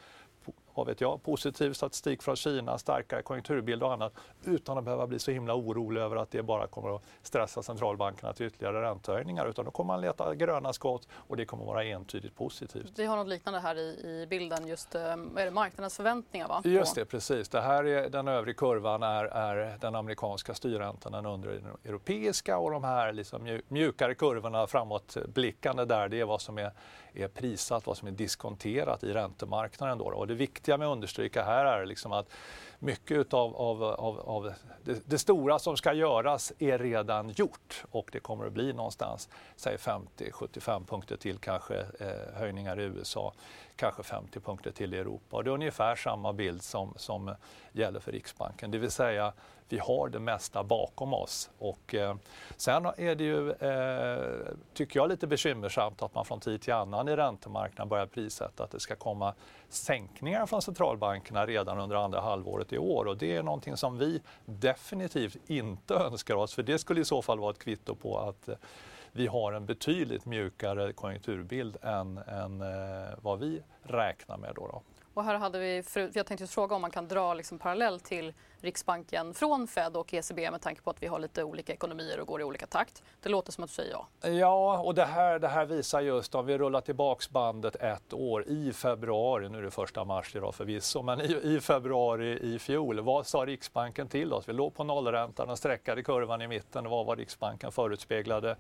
vad 0.76 0.88
vet 0.88 1.02
jag, 1.02 1.24
positiv 1.24 1.74
statistik 1.74 2.24
från 2.24 2.36
Kina, 2.36 2.78
starkare 2.78 3.22
konjunkturbild 3.22 3.84
och 3.84 3.94
annat 3.94 4.14
utan 4.46 4.78
att 4.78 4.84
behöva 4.84 5.08
bli 5.08 5.20
så 5.20 5.32
himla 5.32 5.56
orolig 5.56 6.02
över 6.02 6.16
att 6.16 6.32
det 6.32 6.44
bara 6.44 6.68
kommer 6.68 6.96
att 6.96 7.04
stressa 7.22 7.64
centralbankerna 7.64 8.34
till 8.34 8.46
ytterligare 8.46 8.82
räntehöjningar 8.82 9.46
utan 9.46 9.66
då 9.66 9.72
kommer 9.72 9.94
man 9.94 10.02
leta 10.02 10.36
gröna 10.36 10.74
skott 10.74 11.08
och 11.14 11.38
det 11.38 11.46
kommer 11.46 11.66
vara 11.66 11.84
entydigt 11.84 12.36
positivt. 12.36 12.92
Vi 12.96 13.06
har 13.06 13.18
något 13.18 13.28
liknande 13.28 13.60
här 13.60 13.76
i, 13.76 14.22
i 14.22 14.28
bilden, 14.30 14.68
just 14.68 14.96
eh, 14.96 15.02
är 15.02 15.46
det 15.46 15.52
marknadens 15.52 15.96
förväntningar 15.98 16.48
va? 16.48 16.62
Just 16.64 16.96
det, 16.96 17.06
precis. 17.06 17.50
Det 17.50 17.62
här 17.62 17.84
är, 17.84 18.10
den 18.10 18.28
övre 18.28 18.54
kurvan 18.54 19.04
är, 19.04 19.26
är 19.26 19.78
den 19.82 19.96
amerikanska 19.96 20.54
styrräntan, 20.54 21.12
den 21.12 21.26
under 21.26 21.50
den 21.50 21.66
europeiska 21.86 22.58
och 22.58 22.72
de 22.72 22.84
här 22.84 23.14
liksom 23.14 23.60
mjukare 23.68 24.16
kurvorna 24.16 24.68
framåtblickande 24.68 25.86
där, 25.86 26.10
det 26.10 26.20
är 26.20 26.26
vad 26.26 26.42
som 26.42 26.58
är 26.58 26.72
är 27.14 27.28
prissatt, 27.28 27.88
vad 27.88 27.98
som 27.98 28.08
är 28.08 28.12
diskonterat 28.12 29.04
i 29.04 29.14
räntemarknaden. 29.14 29.98
Då. 29.98 30.06
Och 30.06 30.28
det 30.28 30.34
viktiga 30.34 30.78
med 30.78 30.88
att 30.88 30.92
understryka 30.92 31.44
här 31.44 31.66
är 31.66 31.86
liksom 31.86 32.12
att 32.12 32.30
mycket 32.80 33.34
av, 33.34 33.56
av, 33.56 33.84
av, 33.84 34.20
av 34.20 34.54
det, 34.84 35.00
det, 35.06 35.18
stora 35.18 35.60
som 35.60 35.78
ska 35.78 35.94
göras 35.94 36.54
är 36.60 36.80
redan 36.80 37.30
gjort 37.30 37.84
och 37.92 38.10
det 38.12 38.20
kommer 38.20 38.46
att 38.46 38.54
bli 38.54 38.74
någonstans 38.74 39.30
säg 39.56 39.78
50-75 39.78 40.86
punkter 40.86 41.16
till 41.18 41.38
kanske 41.38 41.80
eh, 42.00 42.34
höjningar 42.36 42.80
i 42.80 42.84
USA, 42.84 43.34
kanske 43.76 44.04
50 44.04 44.40
punkter 44.40 44.72
till 44.72 44.94
i 44.94 44.98
Europa. 44.98 45.38
Och 45.38 45.44
det 45.44 45.50
är 45.50 45.54
ungefär 45.54 45.96
samma 45.96 46.34
bild 46.34 46.64
som, 46.64 46.94
som 46.96 47.36
gäller 47.72 48.00
för 48.00 48.12
Riksbanken, 48.12 48.72
det 48.72 48.78
vill 48.78 48.92
säga 48.92 49.34
vi 49.74 49.80
har 49.80 50.10
det 50.10 50.20
mesta 50.20 50.64
bakom 50.64 51.14
oss. 51.14 51.50
Och, 51.58 51.96
eh, 51.96 52.16
sen 52.58 52.86
är 52.86 53.16
det 53.16 53.24
ju, 53.24 53.52
eh, 53.52 54.56
tycker 54.74 55.00
jag, 55.00 55.10
lite 55.10 55.28
bekymmersamt 55.28 56.02
att 56.02 56.16
man 56.16 56.26
från 56.26 56.40
tid 56.40 56.62
till 56.62 56.74
annan 56.74 57.10
i 57.10 57.16
räntemarknaden 57.16 57.90
börjar 57.90 58.06
prissätta 58.06 58.64
att 58.64 58.72
det 58.72 58.80
ska 58.80 58.96
komma 58.96 59.34
sänkningar 59.70 60.46
från 60.46 60.62
centralbankerna 60.62 61.46
redan 61.46 61.80
under 61.80 61.96
andra 61.96 62.22
halvåret 62.22 62.74
i 62.74 62.78
år. 62.78 63.06
Och 63.06 63.18
det 63.18 63.36
är 63.36 63.44
någonting 63.44 63.78
som 63.78 63.98
vi 63.98 64.22
definitivt 64.46 65.38
inte 65.48 65.94
önskar 65.94 66.36
oss, 66.36 66.54
för 66.54 66.64
det 66.64 66.80
skulle 66.80 67.02
i 67.02 67.06
så 67.06 67.22
fall 67.22 67.40
vara 67.40 67.52
ett 67.52 67.60
kvitto 67.60 67.96
på 67.96 68.20
att 68.20 68.50
eh, 68.50 68.56
vi 69.14 69.28
har 69.28 69.54
en 69.54 69.66
betydligt 69.66 70.26
mjukare 70.26 70.94
konjunkturbild 70.94 71.78
än, 71.82 72.18
än 72.18 72.62
eh, 72.62 73.10
vad 73.22 73.40
vi 73.40 73.64
räknar 73.84 74.38
med. 74.38 74.52
Då, 74.56 74.68
då. 74.68 74.82
Och 75.14 75.24
här 75.24 75.36
hade 75.36 75.60
vi, 75.60 75.84
jag 76.14 76.26
tänkte 76.26 76.48
fråga 76.48 76.76
om 76.76 76.82
man 76.82 76.92
kan 76.92 77.08
dra 77.08 77.34
liksom 77.34 77.60
parallell 77.60 78.00
till 78.00 78.34
Riksbanken 78.62 79.34
från 79.34 79.68
Fed 79.68 79.98
och 79.98 80.14
ECB 80.14 80.52
med 80.52 80.62
tanke 80.62 80.82
på 80.82 80.90
att 80.90 81.04
vi 81.04 81.08
har 81.08 81.20
lite 81.20 81.44
olika 81.44 81.74
ekonomier 81.74 82.20
och 82.20 82.28
går 82.28 82.42
i 82.42 82.44
olika 82.44 82.68
takt. 82.68 83.04
Det 83.22 83.30
låter 83.30 83.52
som 83.52 83.64
att 83.64 83.70
du 83.70 83.74
säger 83.74 83.92
ja. 83.92 84.30
Ja, 84.30 84.78
och 84.78 84.96
det 84.96 85.06
här, 85.06 85.40
det 85.40 85.48
här 85.48 85.66
visar 85.66 86.02
just 86.02 86.36
om 86.36 86.46
vi 86.46 86.58
rullar 86.58 86.82
tillbaks 86.82 87.30
bandet 87.30 87.76
ett 87.76 88.14
år 88.14 88.48
i 88.48 88.74
februari, 88.74 89.50
nu 89.50 89.58
är 89.58 89.62
det 89.62 89.72
första 89.72 90.04
mars 90.04 90.36
idag 90.36 90.56
förvisso, 90.56 91.02
men 91.02 91.22
i, 91.22 91.40
i 91.44 91.60
februari 91.60 92.40
i 92.54 92.60
fjol, 92.60 93.00
vad 93.00 93.28
sa 93.28 93.46
Riksbanken 93.46 94.08
till 94.08 94.34
oss? 94.34 94.50
Vi 94.50 94.54
låg 94.54 94.76
på 94.76 94.84
nollräntan, 94.84 95.48
den 95.48 95.58
sträckade 95.58 96.04
kurvan 96.04 96.42
i 96.42 96.48
mitten, 96.48 96.90
vad 96.90 97.06
var 97.06 97.16
Riksbanken 97.16 97.72
förutspeglade? 97.72 98.56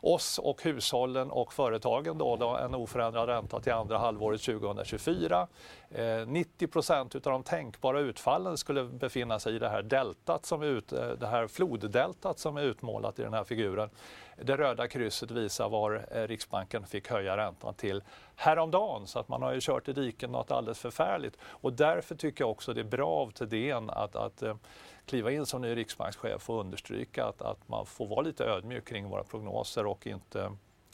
Oss 0.00 0.38
och 0.38 0.62
hushållen 0.62 1.30
och 1.30 1.52
företagen 1.52 2.18
då, 2.18 2.36
då 2.36 2.48
en 2.48 2.74
oförändrad 2.74 3.28
ränta 3.28 3.60
till 3.60 3.72
andra 3.72 3.98
halvåret 3.98 4.42
2024. 4.42 5.48
Eh, 5.90 6.26
90 6.26 6.66
procent 6.66 7.14
av 7.14 7.20
de 7.20 7.42
tänkbara 7.42 8.00
utfallen 8.00 8.56
skulle 8.56 8.84
befinna 8.84 9.38
sig 9.38 9.56
i 9.56 9.58
det 9.58 9.68
här 9.68 9.82
deltat 9.82 10.46
som 10.46 10.62
ut, 10.62 10.92
eh, 10.92 11.08
det 11.08 11.26
här 11.26 11.46
floddeltat 11.46 12.38
som 12.38 12.56
är 12.56 12.62
utmålat 12.62 13.18
i 13.18 13.22
den 13.22 13.34
här 13.34 13.44
figuren. 13.44 13.90
Det 14.42 14.56
röda 14.56 14.88
krysset 14.88 15.30
visar 15.30 15.68
var 15.68 16.06
eh, 16.10 16.22
Riksbanken 16.22 16.86
fick 16.86 17.08
höja 17.10 17.36
räntan 17.36 17.74
till 17.74 18.02
häromdagen 18.36 19.06
så 19.06 19.18
att 19.18 19.28
man 19.28 19.42
har 19.42 19.52
ju 19.52 19.60
kört 19.60 19.88
i 19.88 19.92
diken 19.92 20.32
något 20.32 20.50
alldeles 20.50 20.78
förfärligt 20.78 21.36
och 21.42 21.72
därför 21.72 22.14
tycker 22.14 22.44
jag 22.44 22.50
också 22.50 22.74
det 22.74 22.80
är 22.80 22.84
bra 22.84 23.10
av 23.10 23.30
Thedéen 23.30 23.90
att, 23.90 24.16
att 24.16 24.42
eh, 24.42 24.54
kliva 25.08 25.30
in 25.30 25.46
som 25.46 25.62
ny 25.62 25.76
riksbankschef 25.76 26.50
och 26.50 26.60
understryka 26.60 27.26
att, 27.26 27.42
att 27.42 27.68
man 27.68 27.86
får 27.86 28.06
vara 28.06 28.20
lite 28.20 28.44
ödmjuk 28.44 28.88
kring 28.88 29.08
våra 29.08 29.24
prognoser 29.24 29.86
och 29.86 30.06
inte 30.06 30.50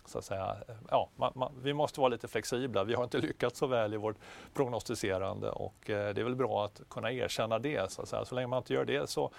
så 0.06 0.18
att 0.18 0.24
säga, 0.24 0.56
ja, 0.90 1.10
man, 1.16 1.32
man, 1.34 1.52
vi 1.62 1.74
måste 1.74 2.00
vara 2.00 2.08
lite 2.08 2.28
flexibla. 2.28 2.84
Vi 2.84 2.94
har 2.94 3.04
inte 3.04 3.18
lyckats 3.18 3.58
så 3.58 3.66
väl 3.66 3.94
i 3.94 3.96
vårt 3.96 4.16
prognostiserande 4.54 5.50
och 5.50 5.90
eh, 5.90 6.14
det 6.14 6.20
är 6.20 6.24
väl 6.24 6.36
bra 6.36 6.64
att 6.64 6.80
kunna 6.90 7.12
erkänna 7.12 7.58
det. 7.58 7.92
Så, 7.92 8.02
att 8.02 8.08
säga. 8.08 8.24
så 8.24 8.34
länge 8.34 8.46
man 8.46 8.58
inte 8.58 8.74
gör 8.74 8.84
det 8.84 9.10
så 9.10 9.30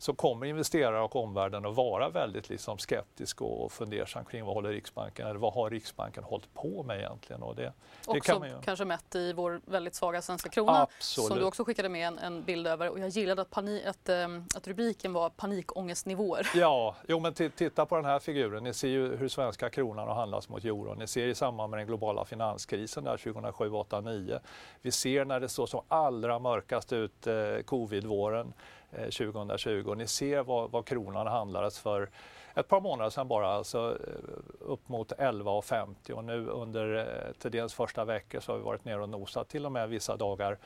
så 0.00 0.14
kommer 0.14 0.46
investerare 0.46 1.00
och 1.00 1.16
omvärlden 1.16 1.66
att 1.66 1.74
vara 1.74 2.08
väldigt 2.08 2.48
liksom 2.48 2.78
skeptisk 2.78 3.40
och 3.40 3.72
fundersam 3.72 4.24
kring 4.24 4.44
vad 4.44 4.54
håller 4.54 4.70
Riksbanken, 4.70 5.26
eller 5.26 5.40
vad 5.40 5.54
har 5.54 5.70
Riksbanken 5.70 6.24
hållit 6.24 6.54
på 6.54 6.82
med 6.82 6.98
egentligen? 6.98 7.42
Och 7.42 7.54
det, 7.54 7.62
det 7.62 7.72
också 8.06 8.40
kan 8.40 8.48
ju... 8.48 8.54
kanske 8.64 8.84
mätt 8.84 9.14
i 9.14 9.32
vår 9.32 9.60
väldigt 9.64 9.94
svaga 9.94 10.22
svenska 10.22 10.48
krona 10.48 10.82
Absolut. 10.82 11.28
som 11.28 11.38
du 11.38 11.44
också 11.44 11.64
skickade 11.64 11.88
med 11.88 12.06
en, 12.08 12.18
en 12.18 12.42
bild 12.42 12.66
över 12.66 12.90
och 12.90 12.98
jag 12.98 13.08
gillade 13.08 13.42
att, 13.42 13.50
pani, 13.50 13.84
att, 13.86 14.08
ähm, 14.08 14.44
att 14.56 14.68
rubriken 14.68 15.12
var 15.12 15.30
panikångestnivåer. 15.30 16.50
Ja, 16.60 16.96
jo 17.08 17.20
men 17.20 17.34
titta 17.34 17.86
på 17.86 17.96
den 17.96 18.04
här 18.04 18.18
figuren. 18.18 18.64
Ni 18.64 18.74
ser 18.74 18.88
ju 18.88 19.16
hur 19.16 19.28
svenska 19.28 19.70
kronan 19.70 20.08
har 20.08 20.14
handlats 20.14 20.48
mot 20.48 20.64
euron. 20.64 20.98
Ni 20.98 21.06
ser 21.06 21.26
i 21.26 21.34
samband 21.34 21.70
med 21.70 21.78
den 21.78 21.86
globala 21.86 22.24
finanskrisen 22.24 23.04
där 23.04 23.16
2007, 23.16 23.70
2008, 23.70 23.96
2009. 23.96 24.38
Vi 24.82 24.92
ser 24.92 25.24
när 25.24 25.40
det 25.40 25.48
såg 25.48 25.68
som 25.68 25.80
allra 25.88 26.38
mörkast 26.38 26.92
ut 26.92 27.26
eh, 27.26 27.34
covid-våren 27.64 28.52
Eh, 28.92 29.10
2020. 29.10 29.94
Ni 29.94 30.06
ser 30.06 30.42
vad, 30.42 30.70
vad 30.70 30.86
kronan 30.86 31.26
handlades 31.26 31.78
för 31.78 32.10
ett 32.54 32.68
par 32.68 32.80
månader 32.80 33.10
sedan 33.10 33.28
bara, 33.28 33.48
alltså 33.48 33.98
eh, 34.06 34.34
upp 34.60 34.88
mot 34.88 35.12
11,50 35.12 36.12
och 36.12 36.24
nu 36.24 36.46
under 36.46 36.96
eh, 36.98 37.32
Thedéens 37.32 37.74
första 37.74 38.04
veckor 38.04 38.40
så 38.40 38.52
har 38.52 38.58
vi 38.58 38.64
varit 38.64 38.84
nere 38.84 39.02
och 39.02 39.08
nosat 39.08 39.48
till 39.48 39.66
och 39.66 39.72
med 39.72 39.88
vissa 39.88 40.16
dagar 40.16 40.58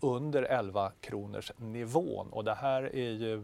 under 0.00 0.42
11 0.42 0.92
kronors 1.00 1.52
nivån 1.56 2.28
och 2.32 2.44
det 2.44 2.54
här 2.54 2.82
är 2.82 3.10
ju 3.10 3.40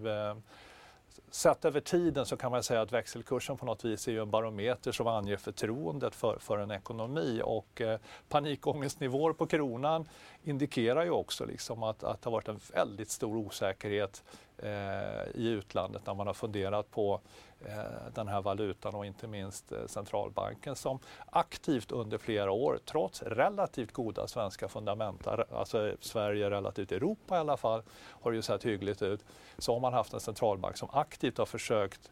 Sett 1.30 1.64
över 1.64 1.80
tiden 1.80 2.26
så 2.26 2.36
kan 2.36 2.50
man 2.50 2.62
säga 2.62 2.80
att 2.80 2.92
växelkursen 2.92 3.56
på 3.56 3.66
något 3.66 3.84
vis 3.84 4.08
är 4.08 4.12
ju 4.12 4.22
en 4.22 4.30
barometer 4.30 4.92
som 4.92 5.06
anger 5.06 5.36
förtroendet 5.36 6.14
för, 6.14 6.38
för 6.38 6.58
en 6.58 6.70
ekonomi. 6.70 7.40
Och 7.44 7.80
eh, 7.80 7.98
panikångestnivåer 8.28 9.32
på 9.32 9.46
kronan 9.46 10.08
indikerar 10.44 11.04
ju 11.04 11.10
också 11.10 11.44
liksom 11.44 11.82
att, 11.82 12.04
att 12.04 12.22
det 12.22 12.26
har 12.26 12.32
varit 12.32 12.48
en 12.48 12.60
väldigt 12.72 13.10
stor 13.10 13.36
osäkerhet 13.36 14.24
eh, 14.58 15.28
i 15.34 15.48
utlandet 15.48 16.06
när 16.06 16.14
man 16.14 16.26
har 16.26 16.34
funderat 16.34 16.90
på 16.90 17.20
Eh, 17.66 18.12
den 18.14 18.28
här 18.28 18.42
valutan 18.42 18.94
och 18.94 19.06
inte 19.06 19.26
minst 19.26 19.72
eh, 19.72 19.86
centralbanken 19.86 20.76
som 20.76 20.98
aktivt 21.30 21.92
under 21.92 22.18
flera 22.18 22.52
år, 22.52 22.78
trots 22.84 23.22
relativt 23.22 23.92
goda 23.92 24.26
svenska 24.28 24.68
fundamenta, 24.68 25.34
eh, 25.34 25.58
alltså 25.58 25.92
Sverige 26.00 26.50
relativt 26.50 26.92
Europa 26.92 27.36
i 27.36 27.38
alla 27.38 27.56
fall, 27.56 27.82
har 28.10 28.32
ju 28.32 28.42
sett 28.42 28.64
hyggligt 28.64 29.02
ut, 29.02 29.24
så 29.58 29.72
har 29.72 29.80
man 29.80 29.92
haft 29.92 30.12
en 30.12 30.20
centralbank 30.20 30.76
som 30.76 30.88
aktivt 30.92 31.38
har 31.38 31.46
försökt 31.46 32.10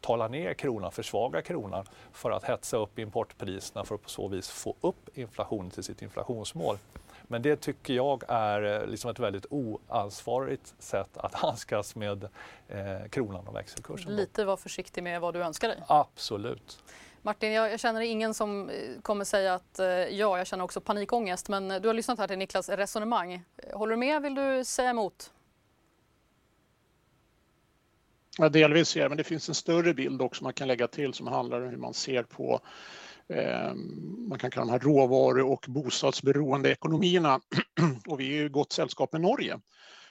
tala 0.00 0.28
ner 0.28 0.54
kronan, 0.54 0.92
försvaga 0.92 1.42
kronan 1.42 1.84
för 2.12 2.30
att 2.30 2.44
hetsa 2.44 2.76
upp 2.76 2.98
importpriserna 2.98 3.84
för 3.84 3.94
att 3.94 4.02
på 4.02 4.08
så 4.08 4.28
vis 4.28 4.48
få 4.48 4.74
upp 4.80 5.18
inflationen 5.18 5.70
till 5.70 5.84
sitt 5.84 6.02
inflationsmål. 6.02 6.78
Men 7.28 7.42
det 7.42 7.56
tycker 7.56 7.94
jag 7.94 8.22
är 8.28 8.82
eh, 8.82 8.86
liksom 8.86 9.10
ett 9.10 9.18
väldigt 9.18 9.46
oansvarigt 9.50 10.74
sätt 10.78 11.16
att 11.16 11.34
handskas 11.42 11.96
med 11.96 12.24
eh, 12.68 13.08
kronan 13.10 13.48
och 13.48 13.56
växelkursen. 13.56 14.16
Lite 14.16 14.44
var 14.44 14.56
försiktig 14.56 15.02
med 15.02 15.20
vad 15.20 15.34
du 15.34 15.42
önskar 15.42 15.68
dig. 15.68 15.82
Absolut. 15.86 16.82
Martin, 17.22 17.52
jag, 17.52 17.72
jag, 17.72 17.80
känner 17.80 18.00
ingen 18.00 18.34
som 18.34 18.70
eh, 18.70 19.00
kommer 19.02 19.24
säga 19.24 19.54
att 19.54 19.78
eh, 19.78 19.86
ja, 19.86 20.38
jag 20.38 20.46
känner 20.46 20.64
också 20.64 20.80
panikångest. 20.80 21.48
Men 21.48 21.68
du 21.68 21.88
har 21.88 21.94
lyssnat 21.94 22.18
här 22.18 22.28
till 22.28 22.38
Niklas 22.38 22.68
resonemang. 22.68 23.44
Håller 23.72 23.90
du 23.90 23.96
med? 23.96 24.22
Vill 24.22 24.34
du 24.34 24.64
säga 24.64 24.90
emot? 24.90 25.32
Ja, 28.38 28.48
delvis 28.48 28.88
ser 28.88 29.08
men 29.08 29.18
det 29.18 29.24
finns 29.24 29.48
en 29.48 29.54
större 29.54 29.94
bild 29.94 30.22
också 30.22 30.44
man 30.44 30.52
kan 30.52 30.68
lägga 30.68 30.88
till 30.88 31.14
som 31.14 31.26
handlar 31.26 31.60
om 31.60 31.68
hur 31.68 31.76
man 31.76 31.94
ser 31.94 32.22
på 32.22 32.52
eh, 32.54 32.60
Eh, 33.34 33.74
man 34.28 34.38
kan 34.38 34.50
kalla 34.50 34.66
de 34.66 34.72
här 34.72 34.78
råvaru 34.78 35.42
och 35.42 35.64
bostadsberoende 35.68 36.70
ekonomierna. 36.70 37.40
och 38.08 38.20
vi 38.20 38.38
är 38.38 38.44
i 38.44 38.48
gott 38.48 38.72
sällskap 38.72 39.12
med 39.12 39.20
Norge 39.20 39.58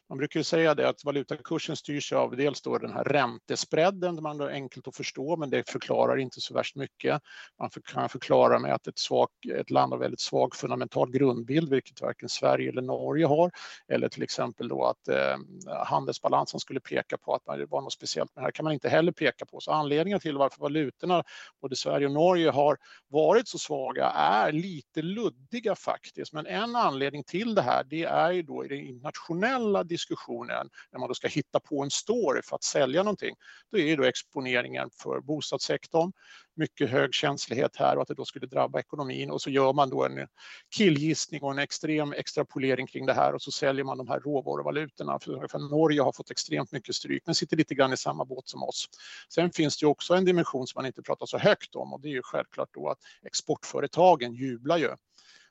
man 0.09 0.17
brukar 0.17 0.39
ju 0.39 0.43
säga 0.43 0.75
det 0.75 0.89
att 0.89 1.03
valutakursen 1.03 1.75
styrs 1.75 2.13
av 2.13 2.37
dels 2.37 2.61
då 2.61 2.77
den 2.77 2.93
här 2.93 3.03
räntespreaden, 3.03 4.15
det 4.15 4.21
man 4.21 4.41
är 4.41 4.47
enkelt 4.49 4.87
att 4.87 4.95
förstå, 4.95 5.37
men 5.37 5.49
det 5.49 5.69
förklarar 5.69 6.17
inte 6.17 6.41
så 6.41 6.53
värst 6.53 6.75
mycket. 6.75 7.21
Man 7.59 7.69
kan 7.69 8.09
förklara 8.09 8.59
med 8.59 8.73
att 8.73 8.87
ett, 8.87 8.99
svag, 8.99 9.29
ett 9.55 9.69
land 9.69 9.93
har 9.93 9.99
väldigt 9.99 10.19
svag 10.19 10.55
fundamental 10.55 11.11
grundbild, 11.11 11.69
vilket 11.69 12.01
varken 12.01 12.29
Sverige 12.29 12.69
eller 12.69 12.81
Norge 12.81 13.25
har. 13.25 13.51
Eller 13.87 14.09
till 14.09 14.23
exempel 14.23 14.67
då 14.67 14.85
att 14.85 15.07
eh, 15.07 15.37
handelsbalansen 15.85 16.59
skulle 16.59 16.79
peka 16.79 17.17
på 17.17 17.33
att 17.33 17.45
det 17.45 17.65
var 17.65 17.81
något 17.81 17.93
speciellt. 17.93 18.31
Men 18.35 18.43
här 18.43 18.51
kan 18.51 18.63
man 18.63 18.73
inte 18.73 18.89
heller 18.89 19.11
peka 19.11 19.45
på. 19.45 19.59
Så 19.59 19.71
anledningen 19.71 20.19
till 20.19 20.37
varför 20.37 20.61
valutorna, 20.61 21.23
både 21.61 21.75
Sverige 21.75 22.05
och 22.05 22.13
Norge, 22.13 22.49
har 22.49 22.77
varit 23.07 23.47
så 23.47 23.57
svaga 23.57 24.05
är 24.09 24.51
lite 24.51 25.01
luddiga 25.01 25.75
faktiskt. 25.75 26.33
Men 26.33 26.45
en 26.45 26.75
anledning 26.75 27.23
till 27.23 27.55
det 27.55 27.61
här, 27.61 27.83
det 27.83 28.03
är 28.03 28.31
ju 28.31 28.41
då 28.41 28.65
i 28.65 28.67
den 28.67 28.79
internationella 28.79 29.83
diskussionen 29.97 30.69
när 30.91 30.99
man 30.99 31.07
då 31.07 31.13
ska 31.13 31.27
hitta 31.27 31.59
på 31.59 31.83
en 31.83 31.89
story 31.89 32.41
för 32.41 32.55
att 32.55 32.63
sälja 32.63 33.03
någonting, 33.03 33.35
då 33.71 33.77
är 33.77 33.97
då 33.97 34.03
exponeringen 34.03 34.89
för 35.01 35.21
bostadssektorn, 35.21 36.11
mycket 36.55 36.89
hög 36.89 37.13
känslighet 37.13 37.75
här 37.75 37.95
och 37.95 38.01
att 38.01 38.07
det 38.07 38.13
då 38.13 38.25
skulle 38.25 38.47
drabba 38.47 38.79
ekonomin 38.79 39.31
och 39.31 39.41
så 39.41 39.49
gör 39.49 39.73
man 39.73 39.89
då 39.89 40.05
en 40.05 40.27
killgissning 40.75 41.41
och 41.41 41.51
en 41.51 41.59
extrem 41.59 42.13
extrapolering 42.13 42.87
kring 42.87 43.05
det 43.05 43.13
här 43.13 43.33
och 43.33 43.41
så 43.41 43.51
säljer 43.51 43.83
man 43.83 43.97
de 43.97 44.07
här 44.07 44.19
råvaruvalutorna. 44.19 45.19
För, 45.19 45.47
för 45.47 45.59
Norge 45.59 46.01
har 46.01 46.11
fått 46.11 46.31
extremt 46.31 46.71
mycket 46.71 46.95
stryk 46.95 47.23
men 47.25 47.35
sitter 47.35 47.57
lite 47.57 47.75
grann 47.75 47.93
i 47.93 47.97
samma 47.97 48.25
båt 48.25 48.47
som 48.47 48.63
oss. 48.63 48.85
Sen 49.29 49.51
finns 49.51 49.77
det 49.77 49.83
ju 49.83 49.89
också 49.89 50.13
en 50.13 50.25
dimension 50.25 50.67
som 50.67 50.79
man 50.79 50.85
inte 50.85 51.01
pratar 51.01 51.25
så 51.25 51.37
högt 51.37 51.75
om 51.75 51.93
och 51.93 52.01
det 52.01 52.07
är 52.07 52.11
ju 52.11 52.21
självklart 52.23 52.69
då 52.73 52.89
att 52.89 52.99
exportföretagen 53.23 54.33
jublar 54.33 54.77
ju. 54.77 54.89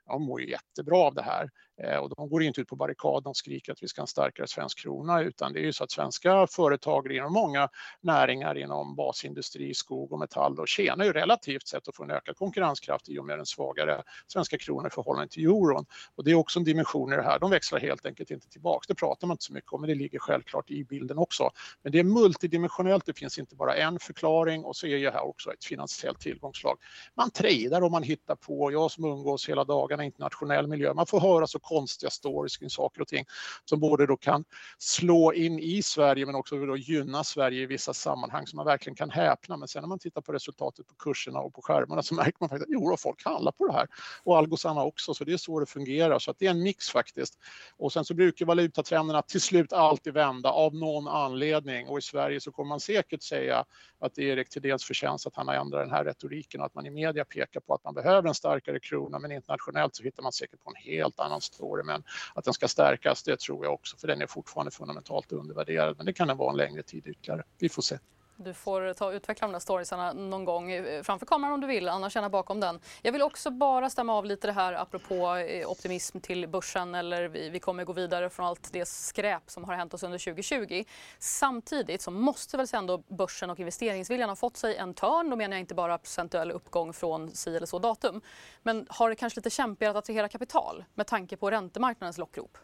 De 0.06 0.22
mår 0.22 0.40
ju 0.40 0.50
jättebra 0.50 0.98
av 0.98 1.14
det 1.14 1.22
här. 1.22 1.50
Eh, 1.82 1.96
och 1.96 2.10
de 2.16 2.28
går 2.28 2.42
inte 2.42 2.60
ut 2.60 2.68
på 2.68 2.76
barrikaden 2.76 3.26
och 3.26 3.36
skriker 3.36 3.72
att 3.72 3.82
vi 3.82 3.88
ska 3.88 4.00
ha 4.00 4.04
en 4.04 4.08
starkare 4.08 4.46
svensk 4.46 4.78
krona 4.78 5.20
utan 5.20 5.52
det 5.52 5.60
är 5.60 5.64
ju 5.64 5.72
så 5.72 5.84
att 5.84 5.90
svenska 5.90 6.46
företag 6.46 7.12
inom 7.12 7.32
många 7.32 7.68
näringar 8.00 8.58
inom 8.58 8.94
basindustri, 8.94 9.74
skog 9.74 10.12
och 10.12 10.18
metall 10.18 10.58
och 10.58 10.68
tjänar 10.68 11.04
ju 11.04 11.12
relativt 11.12 11.68
sett 11.68 11.88
att 11.88 11.96
få 11.96 12.04
en 12.04 12.10
ökad 12.10 12.36
konkurrenskraft 12.36 13.08
i 13.08 13.18
och 13.18 13.24
med 13.24 13.38
den 13.38 13.46
svagare 13.46 14.02
svenska 14.26 14.58
kronan 14.58 14.86
i 14.86 14.90
förhållande 14.90 15.28
till 15.28 15.44
euron. 15.44 15.86
Och 16.14 16.24
det 16.24 16.30
är 16.30 16.34
också 16.34 16.58
en 16.58 16.64
dimension 16.64 17.12
i 17.12 17.16
det 17.16 17.22
här. 17.22 17.38
De 17.38 17.50
växlar 17.50 17.80
helt 17.80 18.06
enkelt 18.06 18.30
inte 18.30 18.48
tillbaks. 18.48 18.86
Det 18.86 18.94
pratar 18.94 19.26
man 19.26 19.34
inte 19.34 19.44
så 19.44 19.52
mycket 19.52 19.72
om 19.72 19.80
men 19.80 19.88
det 19.88 19.94
ligger 19.94 20.18
självklart 20.18 20.70
i 20.70 20.84
bilden 20.84 21.18
också. 21.18 21.50
Men 21.82 21.92
det 21.92 21.98
är 21.98 22.04
multidimensionellt. 22.04 23.06
Det 23.06 23.18
finns 23.18 23.38
inte 23.38 23.56
bara 23.56 23.76
en 23.76 23.98
förklaring 23.98 24.64
och 24.64 24.76
så 24.76 24.86
är 24.86 24.96
ju 24.96 25.10
här 25.10 25.26
också 25.26 25.52
ett 25.52 25.64
finansiellt 25.64 26.20
tillgångslag. 26.20 26.78
Man 27.14 27.30
tradar 27.30 27.82
och 27.82 27.90
man 27.90 28.02
hittar 28.02 28.34
på. 28.34 28.72
Jag 28.72 28.90
som 28.90 29.04
umgås 29.04 29.48
hela 29.48 29.64
dagarna 29.64 30.02
i 30.02 30.06
internationell 30.06 30.66
miljö. 30.66 30.94
Man 30.94 31.06
får 31.06 31.20
höra 31.20 31.46
så 31.46 31.58
konstiga 31.68 32.10
stories 32.10 32.56
kring 32.56 32.70
saker 32.70 33.00
och 33.00 33.08
ting 33.08 33.24
som 33.64 33.80
både 33.80 34.06
då 34.06 34.16
kan 34.16 34.44
slå 34.78 35.32
in 35.32 35.58
i 35.58 35.82
Sverige 35.82 36.26
men 36.26 36.34
också 36.34 36.66
då 36.66 36.76
gynna 36.76 37.24
Sverige 37.24 37.62
i 37.62 37.66
vissa 37.66 37.94
sammanhang 37.94 38.46
som 38.46 38.56
man 38.56 38.66
verkligen 38.66 38.96
kan 38.96 39.10
häpna. 39.10 39.56
Men 39.56 39.68
sen 39.68 39.82
när 39.82 39.88
man 39.88 39.98
tittar 39.98 40.20
på 40.20 40.32
resultatet 40.32 40.86
på 40.86 40.94
kurserna 40.94 41.40
och 41.40 41.54
på 41.54 41.62
skärmarna 41.62 42.02
så 42.02 42.14
märker 42.14 42.36
man 42.40 42.48
faktiskt 42.48 42.68
att 42.68 42.72
jo, 42.72 42.96
folk 42.98 43.24
handlar 43.24 43.52
på 43.52 43.66
det 43.66 43.72
här 43.72 43.86
och 44.24 44.38
Algosarna 44.38 44.82
också, 44.82 45.14
så 45.14 45.24
det 45.24 45.32
är 45.32 45.36
så 45.36 45.60
det 45.60 45.66
fungerar. 45.66 46.18
Så 46.18 46.30
att 46.30 46.38
det 46.38 46.46
är 46.46 46.50
en 46.50 46.62
mix 46.62 46.90
faktiskt. 46.90 47.38
Och 47.76 47.92
sen 47.92 48.04
så 48.04 48.14
brukar 48.14 48.46
valutatrenderna 48.46 49.22
till 49.22 49.40
slut 49.40 49.72
alltid 49.72 50.14
vända 50.14 50.50
av 50.50 50.74
någon 50.74 51.08
anledning 51.08 51.88
och 51.88 51.98
i 51.98 52.02
Sverige 52.02 52.40
så 52.40 52.52
kommer 52.52 52.68
man 52.68 52.80
säkert 52.80 53.22
säga 53.22 53.64
att 53.98 54.14
det 54.14 54.22
är 54.22 54.26
Erik 54.26 54.48
Thedéens 54.48 54.84
förtjänst 54.84 55.26
att 55.26 55.36
han 55.36 55.48
har 55.48 55.54
ändrat 55.54 55.84
den 55.84 55.90
här 55.90 56.04
retoriken 56.04 56.60
och 56.60 56.66
att 56.66 56.74
man 56.74 56.86
i 56.86 56.90
media 56.90 57.24
pekar 57.24 57.60
på 57.60 57.74
att 57.74 57.84
man 57.84 57.94
behöver 57.94 58.28
en 58.28 58.34
starkare 58.34 58.80
krona 58.80 59.18
men 59.18 59.32
internationellt 59.32 59.94
så 59.94 60.02
hittar 60.02 60.22
man 60.22 60.32
säkert 60.32 60.64
på 60.64 60.70
en 60.70 60.92
helt 60.92 61.20
annan 61.20 61.40
år. 61.60 61.82
Men 61.82 62.04
att 62.34 62.44
den 62.44 62.54
ska 62.54 62.68
stärkas, 62.68 63.22
det 63.22 63.40
tror 63.40 63.64
jag 63.64 63.74
också, 63.74 63.96
för 63.96 64.08
den 64.08 64.22
är 64.22 64.26
fortfarande 64.26 64.70
fundamentalt 64.70 65.32
undervärderad. 65.32 65.96
Men 65.96 66.06
det 66.06 66.12
kan 66.12 66.28
den 66.28 66.36
vara 66.36 66.50
en 66.50 66.56
längre 66.56 66.82
tid 66.82 67.06
ytterligare. 67.06 67.42
Vi 67.58 67.68
får 67.68 67.82
se. 67.82 67.98
Du 68.38 68.54
får 68.54 68.94
ta 68.94 69.06
och 69.06 69.12
utveckla 69.12 69.46
de 69.46 69.52
där 69.52 69.60
storiesarna 69.60 70.12
någon 70.12 70.44
gång 70.44 70.70
eh, 70.72 71.02
framför 71.02 71.26
kameran 71.26 71.54
om 71.54 71.60
du 71.60 71.66
vill, 71.66 71.88
annars 71.88 72.14
gärna 72.16 72.28
bakom 72.28 72.60
den. 72.60 72.80
Jag 73.02 73.12
vill 73.12 73.22
också 73.22 73.50
bara 73.50 73.90
stämma 73.90 74.14
av 74.14 74.24
lite 74.24 74.46
det 74.46 74.52
här 74.52 74.72
apropå 74.72 75.36
eh, 75.36 75.70
optimism 75.70 76.20
till 76.20 76.48
börsen 76.48 76.94
eller 76.94 77.28
vi, 77.28 77.48
vi 77.48 77.60
kommer 77.60 77.84
gå 77.84 77.92
vidare 77.92 78.30
från 78.30 78.46
allt 78.46 78.72
det 78.72 78.88
skräp 78.88 79.50
som 79.50 79.64
har 79.64 79.74
hänt 79.74 79.94
oss 79.94 80.02
under 80.02 80.18
2020. 80.18 80.84
Samtidigt 81.18 82.02
så 82.02 82.10
måste 82.10 82.56
väl 82.56 82.66
ändå 82.72 82.98
börsen 82.98 83.50
och 83.50 83.60
investeringsviljan 83.60 84.28
ha 84.28 84.36
fått 84.36 84.56
sig 84.56 84.76
en 84.76 84.94
törn. 84.94 85.30
Då 85.30 85.36
menar 85.36 85.56
jag 85.56 85.60
inte 85.60 85.74
bara 85.74 85.98
procentuell 85.98 86.50
uppgång 86.50 86.92
från 86.92 87.30
si 87.30 87.56
eller 87.56 87.66
så 87.66 87.78
datum. 87.78 88.20
Men 88.62 88.86
har 88.90 89.10
det 89.10 89.16
kanske 89.16 89.38
lite 89.38 89.50
kämpigare 89.50 89.90
att 89.90 89.96
attrahera 89.96 90.28
kapital 90.28 90.84
med 90.94 91.06
tanke 91.06 91.36
på 91.36 91.50
räntemarknadens 91.50 92.18
lockrop? 92.18 92.58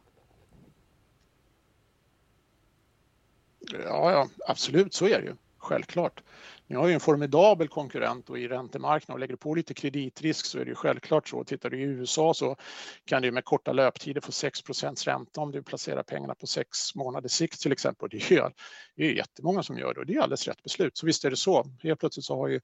Ja, 3.73 4.13
ja, 4.13 4.29
absolut 4.47 4.95
så 4.95 5.07
är 5.07 5.21
det 5.21 5.27
ju 5.27 5.37
självklart. 5.63 6.23
Ni 6.67 6.77
har 6.77 6.89
ju 6.89 6.95
en 6.95 7.01
formidabel 7.01 7.69
konkurrent 7.69 8.31
och 8.31 8.39
i 8.39 8.49
räntemarknaden 8.49 9.15
och 9.15 9.21
lägger 9.21 9.37
på 9.37 9.55
lite 9.55 9.75
kreditrisk 9.75 10.47
så 10.47 10.59
är 10.59 10.65
det 10.65 10.69
ju 10.69 10.75
självklart 10.75 11.29
så. 11.29 11.45
Tittar 11.45 11.71
du 11.71 11.81
i 11.81 11.83
USA 11.83 12.35
så 12.35 12.57
kan 13.05 13.23
du 13.23 13.31
med 13.31 13.45
korta 13.45 13.73
löptider 13.73 14.21
få 14.21 14.31
6% 14.31 15.05
ränta 15.07 15.41
om 15.41 15.53
du 15.53 15.63
placerar 15.63 16.03
pengarna 16.03 16.35
på 16.35 16.47
sex 16.47 16.95
månaders 16.95 17.33
sikt 17.33 17.61
till 17.61 17.73
exempel. 17.73 18.09
Det 18.11 18.31
är 18.31 18.53
ju 18.97 19.17
jättemånga 19.17 19.63
som 19.63 19.79
gör 19.79 19.95
det 19.95 20.01
och 20.01 20.07
det 20.07 20.15
är 20.15 20.21
alldeles 20.21 20.49
rätt 20.49 20.63
beslut. 20.63 20.97
Så 20.97 21.07
visst 21.07 21.25
är 21.25 21.31
det 21.31 21.37
så. 21.37 21.65
Helt 21.83 22.01
plötsligt 22.01 22.25
så 22.25 22.37
har 22.37 22.49
ju 22.49 22.61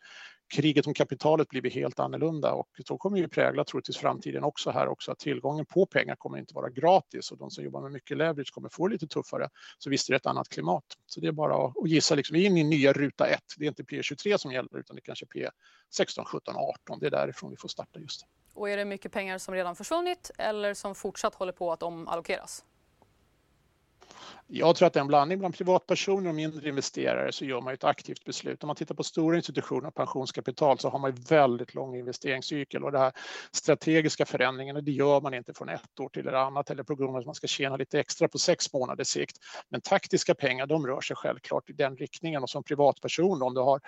kriget 0.49 0.87
om 0.87 0.95
kapitalet 0.95 1.49
blivit 1.49 1.75
helt 1.75 1.99
annorlunda 2.01 2.53
och 2.53 2.69
då 2.87 2.99
kommer 2.99 3.19
ju 3.19 3.29
prägla 3.29 3.65
troligtvis 3.65 3.97
framtiden 3.97 4.45
också 4.45 4.71
här 4.71 4.89
också 4.89 5.13
att 5.13 5.19
tillgången 5.19 5.67
på 5.67 5.87
pengar 5.87 6.17
kommer 6.17 6.39
inte 6.39 6.55
vara 6.55 6.71
gratis 6.71 7.31
och 7.33 7.39
de 7.39 7.51
som 7.51 7.65
jobbar 7.65 7.81
med 7.81 7.93
mycket 7.93 8.17
leverage 8.17 8.53
kommer 8.53 8.69
få 8.69 8.89
det 8.89 8.93
lite 8.93 9.07
tuffare. 9.07 9.49
Så 9.79 9.91
visst 9.91 10.09
är 10.09 10.13
det 10.13 10.17
ett 10.17 10.27
annat 10.27 10.49
klimat. 10.49 10.85
Så 11.07 11.21
det 11.21 11.27
är 11.27 11.33
bara 11.33 11.67
att 11.67 11.89
gissa 11.89 12.15
liksom, 12.15 12.37
in 12.37 12.57
i 12.57 12.65
nya 12.65 12.93
ruta 12.93 13.27
1. 13.27 13.41
Det 13.57 13.65
är 13.65 13.69
inte 13.69 13.83
P23 13.83 14.37
som 14.37 14.53
gäller 14.53 14.79
utan 14.79 14.97
det 14.97 15.01
är 15.01 15.05
kanske 15.05 15.27
P16, 15.27 16.25
17, 16.25 16.57
18. 16.57 16.99
Det 17.01 17.07
är 17.07 17.11
därifrån 17.11 17.51
vi 17.51 17.57
får 17.57 17.69
starta 17.69 18.01
just. 18.01 18.27
Och 18.55 18.71
är 18.71 18.77
det 18.77 18.85
mycket 18.85 19.13
pengar 19.13 19.39
som 19.39 19.55
redan 19.55 19.77
försvunnit 19.77 20.31
eller 20.39 20.75
som 20.75 20.95
fortsatt 20.95 21.35
håller 21.35 21.53
på 21.53 21.73
att 21.73 21.83
omallokeras? 21.83 22.65
Jag 24.47 24.77
tror 24.77 24.87
att 24.87 24.92
det 24.92 24.99
är 24.99 25.01
en 25.01 25.07
blandning 25.07 25.38
bland 25.38 25.55
privatpersoner 25.55 26.29
och 26.29 26.35
mindre 26.35 26.68
investerare 26.68 27.33
så 27.33 27.44
gör 27.44 27.61
man 27.61 27.75
ett 27.75 27.85
aktivt 27.85 28.25
beslut. 28.25 28.62
Om 28.62 28.66
man 28.66 28.77
tittar 28.77 28.94
på 28.94 29.05
stora 29.05 29.37
institutioner 29.37 29.88
och 29.88 29.94
pensionskapital 29.94 30.79
så 30.79 30.88
har 30.88 30.99
man 30.99 31.14
väldigt 31.14 31.75
lång 31.75 31.97
investeringscykel 31.97 32.85
och 32.85 32.92
det 32.92 32.99
här 32.99 33.12
strategiska 33.53 34.27
förändringen 34.27 34.85
det 34.85 34.90
gör 34.90 35.21
man 35.21 35.35
inte 35.35 35.55
från 35.55 35.68
ett 35.68 36.01
år 36.01 36.09
till 36.09 36.29
ett 36.29 36.35
annat 36.35 36.71
eller 36.71 36.83
på 36.83 36.94
grund 36.94 37.11
av 37.11 37.16
att 37.16 37.27
man 37.27 37.35
ska 37.35 37.47
tjäna 37.47 37.77
lite 37.77 38.01
extra 38.01 38.29
på 38.29 38.38
sex 38.38 38.73
månaders 38.73 39.09
sikt. 39.09 39.37
Men 39.68 39.81
taktiska 39.81 40.35
pengar 40.35 40.66
de 40.66 40.87
rör 40.87 41.01
sig 41.01 41.16
självklart 41.16 41.71
i 41.71 41.73
den 41.73 41.97
riktningen 41.97 42.42
och 42.42 42.51
som 42.51 42.64
privatperson 42.64 43.42
om 43.42 43.55
du 43.55 43.61
har 43.61 43.81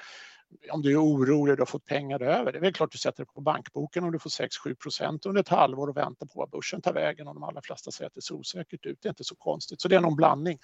om 0.71 0.83
du 0.83 0.93
är 0.93 1.05
orolig 1.05 1.53
och 1.53 1.57
du 1.57 1.61
har 1.61 1.67
fått 1.67 1.85
pengar 1.85 2.23
över, 2.23 2.53
det 2.53 2.59
är 2.59 2.61
väl 2.61 2.73
klart 2.73 2.93
du 2.93 2.99
sätter 2.99 3.25
det 3.25 3.33
på 3.33 3.41
bankboken 3.41 4.05
om 4.05 4.13
du 4.13 4.19
får 4.19 4.31
6-7 4.31 4.75
procent 4.75 5.27
under 5.27 5.41
ett 5.41 5.49
halvår 5.49 5.89
och 5.89 5.97
väntar 5.97 6.27
på 6.27 6.33
vad 6.35 6.51
börsen 6.51 6.83
tar 6.83 6.93
vägen 6.93 7.29
och 7.29 7.35
de 7.35 7.43
allra 7.43 7.63
flesta 7.63 7.91
säger 7.91 8.07
att 8.07 8.15
det 8.15 8.23
ser 8.23 8.35
osäkert 8.35 8.87
ut. 8.87 8.99
Det 9.03 9.09
är 9.09 9.11
inte 9.11 9.25
så 9.25 9.35
konstigt. 9.35 9.81
Så 9.81 9.89
det 9.89 9.97
är 9.97 10.01
någon 10.01 10.17
blandning. 10.17 10.59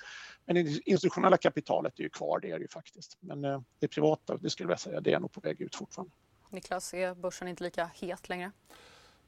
Men 0.47 0.55
det 0.55 0.61
institutionella 0.87 1.37
kapitalet 1.37 1.99
är 1.99 2.03
ju 2.03 2.11
kvar, 2.11 2.41
det 2.41 2.51
är 2.51 2.59
det 2.59 2.63
ju 2.63 2.69
faktiskt. 2.69 3.19
Men 3.21 3.45
eh, 3.45 3.61
det 3.79 3.89
privata, 3.89 4.37
det 4.37 4.51
skulle 4.51 4.73
jag 4.73 4.81
säga, 4.81 5.01
det 5.01 5.13
är 5.13 5.21
nog 5.21 5.33
på 5.33 5.41
väg 5.41 5.61
ut 5.61 5.77
fortfarande. 5.77 6.15
Niklas, 6.51 6.95
är 6.95 7.15
börsen 7.15 7.49
inte 7.49 7.65
lika 7.65 7.91
het 7.95 8.29
längre? 8.29 8.53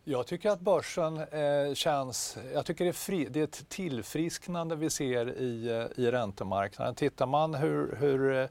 Jag 0.05 0.27
tycker 0.27 0.51
att 0.51 0.61
börsen 0.61 1.17
eh, 1.19 1.75
känns... 1.75 2.39
Jag 2.55 2.67
tycker 2.67 2.85
det 2.85 2.91
är, 2.91 2.93
fri, 2.93 3.29
det 3.31 3.41
är 3.41 3.45
ett 3.45 3.69
tillfrisknande 3.69 4.77
vi 4.77 4.91
ser 4.91 5.39
i, 5.39 5.69
eh, 5.69 6.05
i 6.05 6.11
räntemarknaden. 6.11 6.95
Tittar 6.95 7.27
man 7.27 7.55
hur, 7.55 7.97
hur 7.97 8.37
eh, 8.37 8.49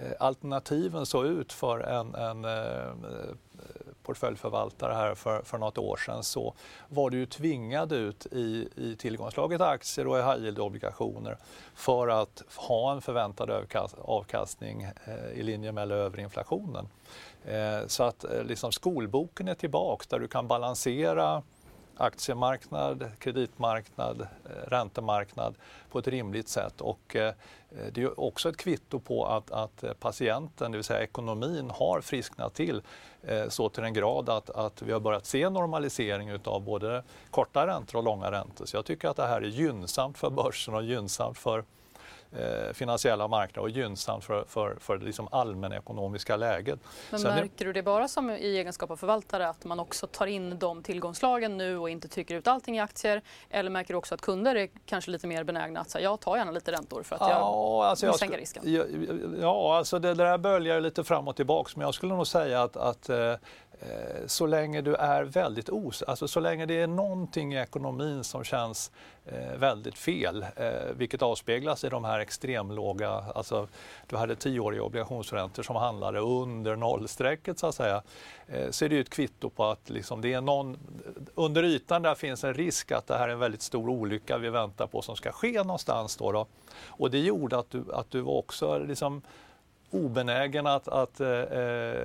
Eh, 0.00 0.12
alternativen 0.18 1.06
såg 1.06 1.26
ut 1.26 1.52
för 1.52 1.80
en, 1.80 2.14
en 2.14 2.44
eh, 2.44 2.86
eh, 2.86 3.34
portföljförvaltare 4.02 4.94
här 4.94 5.14
för, 5.14 5.42
för 5.42 5.58
något 5.58 5.78
år 5.78 5.96
sedan 5.96 6.22
så 6.22 6.54
var 6.88 7.10
du 7.10 7.18
ju 7.18 7.26
tvingad 7.26 7.92
ut 7.92 8.26
i, 8.26 8.68
i 8.76 8.96
tillgångslaget 8.98 9.60
aktier 9.60 10.06
och 10.06 10.18
i 10.18 10.22
high 10.22 10.38
yield-obligationer 10.38 11.36
för 11.74 12.08
att 12.08 12.42
ha 12.56 12.92
en 12.92 13.00
förväntad 13.00 13.50
avkastning 13.98 14.86
i 15.34 15.42
linje 15.42 15.72
med 15.72 15.82
eller 15.82 15.96
över 15.96 16.20
inflationen. 16.20 16.88
Så 17.86 18.02
att 18.02 18.24
liksom 18.44 18.72
skolboken 18.72 19.48
är 19.48 19.54
tillbaks 19.54 20.06
där 20.06 20.18
du 20.18 20.28
kan 20.28 20.48
balansera 20.48 21.42
aktiemarknad, 21.96 23.10
kreditmarknad, 23.18 24.20
eh, 24.20 24.68
räntemarknad 24.68 25.54
på 25.90 25.98
ett 25.98 26.08
rimligt 26.08 26.48
sätt. 26.48 26.80
Och 26.80 27.16
eh, 27.16 27.34
det 27.92 28.02
är 28.02 28.20
också 28.20 28.48
ett 28.48 28.56
kvitto 28.56 29.00
på 29.00 29.26
att, 29.26 29.50
att 29.50 29.84
eh, 29.84 29.92
patienten, 29.92 30.72
det 30.72 30.78
vill 30.78 30.84
säga 30.84 31.02
ekonomin, 31.02 31.70
har 31.70 32.00
frisknat 32.00 32.54
till 32.54 32.82
så 33.48 33.68
till 33.68 33.84
en 33.84 33.94
grad 33.94 34.28
att, 34.28 34.50
att 34.50 34.82
vi 34.82 34.92
har 34.92 35.00
börjat 35.00 35.26
se 35.26 35.50
normalisering 35.50 36.38
av 36.44 36.62
både 36.62 37.02
korta 37.30 37.66
räntor 37.66 37.98
och 37.98 38.04
långa 38.04 38.30
räntor. 38.30 38.66
Så 38.66 38.76
jag 38.76 38.84
tycker 38.84 39.08
att 39.08 39.16
det 39.16 39.26
här 39.26 39.42
är 39.42 39.46
gynnsamt 39.46 40.18
för 40.18 40.30
börsen 40.30 40.74
och 40.74 40.82
gynnsamt 40.84 41.38
för 41.38 41.64
eh, 42.32 42.72
finansiella 42.72 43.28
marknader 43.28 43.60
och 43.60 43.70
gynnsamt 43.70 44.24
för, 44.24 44.44
för, 44.48 44.76
för 44.80 44.98
det 44.98 45.04
liksom 45.04 45.28
allmänekonomiska 45.30 46.36
läget. 46.36 46.80
Men 47.10 47.20
Sen 47.20 47.34
märker 47.34 47.64
du 47.64 47.72
det 47.72 47.82
bara 47.82 48.08
som 48.08 48.30
i 48.30 48.56
egenskap 48.58 48.90
av 48.90 48.96
förvaltare 48.96 49.48
att 49.48 49.64
man 49.64 49.80
också 49.80 50.06
tar 50.06 50.26
in 50.26 50.58
de 50.58 50.82
tillgångslagen 50.82 51.56
nu 51.56 51.78
och 51.78 51.90
inte 51.90 52.08
trycker 52.08 52.34
ut 52.34 52.46
allting 52.46 52.76
i 52.76 52.80
aktier? 52.80 53.22
Eller 53.50 53.70
märker 53.70 53.94
du 53.94 53.98
också 53.98 54.14
att 54.14 54.20
kunder 54.20 54.54
är 54.54 54.68
kanske 54.86 55.10
lite 55.10 55.26
mer 55.26 55.44
benägna 55.44 55.80
att 55.80 55.90
säga 55.90 56.04
jag 56.04 56.20
tar 56.20 56.36
gärna 56.36 56.50
lite 56.50 56.72
räntor 56.72 57.02
för 57.02 57.14
att 57.16 57.20
jag 57.20 57.30
ja, 57.30 57.86
alltså 57.86 58.06
vill 58.06 58.14
sänka 58.14 58.36
risken? 58.36 58.62
Ja, 58.66 58.84
ja, 59.40 59.76
alltså 59.76 59.98
det, 59.98 60.14
där 60.14 60.38
böljar 60.38 60.80
lite 60.80 61.04
fram 61.04 61.28
och 61.28 61.36
tillbaka 61.36 61.70
men 61.74 61.84
jag 61.84 61.94
skulle 61.94 62.14
nog 62.14 62.26
säga 62.26 62.62
att, 62.62 62.76
att 62.76 63.10
Eh, 63.16 63.36
Eh, 63.80 64.26
så 64.26 64.46
länge 64.46 64.80
du 64.80 64.94
är 64.94 65.24
väldigt 65.24 65.68
os... 65.68 66.02
Alltså 66.02 66.28
så 66.28 66.40
länge 66.40 66.66
det 66.66 66.80
är 66.80 66.86
någonting 66.86 67.54
i 67.54 67.58
ekonomin 67.58 68.24
som 68.24 68.44
känns 68.44 68.90
eh, 69.26 69.56
väldigt 69.58 69.98
fel, 69.98 70.46
eh, 70.56 70.70
vilket 70.96 71.22
avspeglas 71.22 71.84
i 71.84 71.88
de 71.88 72.04
här 72.04 72.20
extremlåga... 72.20 73.10
Alltså, 73.10 73.68
du 74.06 74.16
hade 74.16 74.36
tioåriga 74.36 74.82
obligationsräntor 74.82 75.62
som 75.62 75.76
handlade 75.76 76.18
under 76.18 76.76
nollstrecket 76.76 77.58
så 77.58 77.66
att 77.66 77.74
säga. 77.74 78.02
Eh, 78.46 78.70
så 78.70 78.84
är 78.84 78.88
det 78.88 78.94
ju 78.94 79.00
ett 79.00 79.10
kvitto 79.10 79.50
på 79.50 79.64
att 79.64 79.90
liksom, 79.90 80.20
det 80.20 80.32
är 80.32 80.40
någon... 80.40 80.78
Under 81.34 81.62
ytan 81.62 82.02
där 82.02 82.14
finns 82.14 82.44
en 82.44 82.54
risk 82.54 82.92
att 82.92 83.06
det 83.06 83.16
här 83.16 83.28
är 83.28 83.32
en 83.32 83.38
väldigt 83.38 83.62
stor 83.62 83.88
olycka 83.88 84.38
vi 84.38 84.50
väntar 84.50 84.86
på 84.86 85.02
som 85.02 85.16
ska 85.16 85.32
ske 85.32 85.62
någonstans. 85.62 86.16
Då, 86.16 86.32
då. 86.32 86.46
Och 86.86 87.10
det 87.10 87.18
gjorde 87.18 87.58
att 87.58 87.70
du, 87.70 87.84
att 87.92 88.10
du 88.10 88.22
också 88.22 88.78
liksom, 88.78 89.22
obenägen 90.04 90.66
att, 90.66 90.88
att 90.88 91.20
eh, 91.20 91.28
eh, 91.28 91.96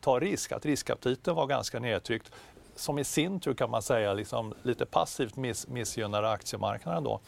ta 0.00 0.20
risk, 0.20 0.52
att 0.52 0.66
riskaptiten 0.66 1.34
var 1.34 1.46
ganska 1.46 1.80
nedtryckt 1.80 2.32
som 2.76 2.98
i 2.98 3.04
sin 3.04 3.40
tur 3.40 3.54
kan 3.54 3.70
man 3.70 3.82
säga 3.82 4.14
liksom 4.14 4.54
lite 4.62 4.86
passivt 4.86 5.36
miss, 5.36 5.68
missgynnar 5.68 6.22
aktiemarknaden. 6.22 7.04
Då. 7.04 7.20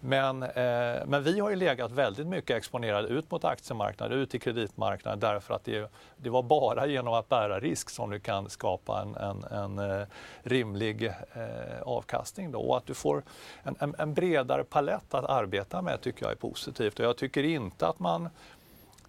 Men, 0.00 0.42
eh, 0.42 1.06
men 1.06 1.22
vi 1.22 1.40
har 1.40 1.50
ju 1.50 1.56
legat 1.56 1.92
väldigt 1.92 2.26
mycket 2.26 2.56
exponerade 2.56 3.08
ut 3.08 3.30
mot 3.30 3.44
aktiemarknaden, 3.44 4.18
ut 4.18 4.34
i 4.34 4.38
kreditmarknaden 4.38 5.20
därför 5.20 5.54
att 5.54 5.64
det, 5.64 5.92
det 6.16 6.30
var 6.30 6.42
bara 6.42 6.86
genom 6.86 7.14
att 7.14 7.28
bära 7.28 7.60
risk 7.60 7.90
som 7.90 8.10
du 8.10 8.20
kan 8.20 8.50
skapa 8.50 9.00
en, 9.00 9.16
en, 9.16 9.44
en 9.44 9.90
eh, 9.90 10.06
rimlig 10.42 11.06
eh, 11.06 11.82
avkastning. 11.82 12.52
Då. 12.52 12.60
Och 12.60 12.76
att 12.76 12.86
du 12.86 12.94
får 12.94 13.22
en, 13.62 13.76
en, 13.78 13.94
en 13.98 14.14
bredare 14.14 14.64
palett 14.64 15.14
att 15.14 15.24
arbeta 15.24 15.82
med 15.82 16.00
tycker 16.00 16.22
jag 16.24 16.32
är 16.32 16.36
positivt. 16.36 16.98
Och 16.98 17.04
jag 17.04 17.16
tycker 17.16 17.42
inte 17.42 17.86
att 17.86 17.98
man 17.98 18.28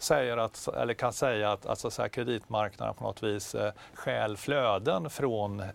säger 0.02 0.38
att, 0.38 0.68
eller 0.68 0.94
kan 0.94 1.14
säga 1.14 1.52
att 1.52 1.66
att, 1.66 1.80
så 1.80 2.02
här, 2.02 2.10
kreditmarknaden 2.10 2.96
på 2.96 3.04
något 3.04 3.24
vis 3.24 3.56
eh, 3.56 3.74
stjäl 3.94 4.38
flöden 4.38 5.10
från 5.10 5.60
eh, 5.60 5.66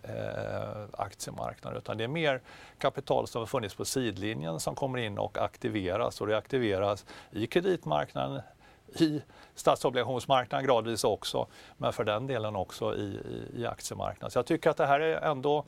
aktiemarknaden. 0.93 1.77
Utan 1.77 1.97
det 1.97 2.03
är 2.03 2.07
mer 2.07 2.41
kapital 2.77 3.27
som 3.27 3.41
har 3.41 3.45
funnits 3.45 3.75
på 3.75 3.85
sidlinjen 3.85 4.59
som 4.59 4.75
kommer 4.75 4.97
in 4.97 5.17
och 5.17 5.37
aktiveras. 5.37 6.21
Och 6.21 6.27
det 6.27 6.37
aktiveras 6.37 7.05
i 7.31 7.47
kreditmarknaden 7.47 8.41
i 8.87 9.21
statsobligationsmarknaden 9.55 10.65
gradvis 10.65 11.03
också, 11.03 11.47
men 11.77 11.93
för 11.93 12.03
den 12.03 12.27
delen 12.27 12.55
också 12.55 12.95
i, 12.95 13.19
i, 13.55 13.61
i 13.61 13.65
aktiemarknaden. 13.65 14.31
Så 14.31 14.39
jag 14.39 14.45
tycker 14.45 14.69
att 14.69 14.77
det 14.77 14.85
här 14.85 14.99
är 14.99 15.21
ändå 15.21 15.65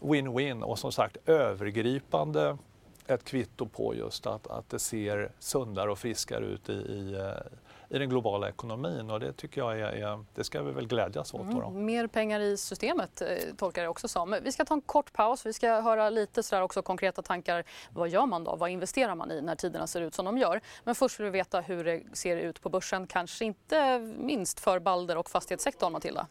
win-win 0.00 0.62
och 0.62 0.78
som 0.78 0.92
sagt 0.92 1.16
övergripande 1.26 2.58
ett 3.06 3.24
kvitto 3.24 3.66
på 3.66 3.94
just 3.94 4.26
att, 4.26 4.46
att 4.46 4.70
det 4.70 4.78
ser 4.78 5.32
sundare 5.38 5.90
och 5.90 5.98
friskare 5.98 6.44
ut 6.44 6.68
i, 6.68 6.72
i, 6.72 7.14
eh, 7.14 7.96
i 7.96 7.98
den 7.98 8.08
globala 8.08 8.48
ekonomin 8.48 9.10
och 9.10 9.20
det 9.20 9.32
tycker 9.32 9.60
jag 9.60 9.80
är, 9.80 9.86
är 9.86 10.24
det 10.34 10.44
ska 10.44 10.62
vi 10.62 10.72
väl 10.72 10.86
glädjas 10.86 11.34
åt. 11.34 11.40
Mm, 11.40 11.84
mer 11.84 12.06
pengar 12.06 12.40
i 12.40 12.56
systemet 12.56 13.22
eh, 13.22 13.28
tolkar 13.56 13.82
jag 13.82 13.90
också 13.90 14.08
som. 14.08 14.36
Vi 14.42 14.52
ska 14.52 14.64
ta 14.64 14.74
en 14.74 14.80
kort 14.80 15.12
paus. 15.12 15.46
Vi 15.46 15.52
ska 15.52 15.80
höra 15.80 16.10
lite 16.10 16.42
sådär 16.42 16.62
också 16.62 16.82
konkreta 16.82 17.22
tankar. 17.22 17.64
Vad 17.90 18.08
gör 18.08 18.26
man 18.26 18.44
då? 18.44 18.56
Vad 18.56 18.70
investerar 18.70 19.14
man 19.14 19.30
i 19.30 19.40
när 19.40 19.54
tiderna 19.54 19.86
ser 19.86 20.00
ut 20.00 20.14
som 20.14 20.24
de 20.24 20.38
gör? 20.38 20.60
Men 20.84 20.94
först 20.94 21.20
vill 21.20 21.24
vi 21.24 21.30
veta 21.30 21.60
hur 21.60 21.84
det 21.84 22.02
ser 22.12 22.36
ut 22.36 22.62
på 22.62 22.68
börsen, 22.68 23.06
kanske 23.06 23.44
inte 23.44 23.98
minst 23.98 24.60
för 24.60 24.78
Balder 24.78 25.16
och 25.16 25.30
fastighetssektorn, 25.30 25.92
Matilda. 25.92 26.26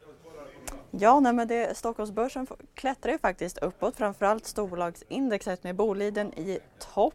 Ja, 0.92 1.20
nej, 1.20 1.34
men 1.34 1.48
det, 1.48 1.78
Stockholmsbörsen 1.78 2.48
klättrar 2.74 3.12
ju 3.12 3.18
faktiskt 3.18 3.58
uppåt, 3.58 3.96
framförallt 3.96 4.46
storbolagsindexet 4.46 5.64
med 5.64 5.76
Boliden 5.76 6.34
i 6.34 6.60
topp 6.94 7.14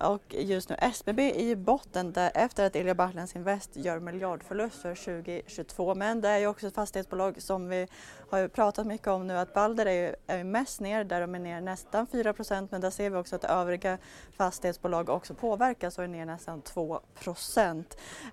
och 0.00 0.34
just 0.34 0.68
nu 0.68 0.76
SBB 0.78 1.34
i 1.34 1.56
botten 1.56 2.12
där 2.12 2.30
efter 2.34 2.66
att 2.66 2.76
Ilja 2.76 2.94
Bahlens 2.94 3.36
Invest 3.36 3.70
gör 3.76 4.00
miljardförlust 4.00 4.82
för 4.82 4.94
2022. 4.94 5.94
Men 5.94 6.20
det 6.20 6.28
är 6.28 6.38
ju 6.38 6.46
också 6.46 6.66
ett 6.66 6.74
fastighetsbolag 6.74 7.42
som 7.42 7.68
vi 7.68 7.88
har 8.34 8.40
ju 8.40 8.48
pratat 8.48 8.86
mycket 8.86 9.06
om 9.06 9.26
nu 9.26 9.38
att 9.38 9.54
Balder 9.54 9.86
är, 9.86 10.16
är 10.26 10.44
mest 10.44 10.80
ner 10.80 11.04
där 11.04 11.20
de 11.20 11.34
är 11.34 11.38
ner 11.38 11.60
nästan 11.60 12.06
4% 12.06 12.68
men 12.70 12.80
där 12.80 12.90
ser 12.90 13.10
vi 13.10 13.16
också 13.16 13.36
att 13.36 13.44
övriga 13.44 13.98
fastighetsbolag 14.36 15.08
också 15.08 15.34
påverkas 15.34 15.98
och 15.98 16.04
är 16.04 16.08
ner 16.08 16.26
nästan 16.26 16.62
2% 16.62 17.84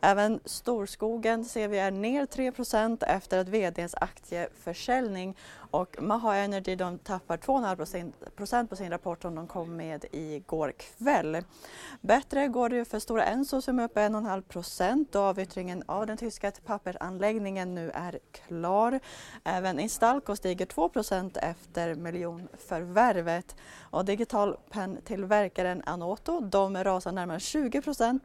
Även 0.01 0.39
Storskogen 0.45 1.45
ser 1.45 1.67
vi 1.67 1.79
är 1.79 1.91
ner 1.91 2.25
3% 2.25 3.03
efter 3.07 3.37
att 3.37 3.47
vdns 3.47 3.95
aktieförsäljning 3.95 5.37
och 5.71 6.01
Maha 6.01 6.35
Energy 6.35 6.75
de 6.75 6.97
tappar 6.97 7.37
2,5 7.37 8.67
på 8.67 8.75
sin 8.75 8.89
rapport 8.89 9.21
som 9.21 9.35
de 9.35 9.47
kom 9.47 9.75
med 9.75 10.05
igår 10.11 10.73
kväll. 10.77 11.43
Bättre 12.01 12.47
går 12.47 12.69
det 12.69 12.85
för 12.85 12.99
Stora 12.99 13.25
Enso 13.25 13.61
som 13.61 13.79
är 13.79 13.83
uppe 13.83 13.99
1,5 13.99 14.41
procent 14.41 15.11
då 15.11 15.19
avyttringen 15.19 15.83
av 15.85 16.07
den 16.07 16.17
tyska 16.17 16.51
pappersanläggningen 16.65 17.75
nu 17.75 17.91
är 17.91 18.19
klar. 18.31 18.99
Även 19.43 19.79
Instalco 19.91 20.35
stiger 20.35 20.65
2 20.65 20.89
efter 21.41 21.95
miljonförvärvet 21.95 23.55
och 23.81 24.05
digitalpenntillverkaren 24.05 25.83
Anoto 25.85 26.39
de 26.39 26.83
rasar 26.83 27.11
närmare 27.11 27.39
20 27.39 27.81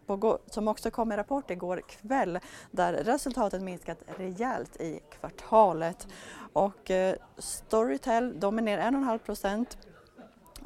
på 0.06 0.38
som 0.50 0.68
också 0.68 0.90
kom 0.90 1.08
med 1.08 1.18
rapport 1.18 1.50
igår 1.50 1.82
kväll 1.88 2.38
där 2.70 2.92
resultatet 2.92 3.62
minskat 3.62 3.98
rejält 4.18 4.80
i 4.80 5.00
kvartalet. 5.20 6.08
Och 6.52 6.90
eh, 6.90 7.14
Storytel, 7.38 8.40
de 8.40 8.58
är 8.58 8.62
ner 8.62 8.78
1,5. 8.78 9.66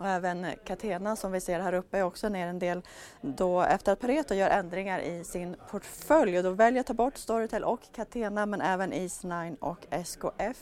Och 0.00 0.08
även 0.08 0.46
Catena 0.64 1.16
som 1.16 1.32
vi 1.32 1.40
ser 1.40 1.60
här 1.60 1.72
uppe 1.72 1.98
är 1.98 2.02
också 2.02 2.28
ner 2.28 2.46
en 2.46 2.58
del 2.58 2.82
då 3.20 3.62
efter 3.62 3.92
att 3.92 4.00
Pareto 4.00 4.34
gör 4.34 4.50
ändringar 4.50 5.00
i 5.00 5.24
sin 5.24 5.56
portfölj 5.70 6.38
och 6.38 6.44
då 6.44 6.50
väljer 6.50 6.80
att 6.80 6.86
ta 6.86 6.94
bort 6.94 7.16
Storytel 7.16 7.64
och 7.64 7.80
Catena 7.92 8.46
men 8.46 8.60
även 8.60 8.92
Eastnine 8.92 9.56
och 9.60 9.86
SKF. 9.90 10.56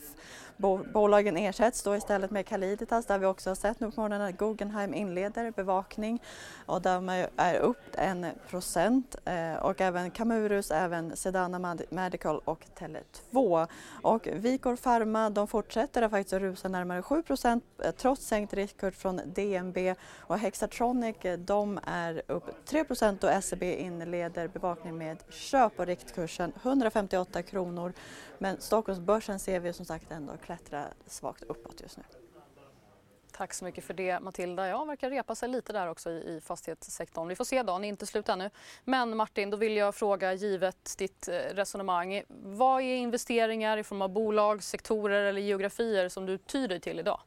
Bolagen 0.92 1.36
ersätts 1.36 1.82
då 1.82 1.96
istället 1.96 2.30
med 2.30 2.46
Caliditas 2.46 3.06
där 3.06 3.18
vi 3.18 3.26
också 3.26 3.50
har 3.50 3.54
sett 3.54 3.80
nu 3.80 3.90
på 3.90 4.00
morgonen 4.00 4.22
att 4.22 4.38
Guggenheim 4.38 4.94
inleder 4.94 5.50
bevakning 5.50 6.22
och 6.66 6.82
de 6.82 7.26
är 7.36 7.54
upp 7.54 7.82
en 7.92 8.26
procent 8.48 9.16
eh, 9.24 9.54
och 9.54 9.80
även 9.80 10.10
Camurus, 10.10 10.70
även 10.70 11.16
Sedana 11.16 11.76
Medical 11.90 12.40
och 12.44 12.64
Tele2. 12.78 13.66
Och 14.02 14.28
Vicor 14.32 14.76
Pharma 14.76 15.30
de 15.30 15.48
fortsätter 15.48 16.02
att 16.02 16.10
faktiskt 16.10 16.32
rusa 16.32 16.68
närmare 16.68 17.02
7 17.02 17.22
procent 17.22 17.64
eh, 17.84 17.90
trots 17.90 18.26
sänkt 18.26 18.54
riskkurs 18.54 18.96
från 18.96 19.20
DNB 19.24 19.94
och 20.16 20.38
Hexatronic 20.38 21.16
eh, 21.24 21.38
de 21.38 21.80
är 21.84 22.22
upp 22.26 22.64
3 22.64 22.84
procent 22.84 23.24
och 23.24 23.44
SEB 23.44 23.62
inleder 23.62 24.48
bevakning 24.48 24.98
med 24.98 25.18
köp 25.30 25.80
och 25.80 25.86
riktkursen 25.86 26.52
158 26.62 27.42
kronor. 27.42 27.92
Men 28.38 28.60
Stockholmsbörsen 28.60 29.38
ser 29.38 29.60
vi 29.60 29.72
som 29.72 29.84
sagt 29.84 30.12
ändå 30.12 30.32
klättra 30.48 30.88
svagt 31.06 31.42
uppåt 31.42 31.80
just 31.80 31.96
nu. 31.96 32.02
Tack 33.32 33.54
så 33.54 33.64
mycket 33.64 33.84
för 33.84 33.94
det 33.94 34.20
Matilda. 34.20 34.68
Ja, 34.68 34.84
verkar 34.84 35.10
repa 35.10 35.34
sig 35.34 35.48
lite 35.48 35.72
där 35.72 35.88
också 35.88 36.10
i, 36.10 36.36
i 36.36 36.40
fastighetssektorn. 36.40 37.28
Vi 37.28 37.36
får 37.36 37.44
se, 37.44 37.62
dagen 37.62 37.84
är 37.84 37.88
inte 37.88 38.06
slut 38.06 38.28
ännu. 38.28 38.50
Men 38.84 39.16
Martin, 39.16 39.50
då 39.50 39.56
vill 39.56 39.76
jag 39.76 39.94
fråga 39.94 40.32
givet 40.32 40.94
ditt 40.98 41.28
eh, 41.28 41.34
resonemang. 41.34 42.22
Vad 42.28 42.82
är 42.82 42.96
investeringar 42.96 43.76
i 43.76 43.84
form 43.84 44.02
av 44.02 44.08
bolag, 44.08 44.62
sektorer 44.62 45.24
eller 45.24 45.40
geografier 45.40 46.08
som 46.08 46.26
du 46.26 46.38
tyr 46.38 46.68
dig 46.68 46.80
till 46.80 46.98
idag? 46.98 47.20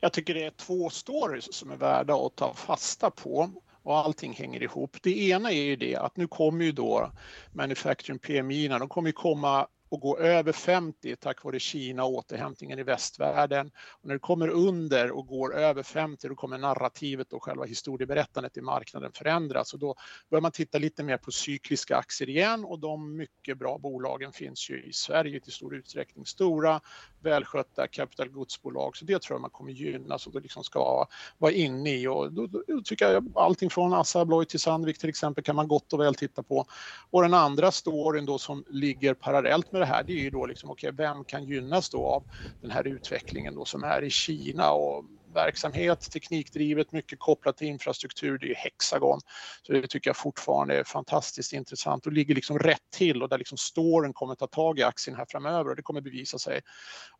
Jag 0.00 0.12
tycker 0.12 0.34
det 0.34 0.44
är 0.44 0.50
två 0.50 0.90
stories 0.90 1.54
som 1.54 1.70
är 1.70 1.76
värda 1.76 2.14
att 2.14 2.36
ta 2.36 2.54
fasta 2.54 3.10
på 3.10 3.50
och 3.88 3.98
allting 3.98 4.32
hänger 4.32 4.62
ihop. 4.62 4.96
Det 5.02 5.28
ena 5.28 5.52
är 5.52 5.62
ju 5.62 5.76
det 5.76 5.96
att 5.96 6.16
nu 6.16 6.26
kommer 6.26 6.64
ju 6.64 6.72
då 6.72 7.10
manufacturing 7.52 8.18
PMI, 8.18 8.68
de 8.68 8.88
kommer 8.88 9.08
ju 9.08 9.12
komma 9.12 9.66
och 9.88 10.00
gå 10.00 10.18
över 10.18 10.52
50 10.52 11.16
tack 11.16 11.44
vare 11.44 11.60
Kina 11.60 12.04
och 12.04 12.10
återhämtningen 12.10 12.78
i 12.78 12.82
västvärlden. 12.82 13.70
Och 13.90 14.06
när 14.06 14.14
det 14.14 14.18
kommer 14.18 14.48
under 14.48 15.10
och 15.10 15.26
går 15.26 15.56
över 15.56 15.82
50 15.82 16.28
då 16.28 16.34
kommer 16.34 16.58
narrativet 16.58 17.32
och 17.32 17.44
själva 17.44 17.64
historieberättandet 17.64 18.56
i 18.56 18.60
marknaden 18.60 19.12
förändras 19.12 19.74
och 19.74 19.78
då 19.78 19.94
börjar 20.30 20.42
man 20.42 20.52
titta 20.52 20.78
lite 20.78 21.02
mer 21.02 21.16
på 21.16 21.30
cykliska 21.30 21.96
aktier 21.96 22.28
igen 22.28 22.64
och 22.64 22.78
de 22.78 23.16
mycket 23.16 23.58
bra 23.58 23.78
bolagen 23.78 24.32
finns 24.32 24.70
ju 24.70 24.84
i 24.84 24.92
Sverige 24.92 25.40
till 25.40 25.52
stor 25.52 25.74
utsträckning. 25.74 26.26
Stora, 26.26 26.80
välskötta 27.20 27.86
kapitalgodsbolag 27.86 28.96
så 28.96 29.04
det 29.04 29.22
tror 29.22 29.34
jag 29.34 29.40
man 29.40 29.50
kommer 29.50 29.72
gynnas 29.72 30.26
och 30.26 30.32
då 30.32 30.38
liksom 30.38 30.64
ska 30.64 31.06
vara 31.38 31.52
inne 31.52 31.94
i 31.94 32.06
och 32.06 32.32
då, 32.32 32.46
då, 32.46 32.62
då 32.66 32.80
tycker 32.82 33.12
jag 33.12 33.32
allting 33.34 33.70
från 33.70 33.92
Assa 33.92 34.20
Abloy 34.20 34.44
till 34.44 34.60
Sandvik 34.60 34.98
till 34.98 35.08
exempel 35.08 35.44
kan 35.44 35.56
man 35.56 35.68
gott 35.68 35.92
och 35.92 36.00
väl 36.00 36.14
titta 36.14 36.42
på. 36.42 36.66
Och 37.10 37.22
den 37.22 37.34
andra 37.34 37.70
storyn 37.70 38.26
då 38.26 38.38
som 38.38 38.64
ligger 38.68 39.14
parallellt 39.14 39.72
med 39.72 39.77
med 39.78 39.88
det 39.88 39.92
här 39.92 40.02
det 40.02 40.12
är 40.12 40.16
ju 40.16 40.30
då 40.30 40.46
liksom, 40.46 40.70
okay, 40.70 40.90
vem 40.90 41.24
kan 41.24 41.44
gynnas 41.44 41.90
då 41.90 42.06
av 42.06 42.24
den 42.60 42.70
här 42.70 42.86
utvecklingen 42.86 43.54
då 43.54 43.64
som 43.64 43.84
är 43.84 44.02
i 44.02 44.10
Kina 44.10 44.72
och 44.72 45.04
verksamhet, 45.34 46.10
teknikdrivet, 46.10 46.92
mycket 46.92 47.18
kopplat 47.18 47.56
till 47.56 47.66
infrastruktur, 47.66 48.38
det 48.38 48.50
är 48.50 48.54
Hexagon. 48.54 49.20
Så 49.62 49.72
det 49.72 49.86
tycker 49.86 50.10
jag 50.10 50.16
fortfarande 50.16 50.78
är 50.78 50.84
fantastiskt 50.84 51.52
intressant 51.52 52.06
och 52.06 52.12
ligger 52.12 52.34
liksom 52.34 52.58
rätt 52.58 52.90
till 52.90 53.22
och 53.22 53.28
där 53.28 53.38
liksom 53.38 53.58
storyn 53.58 54.12
kommer 54.12 54.34
ta 54.34 54.46
tag 54.46 54.78
i 54.78 54.82
aktien 54.82 55.16
här 55.16 55.26
framöver 55.28 55.70
och 55.70 55.76
det 55.76 55.82
kommer 55.82 56.00
bevisa 56.00 56.38
sig. 56.38 56.60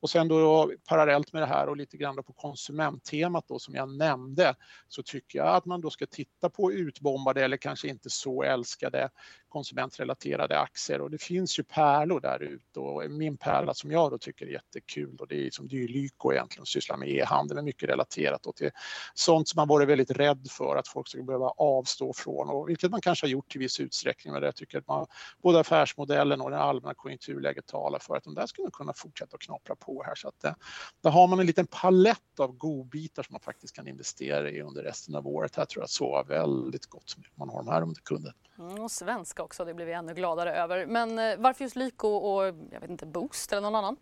Och 0.01 0.11
sen 0.11 0.29
då 0.29 0.73
parallellt 0.89 1.33
med 1.33 1.43
det 1.43 1.47
här 1.47 1.69
och 1.69 1.77
lite 1.77 1.97
grann 1.97 2.17
på 2.17 2.33
konsumenttemat 2.33 3.45
då 3.49 3.59
som 3.59 3.75
jag 3.75 3.97
nämnde 3.97 4.55
så 4.89 5.03
tycker 5.03 5.39
jag 5.39 5.49
att 5.49 5.65
man 5.65 5.81
då 5.81 5.91
ska 5.91 6.07
titta 6.07 6.51
på 6.51 6.73
utbombade 6.73 7.45
eller 7.45 7.57
kanske 7.57 7.89
inte 7.89 8.11
så 8.11 8.43
älskade 8.43 9.11
konsumentrelaterade 9.49 10.59
aktier 10.59 11.01
och 11.01 11.11
det 11.11 11.23
finns 11.23 11.59
ju 11.59 11.63
pärlor 11.63 12.21
där 12.21 12.43
ute 12.43 12.81
och 12.81 13.11
min 13.11 13.37
pärla 13.37 13.75
som 13.75 13.91
jag 13.91 14.11
då 14.11 14.19
tycker 14.19 14.47
är 14.47 14.51
jättekul 14.51 15.17
och 15.19 15.29
det 15.29 15.47
är 15.47 15.51
som 15.51 15.69
det 15.69 15.85
är 15.85 15.89
Lyko 15.89 16.33
egentligen 16.33 16.67
sysslar 16.67 16.97
med 16.97 17.09
e-handel 17.09 17.55
med 17.55 17.65
mycket 17.65 17.89
relaterat 17.99 18.43
då 18.43 18.53
till 18.53 18.71
sånt 19.15 19.49
som 19.49 19.57
man 19.57 19.69
varit 19.69 19.89
väldigt 19.89 20.11
rädd 20.11 20.47
för 20.51 20.77
att 20.77 20.89
folk 20.89 21.09
ska 21.09 21.23
behöva 21.23 21.49
avstå 21.49 22.13
från 22.13 22.49
och 22.49 22.69
vilket 22.69 22.91
man 22.91 23.01
kanske 23.01 23.27
har 23.27 23.31
gjort 23.31 23.57
i 23.57 23.59
viss 23.59 23.81
utsträckning 23.81 24.33
men 24.33 24.43
jag 24.43 24.57
tycker 24.57 24.79
att 24.79 24.89
man, 24.89 25.07
både 25.43 25.61
affärsmodellen 25.61 26.41
och 26.41 26.51
det 26.51 26.59
allmänna 26.59 26.95
konjunkturläget 26.95 27.67
talar 27.67 27.99
för 27.99 28.17
att 28.17 28.25
de 28.25 28.35
där 28.35 28.47
skulle 28.47 28.71
kunna 28.73 28.93
fortsätta 28.93 29.35
att 29.35 29.41
knapra 29.41 29.77
på 29.77 30.03
här 30.07 30.15
så 30.15 30.29
att 30.29 30.41
det, 30.41 30.55
där 31.01 31.11
har 31.11 31.29
man 31.29 31.41
en 31.41 31.47
liten 31.47 31.67
palett 31.67 32.41
av 32.41 32.53
godbitar 32.53 33.23
som 33.23 33.33
man 33.33 33.41
faktiskt 33.41 33.77
kan 33.77 33.89
investera 33.89 34.51
i 34.51 34.63
under 34.63 34.83
resten 34.83 35.15
av 35.15 35.27
året. 35.27 35.57
Här 35.57 35.65
tror 35.65 35.81
jag 35.81 35.85
att 35.85 35.91
sova 35.91 36.23
väldigt 36.23 36.87
gott 36.87 37.17
man 37.35 37.49
har 37.49 37.57
de 37.57 37.69
här 37.69 37.83
under 37.83 38.01
kunden. 38.01 38.33
Mm, 38.59 38.81
och 38.81 38.91
svenska 38.91 39.43
också, 39.43 39.65
det 39.65 39.75
blir 39.75 39.87
vi 39.87 39.93
ännu 39.93 40.15
gladare 40.15 40.55
över. 40.55 40.87
Men 40.87 41.19
eh, 41.19 41.39
varför 41.39 41.65
just 41.65 41.77
Lyko 41.77 42.09
och 42.09 42.47
jag 42.47 42.81
vet 42.81 42.91
inte, 42.91 43.07
Boost 43.07 43.53
eller 43.53 43.63
någon 43.63 43.75
annan? 43.75 43.97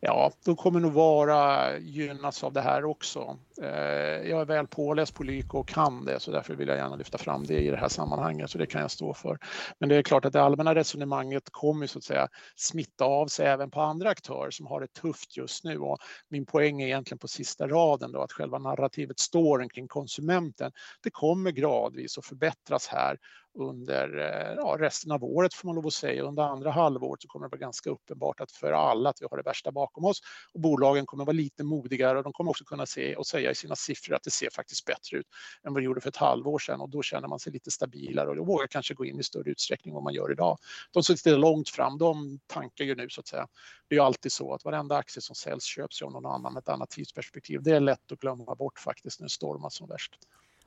Ja, 0.00 0.32
de 0.44 0.56
kommer 0.56 0.80
nog 0.80 0.92
vara 0.92 1.78
gynnas 1.78 2.44
av 2.44 2.52
det 2.52 2.60
här 2.60 2.84
också. 2.84 3.36
Eh, 3.62 4.28
jag 4.30 4.40
är 4.40 4.44
väl 4.44 4.66
påläst 4.66 5.14
på 5.14 5.22
Lyko 5.22 5.58
och 5.58 5.68
kan 5.68 6.04
det 6.04 6.20
så 6.20 6.30
därför 6.30 6.54
vill 6.54 6.68
jag 6.68 6.76
gärna 6.76 6.96
lyfta 6.96 7.18
fram 7.18 7.44
det 7.44 7.60
i 7.60 7.70
det 7.70 7.76
här 7.76 7.88
sammanhanget 7.88 8.50
så 8.50 8.58
det 8.58 8.66
kan 8.66 8.80
jag 8.80 8.90
stå 8.90 9.14
för. 9.14 9.38
Men 9.78 9.88
det 9.88 9.96
är 9.96 10.02
klart 10.02 10.24
att 10.24 10.32
det 10.32 10.42
allmänna 10.42 10.74
resonemanget 10.74 11.50
kommer 11.50 11.86
så 11.86 11.98
att 11.98 12.04
säga 12.04 12.28
smitta 12.56 13.04
av 13.04 13.26
sig 13.26 13.46
även 13.46 13.70
på 13.70 13.80
andra 13.80 14.10
aktörer 14.10 14.50
som 14.50 14.66
har 14.66 14.80
det 14.80 14.92
tufft 14.92 15.36
just 15.36 15.64
nu 15.64 15.78
och 15.78 15.98
min 16.28 16.46
poäng 16.46 16.82
är 16.82 16.86
egentligen 16.86 17.18
på 17.18 17.28
sista 17.28 17.68
raden 17.68 18.12
då 18.12 18.22
att 18.22 18.32
själva 18.32 18.58
narrativet, 18.58 19.18
storyn 19.18 19.68
kring 19.68 19.88
konsumenten, 19.88 20.72
det 21.02 21.10
kommer 21.10 21.50
gradvis 21.50 22.18
att 22.18 22.26
förbättras 22.26 22.86
här 22.86 23.18
under 23.58 24.18
eh, 24.18 24.54
ja, 24.56 24.76
resten 24.78 25.12
av 25.12 25.24
året 25.24 25.54
får 25.54 25.68
man 25.68 25.74
lov 25.74 25.86
att 25.86 25.92
säga. 25.92 26.22
Under 26.22 26.42
andra 26.42 26.70
halvåret 26.70 27.22
så 27.22 27.28
kommer 27.28 27.46
det 27.46 27.50
vara 27.50 27.60
ganska 27.60 27.90
uppenbart 27.90 28.40
att 28.40 28.52
för 28.52 28.72
alla 28.72 29.10
att 29.10 29.16
vi 29.22 29.26
har 29.30 29.36
det 29.36 29.42
värsta 29.42 29.72
bakom 29.72 30.04
oss 30.04 30.20
och 30.54 30.60
bolagen 30.60 31.06
kommer 31.06 31.24
vara 31.24 31.34
lite 31.34 31.64
modigare 31.64 32.18
och 32.18 32.24
de 32.24 32.32
kommer 32.32 32.50
också 32.50 32.64
kunna 32.64 32.86
se 32.86 33.16
och 33.16 33.26
säga 33.26 33.43
i 33.50 33.54
sina 33.54 33.76
siffror 33.76 34.14
att 34.14 34.22
det 34.22 34.30
ser 34.30 34.50
faktiskt 34.50 34.84
bättre 34.84 35.16
ut 35.16 35.26
än 35.66 35.72
vad 35.72 35.82
det 35.82 35.84
gjorde 35.84 36.00
för 36.00 36.08
ett 36.08 36.16
halvår 36.16 36.58
sedan 36.58 36.80
och 36.80 36.88
då 36.88 37.02
känner 37.02 37.28
man 37.28 37.38
sig 37.38 37.52
lite 37.52 37.70
stabilare 37.70 38.40
och 38.40 38.46
vågar 38.46 38.66
kanske 38.66 38.94
gå 38.94 39.04
in 39.04 39.20
i 39.20 39.22
större 39.22 39.50
utsträckning 39.50 39.90
än 39.90 39.94
vad 39.94 40.04
man 40.04 40.14
gör 40.14 40.32
idag. 40.32 40.58
De 40.92 41.02
som 41.02 41.16
sitter 41.16 41.38
långt 41.38 41.68
fram, 41.68 41.98
de 41.98 42.38
tankar 42.46 42.84
ju 42.84 42.94
nu 42.94 43.08
så 43.08 43.20
att 43.20 43.26
säga. 43.26 43.48
Det 43.88 43.94
är 43.94 43.96
ju 43.96 44.04
alltid 44.04 44.32
så 44.32 44.54
att 44.54 44.64
varenda 44.64 44.96
aktie 44.96 45.22
som 45.22 45.34
säljs 45.36 45.64
köps 45.64 46.02
ju 46.02 46.06
av 46.06 46.12
någon 46.12 46.26
annan 46.26 46.52
med 46.52 46.60
ett 46.60 46.68
annat 46.68 46.90
tidsperspektiv. 46.90 47.62
Det 47.62 47.70
är 47.70 47.80
lätt 47.80 48.12
att 48.12 48.20
glömma 48.20 48.54
bort 48.54 48.78
faktiskt 48.78 49.20
när 49.20 49.24
det 49.24 49.30
stormar 49.30 49.70
som 49.70 49.88
värst. 49.88 50.18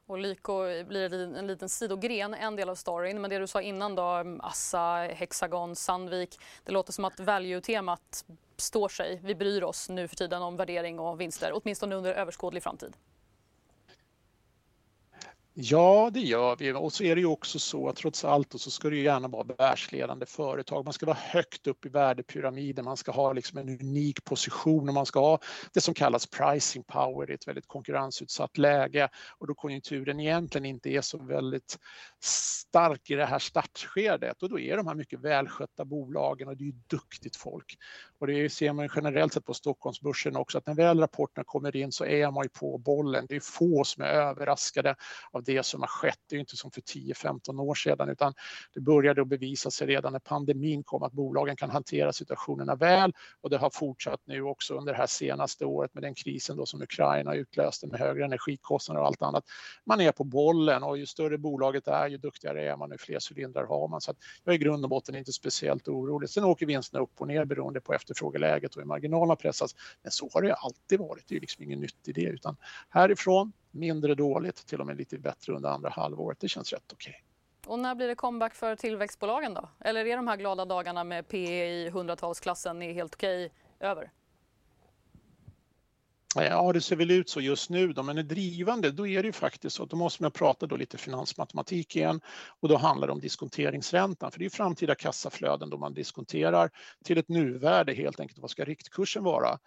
Och 0.08 0.18
Lyko 0.18 0.84
blir 0.88 1.14
en 1.14 1.48
liten 1.48 1.70
sidogren, 1.70 2.34
en 2.34 2.56
del 2.56 2.70
av 2.70 2.76
storyn. 2.76 3.22
Men 3.22 3.30
det 3.30 3.40
du 3.40 3.48
sa 3.48 3.62
innan 3.62 3.96
då, 3.96 4.24
Assa, 4.40 4.96
Hexagon, 4.96 5.76
Sandvik. 5.76 6.40
Det 6.64 6.72
låter 6.72 6.94
som 6.94 7.06
att 7.06 7.20
value-temat 7.20 8.26
står 8.58 8.90
sig. 8.90 9.20
Vi 9.24 9.36
bryr 9.36 9.64
oss 9.64 9.90
nu 9.90 10.08
för 10.08 10.16
tiden 10.16 10.42
om 10.42 10.58
värdering 10.58 11.00
och 11.00 11.22
vinster, 11.22 11.52
åtminstone 11.54 11.96
under 11.96 12.14
överskådlig 12.14 12.64
framtid. 12.64 12.94
Ja, 15.60 16.10
det 16.14 16.20
gör 16.20 16.56
vi. 16.56 16.74
Och 16.74 16.94
så 16.94 17.04
är 17.04 17.16
det 17.16 17.22
ju 17.22 17.28
också 17.28 17.60
så 17.60 17.90
att 17.90 17.96
trots 17.96 18.26
allt 18.26 18.62
så 18.62 18.72
ska 18.72 18.90
det 18.90 18.96
ju 18.96 19.04
gärna 19.04 19.28
vara 19.28 19.44
världsledande 19.58 20.26
företag. 20.26 20.86
Man 20.86 20.94
ska 20.94 21.06
vara 21.06 21.18
högt 21.20 21.68
upp 21.68 21.86
i 21.86 21.90
värdepyramiden, 21.90 22.86
man 22.86 22.98
ska 22.98 23.12
ha 23.12 23.34
liksom 23.34 23.58
en 23.58 23.70
unik 23.70 24.24
position 24.24 24.88
och 24.88 24.94
man 24.94 25.06
ska 25.06 25.20
ha 25.20 25.40
det 25.74 25.82
som 25.82 25.94
kallas 25.94 26.28
pricing 26.28 26.84
power 26.84 27.32
i 27.32 27.34
ett 27.34 27.48
väldigt 27.48 27.68
konkurrensutsatt 27.68 28.58
läge 28.58 29.10
och 29.38 29.48
då 29.48 29.56
konjunkturen 29.56 30.20
egentligen 30.20 30.66
inte 30.66 30.90
är 30.90 31.02
så 31.02 31.18
väldigt 31.24 31.78
stark 32.24 33.10
i 33.10 33.16
det 33.16 33.26
här 33.26 33.40
startskedet 33.40 34.44
och 34.44 34.50
då 34.50 34.60
är 34.60 34.78
de 34.78 34.88
här 34.88 34.96
mycket 34.96 35.20
välskötta 35.20 35.86
bolagen 35.86 36.48
och 36.48 36.58
det 36.58 36.64
är 36.64 36.66
ju 36.66 36.80
duktigt 36.88 37.36
folk. 37.36 37.78
Och 38.20 38.28
det 38.28 38.50
ser 38.50 38.74
man 38.74 38.90
generellt 38.96 39.34
sett 39.34 39.46
på 39.46 39.54
Stockholmsbörsen 39.54 40.36
också 40.36 40.58
att 40.58 40.68
när 40.68 40.76
väl 40.76 41.00
rapporterna 41.00 41.44
kommer 41.44 41.76
in 41.76 41.92
så 41.92 42.06
är 42.06 42.32
man 42.32 42.44
ju 42.44 42.50
på 42.50 42.78
bollen. 42.78 43.26
Det 43.30 43.36
är 43.36 43.40
få 43.40 43.84
som 43.84 44.04
är 44.04 44.08
överraskade 44.08 44.96
av 45.32 45.44
det 45.44 45.64
som 45.64 45.82
har 45.82 45.88
skett. 45.88 46.20
Det 46.30 46.36
är 46.36 46.40
inte 46.40 46.58
som 46.58 46.72
för 46.72 46.82
10-15 46.82 47.62
år 47.62 47.76
sedan 47.76 48.10
utan 48.10 48.34
det 48.74 48.80
började 48.80 49.22
att 49.22 49.28
bevisa 49.28 49.72
sig 49.72 49.88
redan 49.88 50.14
när 50.14 50.20
pandemin 50.20 50.84
kom 50.84 51.04
att 51.04 51.14
bolagen 51.14 51.56
kan 51.56 51.70
hantera 51.70 52.14
situationerna 52.14 52.76
väl 52.76 53.14
och 53.42 53.50
det 53.50 53.58
har 53.58 53.70
fortsatt 53.70 54.22
nu 54.26 54.42
också 54.42 54.74
under 54.74 54.94
det 54.94 54.98
här 54.98 55.08
senaste 55.08 55.66
året 55.66 55.94
med 55.94 56.04
den 56.04 56.16
krisen 56.16 56.58
då 56.58 56.66
som 56.66 56.82
Ukraina 56.82 57.34
utlöste 57.34 57.88
med 57.88 58.00
högre 58.00 58.26
energikostnader 58.26 59.02
och 59.02 59.08
allt 59.08 59.22
annat. 59.22 59.44
Man 59.86 60.02
är 60.02 60.12
på 60.12 60.24
bollen 60.24 60.84
och 60.84 60.98
ju 60.98 61.06
större 61.06 61.38
bolaget 61.38 61.88
är 61.88 62.08
ju 62.08 62.18
duktigare 62.18 62.70
är 62.72 62.78
man, 62.78 62.92
ju 62.92 62.98
fler 62.98 63.20
cylindrar 63.32 63.66
har 63.66 63.88
man. 63.88 64.02
Så 64.02 64.12
att 64.12 64.18
jag 64.44 64.54
är 64.54 64.60
i 64.60 64.64
grund 64.64 64.84
och 64.84 64.90
botten 64.90 65.16
inte 65.16 65.32
speciellt 65.32 65.88
orolig. 65.88 66.30
Sen 66.30 66.44
åker 66.44 66.66
vinsterna 66.66 67.04
upp 67.04 67.22
och 67.22 67.28
ner 67.28 67.46
beroende 67.46 67.82
på 67.82 67.94
efterfrågeläget 68.08 68.76
och 68.76 68.82
hur 68.82 68.88
marginalerna 68.88 69.36
pressas. 69.36 69.76
Men 70.02 70.12
så 70.12 70.30
har 70.34 70.42
det 70.42 70.54
alltid 70.54 71.00
varit. 71.00 71.28
Det 71.28 71.36
är 71.36 71.40
liksom 71.40 71.64
ingen 71.64 71.80
nytt 71.80 72.08
i 72.08 72.12
det 72.12 72.22
utan 72.22 72.58
härifrån 72.90 73.52
mindre 73.72 74.16
dåligt, 74.16 74.68
till 74.68 74.80
och 74.80 74.88
med 74.88 74.98
lite 74.98 75.18
bättre 75.18 75.54
under 75.54 75.70
andra 75.70 75.90
halvåret. 75.90 76.40
Det 76.40 76.48
känns 76.48 76.74
rätt 76.74 76.94
okej. 76.94 77.12
Okay. 77.12 77.74
Och 77.74 77.80
när 77.80 77.96
blir 77.96 78.08
det 78.08 78.16
comeback 78.16 78.56
för 78.56 78.76
tillväxtbolagen 78.76 79.54
då? 79.54 79.70
Eller 79.80 80.06
är 80.06 80.18
de 80.18 80.28
här 80.28 80.38
glada 80.38 80.66
dagarna 80.66 81.04
med 81.04 81.28
PE 81.28 81.66
i 81.66 81.90
hundratalsklassen 81.90 82.82
helt 82.82 83.16
okej 83.16 83.46
okay 83.46 83.90
över? 83.90 84.12
Ja, 86.44 86.74
det 86.74 86.82
ser 86.82 86.96
väl 86.96 87.12
ut 87.12 87.30
så 87.30 87.42
just 87.42 87.70
nu 87.70 87.94
då, 87.94 88.04
men 88.04 88.18
är 88.18 88.24
drivande, 88.24 88.92
då 88.92 89.08
är 89.08 89.24
det 89.24 89.28
ju 89.28 89.34
faktiskt 89.34 89.76
så 89.76 89.84
att 89.84 89.90
då 89.90 89.98
måste 89.98 90.24
man 90.24 90.32
prata 90.32 90.68
då 90.68 90.76
lite 90.76 90.98
finansmatematik 90.98 91.96
igen 91.96 92.22
och 92.60 92.70
då 92.70 92.78
handlar 92.78 93.08
det 93.08 93.14
om 93.14 93.20
diskonteringsräntan, 93.20 94.32
för 94.32 94.40
det 94.40 94.46
är 94.46 94.50
framtida 94.50 94.96
kassaflöden 94.96 95.70
då 95.70 95.78
man 95.78 95.94
diskonterar 95.94 96.70
till 97.04 97.18
ett 97.18 97.30
nuvärde 97.30 97.94
helt 97.94 98.20
enkelt. 98.20 98.40
Vad 98.40 98.52
ska 98.52 98.66
riktkursen 98.66 99.24
vara? 99.24 99.60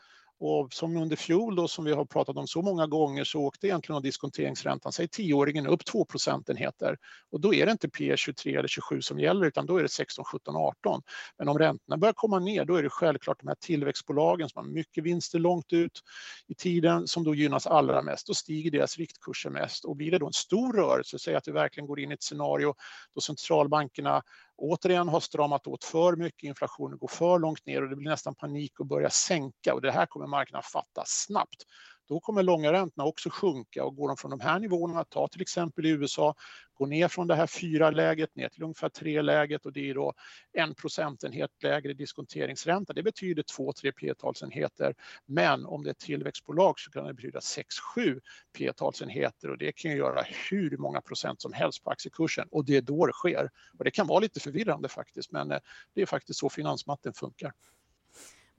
Och 0.43 0.72
som 0.72 0.97
under 0.97 1.16
fjol 1.16 1.57
då, 1.57 1.68
som 1.68 1.84
vi 1.84 1.93
har 1.93 2.05
pratat 2.05 2.36
om 2.36 2.47
så 2.47 2.62
många 2.62 2.86
gånger 2.86 3.24
så 3.24 3.41
åkte 3.41 3.66
egentligen 3.66 4.03
diskonteringsräntan, 4.03 4.93
säg 4.93 5.09
tioåringen 5.09 5.66
upp 5.66 5.84
2 5.84 6.05
procentenheter 6.05 6.97
och 7.30 7.41
då 7.41 7.55
är 7.55 7.66
det 7.66 7.72
inte 7.72 7.88
P 7.88 8.16
23 8.16 8.57
eller 8.57 8.68
27 8.68 9.03
som 9.03 9.18
gäller 9.20 9.47
utan 9.47 9.66
då 9.66 9.76
är 9.76 9.82
det 9.82 9.88
16, 9.88 10.24
17, 10.24 10.57
18. 10.57 11.03
Men 11.38 11.49
om 11.49 11.59
räntorna 11.59 11.97
börjar 11.97 12.12
komma 12.12 12.38
ner 12.38 12.64
då 12.64 12.76
är 12.76 12.82
det 12.82 12.91
självklart 12.91 13.41
de 13.41 13.49
här 13.49 13.57
tillväxtbolagen 13.61 14.49
som 14.49 14.64
har 14.64 14.72
mycket 14.72 15.05
vinster 15.05 15.38
långt 15.38 15.72
ut 15.72 16.01
i 16.49 16.55
tiden 16.55 17.07
som 17.07 17.24
då 17.24 17.34
gynnas 17.34 17.66
allra 17.66 18.03
mest. 18.03 18.26
Då 18.26 18.34
stiger 18.34 18.70
deras 18.70 18.99
riktkurser 18.99 19.51
mest 19.51 19.84
och 19.84 19.97
blir 19.97 20.11
det 20.11 20.18
då 20.18 20.26
en 20.26 20.32
stor 20.32 20.72
rörelse, 20.72 21.18
säg 21.18 21.34
att 21.34 21.49
vi 21.49 21.53
verkligen 21.53 21.86
går 21.86 22.01
in 22.01 22.11
i 22.11 22.14
ett 22.14 22.22
scenario 22.22 22.74
då 23.14 23.20
centralbankerna 23.20 24.22
återigen 24.61 25.08
har 25.08 25.20
stramat 25.20 25.66
åt 25.66 25.84
för 25.84 26.16
mycket, 26.16 26.42
inflationen 26.42 26.98
går 26.98 27.08
för 27.08 27.38
långt 27.38 27.66
ner 27.66 27.82
och 27.82 27.88
det 27.88 27.96
blir 27.96 28.11
nästan 28.11 28.34
panik 28.34 28.72
att 28.80 28.86
börja 28.86 29.11
sänka 29.11 29.74
och 29.74 29.80
det 29.80 29.92
här 29.92 30.06
kommer 30.06 30.26
marknaden 30.26 30.62
fatta 30.72 31.02
snabbt 31.06 31.64
då 32.11 32.20
kommer 32.20 32.42
långa 32.42 32.72
räntorna 32.72 33.08
också 33.08 33.30
sjunka 33.30 33.84
och 33.84 33.96
går 33.96 34.08
de 34.08 34.16
från 34.16 34.30
de 34.30 34.40
här 34.40 34.58
nivåerna, 34.58 35.04
ta 35.04 35.28
till 35.28 35.42
exempel 35.42 35.86
i 35.86 35.88
USA, 35.88 36.34
gå 36.74 36.86
ner 36.86 37.08
från 37.08 37.26
det 37.26 37.34
här 37.34 37.46
fyra 37.46 37.90
läget 37.90 38.36
ner 38.36 38.48
till 38.48 38.62
ungefär 38.62 38.88
tre 38.88 39.22
läget 39.22 39.66
och 39.66 39.72
det 39.72 39.90
är 39.90 39.94
då 39.94 40.12
en 40.52 40.74
procentenhet 40.74 41.50
lägre 41.62 41.92
diskonteringsränta. 41.92 42.92
Det 42.92 43.02
betyder 43.02 43.42
två, 43.42 43.72
tre 43.72 43.92
p-talsenheter. 43.92 44.94
Men 45.26 45.66
om 45.66 45.82
det 45.82 45.88
är 45.88 45.90
ett 45.90 45.98
tillväxtbolag 45.98 46.78
så 46.78 46.90
kan 46.90 47.06
det 47.06 47.14
betyda 47.14 47.38
6-7 47.38 48.20
p-talsenheter 48.58 49.50
och 49.50 49.58
det 49.58 49.72
kan 49.72 49.90
göra 49.90 50.22
hur 50.50 50.76
många 50.76 51.00
procent 51.00 51.40
som 51.40 51.52
helst 51.52 51.84
på 51.84 51.90
aktiekursen 51.90 52.48
och 52.50 52.64
det 52.64 52.76
är 52.76 52.82
då 52.82 53.06
det 53.06 53.12
sker. 53.12 53.50
Och 53.78 53.84
det 53.84 53.90
kan 53.90 54.06
vara 54.06 54.20
lite 54.20 54.40
förvirrande 54.40 54.88
faktiskt 54.88 55.32
men 55.32 55.52
eh, 55.52 55.58
det 55.94 56.02
är 56.02 56.06
faktiskt 56.06 56.38
så 56.38 56.48
finansmatten 56.48 57.12
funkar. 57.12 57.52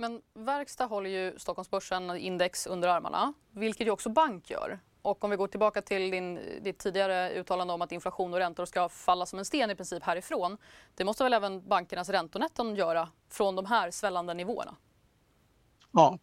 Men 0.02 0.22
verkstad 0.34 0.86
håller 0.86 1.10
ju 1.10 1.39
Stockholmsbörsen 1.39 2.18
index 2.18 2.68
under 2.68 2.88
armarna, 2.88 3.34
vilket 3.52 3.88
ju 3.88 3.91
också 3.91 4.10
bank 4.10 4.49
gör. 4.49 4.80
Och 5.02 5.24
om 5.24 5.30
vi 5.30 5.36
går 5.36 5.47
tillbaka 5.47 5.82
till 5.82 6.12
din, 6.12 6.39
ditt 6.62 6.80
tidigare 6.80 7.32
uttalande 7.32 7.74
om 7.74 7.82
att 7.82 7.91
inflation 7.91 8.34
och 8.34 8.39
räntor 8.39 8.66
ska 8.66 8.89
falla 8.89 9.26
som 9.26 9.39
en 9.39 9.45
sten 9.45 9.72
i 9.72 9.76
princip 9.76 10.04
härifrån. 10.04 10.58
Det 10.95 11.04
måste 11.04 11.24
väl 11.24 11.34
även 11.34 11.68
bankernas 11.68 12.10
räntonetton 12.10 12.76
göra 12.76 13.10
från 13.30 13.56
de 13.56 13.66
här 13.66 13.91
svällande 13.91 14.34
nivåerna? 14.34 14.76
Ja, 15.91 16.18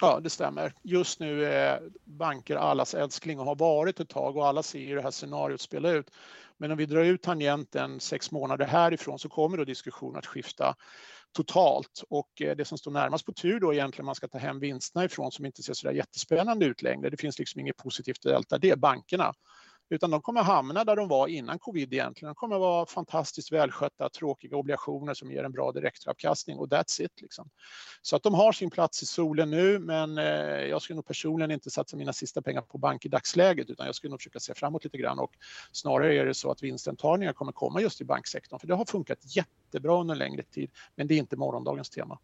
Ja, 0.00 0.20
det 0.20 0.30
stämmer. 0.30 0.74
Just 0.82 1.20
nu 1.20 1.44
är 1.44 1.82
banker 2.04 2.56
allas 2.56 2.94
älskling 2.94 3.40
och 3.40 3.46
har 3.46 3.54
varit 3.54 4.00
ett 4.00 4.08
tag 4.08 4.36
och 4.36 4.46
alla 4.46 4.62
ser 4.62 4.78
ju 4.78 4.94
det 4.94 5.02
här 5.02 5.10
scenariot 5.10 5.60
spela 5.60 5.90
ut. 5.90 6.10
Men 6.56 6.70
om 6.70 6.76
vi 6.76 6.86
drar 6.86 7.04
ut 7.04 7.22
tangenten 7.22 8.00
sex 8.00 8.30
månader 8.30 8.66
härifrån 8.66 9.18
så 9.18 9.28
kommer 9.28 9.56
då 9.56 9.64
diskussionen 9.64 10.16
att 10.16 10.26
skifta 10.26 10.74
totalt 11.32 12.04
och 12.08 12.42
eh, 12.42 12.56
det 12.56 12.64
som 12.64 12.78
står 12.78 12.90
närmast 12.90 13.26
på 13.26 13.32
tur 13.32 13.60
då 13.60 13.74
egentligen 13.74 14.06
man 14.06 14.14
ska 14.14 14.28
ta 14.28 14.38
hem 14.38 14.60
vinsterna 14.60 15.04
ifrån 15.04 15.32
som 15.32 15.46
inte 15.46 15.62
ser 15.62 15.74
så 15.74 15.86
där 15.86 15.94
jättespännande 15.94 16.66
ut 16.66 16.82
längre. 16.82 17.10
Det 17.10 17.16
finns 17.16 17.38
liksom 17.38 17.60
inget 17.60 17.76
positivt 17.76 18.22
delta. 18.22 18.58
Det 18.58 18.70
är 18.70 18.76
bankerna. 18.76 19.34
Utan 19.88 20.10
de 20.10 20.22
kommer 20.22 20.42
hamna 20.42 20.84
där 20.84 20.96
de 20.96 21.08
var 21.08 21.28
innan 21.28 21.58
covid 21.58 21.92
egentligen. 21.92 22.28
De 22.28 22.34
kommer 22.34 22.58
vara 22.58 22.86
fantastiskt 22.86 23.52
välskötta, 23.52 24.08
tråkiga 24.08 24.56
obligationer 24.56 25.14
som 25.14 25.32
ger 25.32 25.44
en 25.44 25.52
bra 25.52 25.72
direktavkastning 25.72 26.58
och 26.58 26.68
that's 26.68 27.02
it. 27.02 27.20
Liksom. 27.20 27.50
Så 28.02 28.16
att 28.16 28.22
de 28.22 28.34
har 28.34 28.52
sin 28.52 28.70
plats 28.70 29.02
i 29.02 29.06
solen 29.06 29.50
nu 29.50 29.78
men 29.78 30.18
eh, 30.18 30.24
jag 30.64 30.82
skulle 30.82 30.94
nog 30.94 31.06
personligen 31.06 31.50
inte 31.50 31.70
satsa 31.70 31.96
mina 31.96 32.12
sista 32.12 32.42
pengar 32.42 32.62
på 32.62 32.78
bank 32.78 33.04
i 33.04 33.08
dagsläget 33.08 33.70
utan 33.70 33.86
jag 33.86 33.94
skulle 33.94 34.10
nog 34.10 34.20
försöka 34.20 34.40
se 34.40 34.54
framåt 34.54 34.84
lite 34.84 34.98
grann 34.98 35.18
och 35.18 35.32
snarare 35.72 36.14
är 36.14 36.26
det 36.26 36.34
så 36.34 36.50
att 36.50 36.62
vinstintagningar 36.62 37.32
kommer 37.32 37.52
komma 37.52 37.80
just 37.80 38.00
i 38.00 38.04
banksektorn 38.04 38.60
för 38.60 38.66
det 38.66 38.74
har 38.74 38.84
funkat 38.84 39.36
jättebra 39.36 40.00
under 40.00 40.14
en 40.14 40.18
längre 40.18 40.42
tid 40.42 40.70
men 40.96 41.06
det 41.06 41.14
är 41.14 41.18
inte 41.18 41.36
morgondagens 41.36 41.90
tema. 41.90 42.18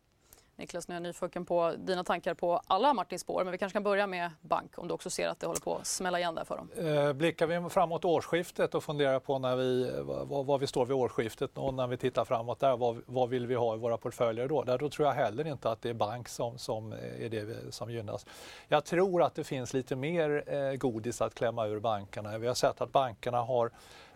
Niklas, 0.59 0.89
nu 0.89 0.95
är 0.95 0.97
jag 0.97 1.03
nyfiken 1.03 1.45
på 1.45 1.75
dina 1.79 2.05
tankar 2.05 2.35
på 2.35 2.61
alla 2.67 2.95
Martins 2.95 3.23
spår. 3.23 3.45
Men 3.45 3.53
vi 3.53 3.59
kanske 3.59 3.77
kan 3.77 3.83
börja 3.83 4.07
med 4.07 4.31
bank 4.41 4.79
om 4.79 4.89
du 4.89 4.95
också 4.95 5.11
ser 5.11 5.29
att 5.29 5.41
det 5.41 5.47
håller 5.47 5.61
på 5.61 5.77
att 5.77 5.87
smälla 5.87 6.19
igen 6.19 6.35
där 6.35 6.45
för 6.45 6.57
dem. 6.57 6.71
Eh, 6.77 7.13
blickar 7.13 7.47
vi 7.47 7.71
framåt 7.71 8.05
årsskiftet 8.05 8.75
och 8.75 8.85
funderar 8.85 9.21
på 9.21 9.39
när 9.39 9.57
vi, 9.57 9.91
var, 10.03 10.45
var 10.45 10.59
vi 10.59 10.67
står 10.67 10.87
vid 10.87 10.97
årsskiftet 10.97 11.59
och 11.59 11.75
när 11.75 11.87
vi 11.87 11.97
tittar 11.97 12.25
framåt 12.25 12.61
där, 12.61 12.77
vad, 12.77 13.03
vad 13.07 13.29
vill 13.29 13.47
vi 13.47 13.55
ha 13.55 13.75
i 13.75 13.79
våra 13.79 13.97
portföljer 13.97 14.49
då? 14.49 14.63
Där 14.63 14.79
då 14.79 14.91
tror 14.91 15.09
jag 15.09 15.15
heller 15.15 15.47
inte 15.47 15.71
att 15.71 15.83
det 15.83 15.91
är 15.91 15.95
bank 15.95 16.29
som, 16.29 16.59
som 16.59 16.93
är 16.93 17.29
det 17.29 17.75
som 17.75 17.91
gynnas. 17.91 18.27
Jag 18.69 18.85
tror 18.85 19.23
att 19.23 19.35
det 19.35 19.45
finns 19.45 19.75
lite 19.75 19.97
mer 19.97 20.45
eh, 20.47 20.73
godis 20.73 21.21
att 21.21 21.35
klämma 21.35 21.67
ur 21.67 21.81
bankerna. 21.81 22.39
Vi 22.39 22.47
har 22.47 22.55
sett 22.55 22.81
att 22.81 22.93
bankerna 22.93 23.41
har 23.41 23.71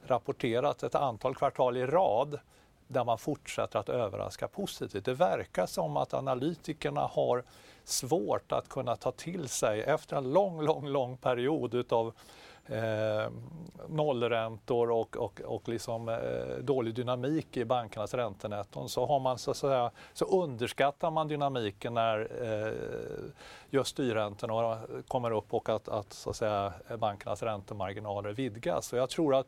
rapporterat 0.06 0.82
ett 0.82 0.94
antal 0.94 1.34
kvartal 1.34 1.76
i 1.76 1.86
rad 1.86 2.38
där 2.92 3.04
man 3.04 3.18
fortsätter 3.18 3.78
att 3.78 3.88
överraska 3.88 4.48
positivt. 4.48 5.04
Det 5.04 5.14
verkar 5.14 5.66
som 5.66 5.96
att 5.96 6.14
analytikerna 6.14 7.00
har 7.00 7.44
svårt 7.84 8.52
att 8.52 8.68
kunna 8.68 8.96
ta 8.96 9.12
till 9.12 9.48
sig 9.48 9.82
efter 9.82 10.16
en 10.16 10.32
lång, 10.32 10.62
lång, 10.62 10.86
lång 10.86 11.16
period 11.16 11.74
utav 11.74 12.14
eh, 12.66 13.30
nollräntor 13.88 14.90
och, 14.90 15.16
och, 15.16 15.40
och 15.40 15.68
liksom, 15.68 16.08
eh, 16.08 16.16
dålig 16.60 16.94
dynamik 16.94 17.56
i 17.56 17.64
bankernas 17.64 18.14
räntenetton 18.14 18.88
så, 18.88 19.06
har 19.06 19.20
man, 19.20 19.38
så, 19.38 19.50
att 19.50 19.56
säga, 19.56 19.90
så 20.12 20.24
underskattar 20.24 21.10
man 21.10 21.28
dynamiken 21.28 21.94
när 21.94 22.28
eh, 22.42 22.72
just 23.70 23.90
styrräntorna 23.90 24.80
kommer 25.08 25.30
upp 25.30 25.54
och 25.54 25.68
att, 25.68 25.88
att, 25.88 26.12
så 26.12 26.30
att 26.30 26.36
säga, 26.36 26.72
bankernas 26.98 27.42
räntemarginaler 27.42 28.32
vidgas. 28.32 28.86
Så 28.86 28.96
jag 28.96 29.10
tror 29.10 29.34
att 29.34 29.46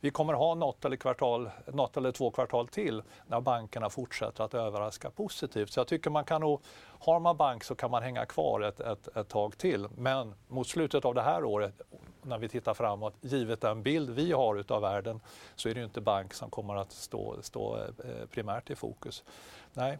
vi 0.00 0.10
kommer 0.10 0.34
ha 0.34 0.54
något 0.54 0.84
eller, 0.84 0.96
kvartal, 0.96 1.50
något 1.66 1.96
eller 1.96 2.12
två 2.12 2.30
kvartal 2.30 2.68
till 2.68 3.02
när 3.26 3.40
bankerna 3.40 3.90
fortsätter 3.90 4.44
att 4.44 4.54
överraska 4.54 5.10
positivt. 5.10 5.70
Så 5.70 5.80
jag 5.80 5.86
tycker 5.86 6.10
man 6.10 6.24
kan 6.24 6.40
nog, 6.40 6.60
har 6.98 7.20
man 7.20 7.36
bank 7.36 7.64
så 7.64 7.74
kan 7.74 7.90
man 7.90 8.02
hänga 8.02 8.26
kvar 8.26 8.60
ett, 8.60 8.80
ett, 8.80 9.16
ett 9.16 9.28
tag 9.28 9.58
till. 9.58 9.88
Men 9.96 10.34
mot 10.48 10.66
slutet 10.66 11.04
av 11.04 11.14
det 11.14 11.22
här 11.22 11.44
året, 11.44 11.82
när 12.22 12.38
vi 12.38 12.48
tittar 12.48 12.74
framåt, 12.74 13.14
givet 13.20 13.60
den 13.60 13.82
bild 13.82 14.10
vi 14.10 14.32
har 14.32 14.56
utav 14.56 14.82
världen, 14.82 15.20
så 15.56 15.68
är 15.68 15.74
det 15.74 15.80
ju 15.80 15.84
inte 15.86 16.00
bank 16.00 16.34
som 16.34 16.50
kommer 16.50 16.76
att 16.76 16.92
stå, 16.92 17.42
stå 17.42 17.76
eh, 17.78 18.26
primärt 18.30 18.70
i 18.70 18.74
fokus. 18.74 19.24
Nej, 19.72 19.98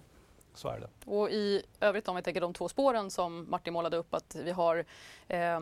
så 0.55 0.69
är 0.69 0.81
det. 0.81 1.11
Och 1.11 1.31
i 1.31 1.63
övrigt 1.81 2.09
om 2.09 2.17
vi 2.17 2.23
tänker 2.23 2.41
de 2.41 2.55
två 2.55 2.69
spåren 2.69 3.11
som 3.11 3.51
Martin 3.51 3.73
målade 3.73 3.97
upp 3.97 4.15
att 4.15 4.35
vi 4.35 4.51
har 4.51 4.85
eh, 5.29 5.61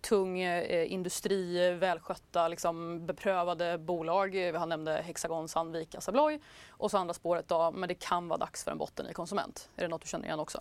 tung 0.00 0.40
eh, 0.40 0.92
industri, 0.92 1.70
välskötta, 1.70 2.48
liksom, 2.48 3.06
beprövade 3.06 3.78
bolag. 3.78 4.48
Eh, 4.48 4.54
Han 4.54 4.68
nämnde 4.68 4.92
Hexagon, 4.92 5.48
Sandvik, 5.48 5.94
Assa 5.94 6.10
Abloy. 6.10 6.40
Och 6.68 6.90
så 6.90 6.98
andra 6.98 7.14
spåret 7.14 7.48
då, 7.48 7.70
men 7.70 7.88
det 7.88 7.94
kan 7.94 8.28
vara 8.28 8.38
dags 8.38 8.64
för 8.64 8.70
en 8.70 8.78
botten 8.78 9.10
i 9.10 9.12
konsument. 9.12 9.68
Är 9.76 9.82
det 9.82 9.88
något 9.88 10.02
du 10.02 10.08
känner 10.08 10.24
igen 10.24 10.40
också? 10.40 10.58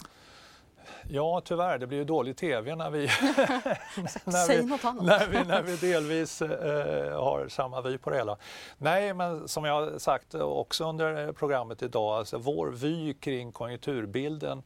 Ja, 1.09 1.41
tyvärr. 1.45 1.77
Det 1.77 1.87
blir 1.87 1.97
ju 1.97 2.03
dålig 2.03 2.37
tv 2.37 2.75
när 2.75 2.89
vi, 2.89 2.99
när, 4.23 4.47
vi 4.47 4.63
när, 5.05 5.27
vi, 5.27 5.43
när 5.43 5.61
vi 5.61 5.75
delvis 5.75 6.41
eh, 6.41 7.23
har 7.23 7.47
samma 7.47 7.81
vy 7.81 7.97
på 7.97 8.09
det 8.09 8.15
hela. 8.15 8.37
Nej, 8.77 9.13
men 9.13 9.47
som 9.47 9.65
jag 9.65 10.01
sagt 10.01 10.35
också 10.35 10.89
under 10.89 11.31
programmet 11.31 11.81
idag, 11.81 12.17
alltså 12.17 12.37
vår 12.37 12.67
vy 12.67 13.13
kring 13.13 13.51
konjunkturbilden 13.51 14.63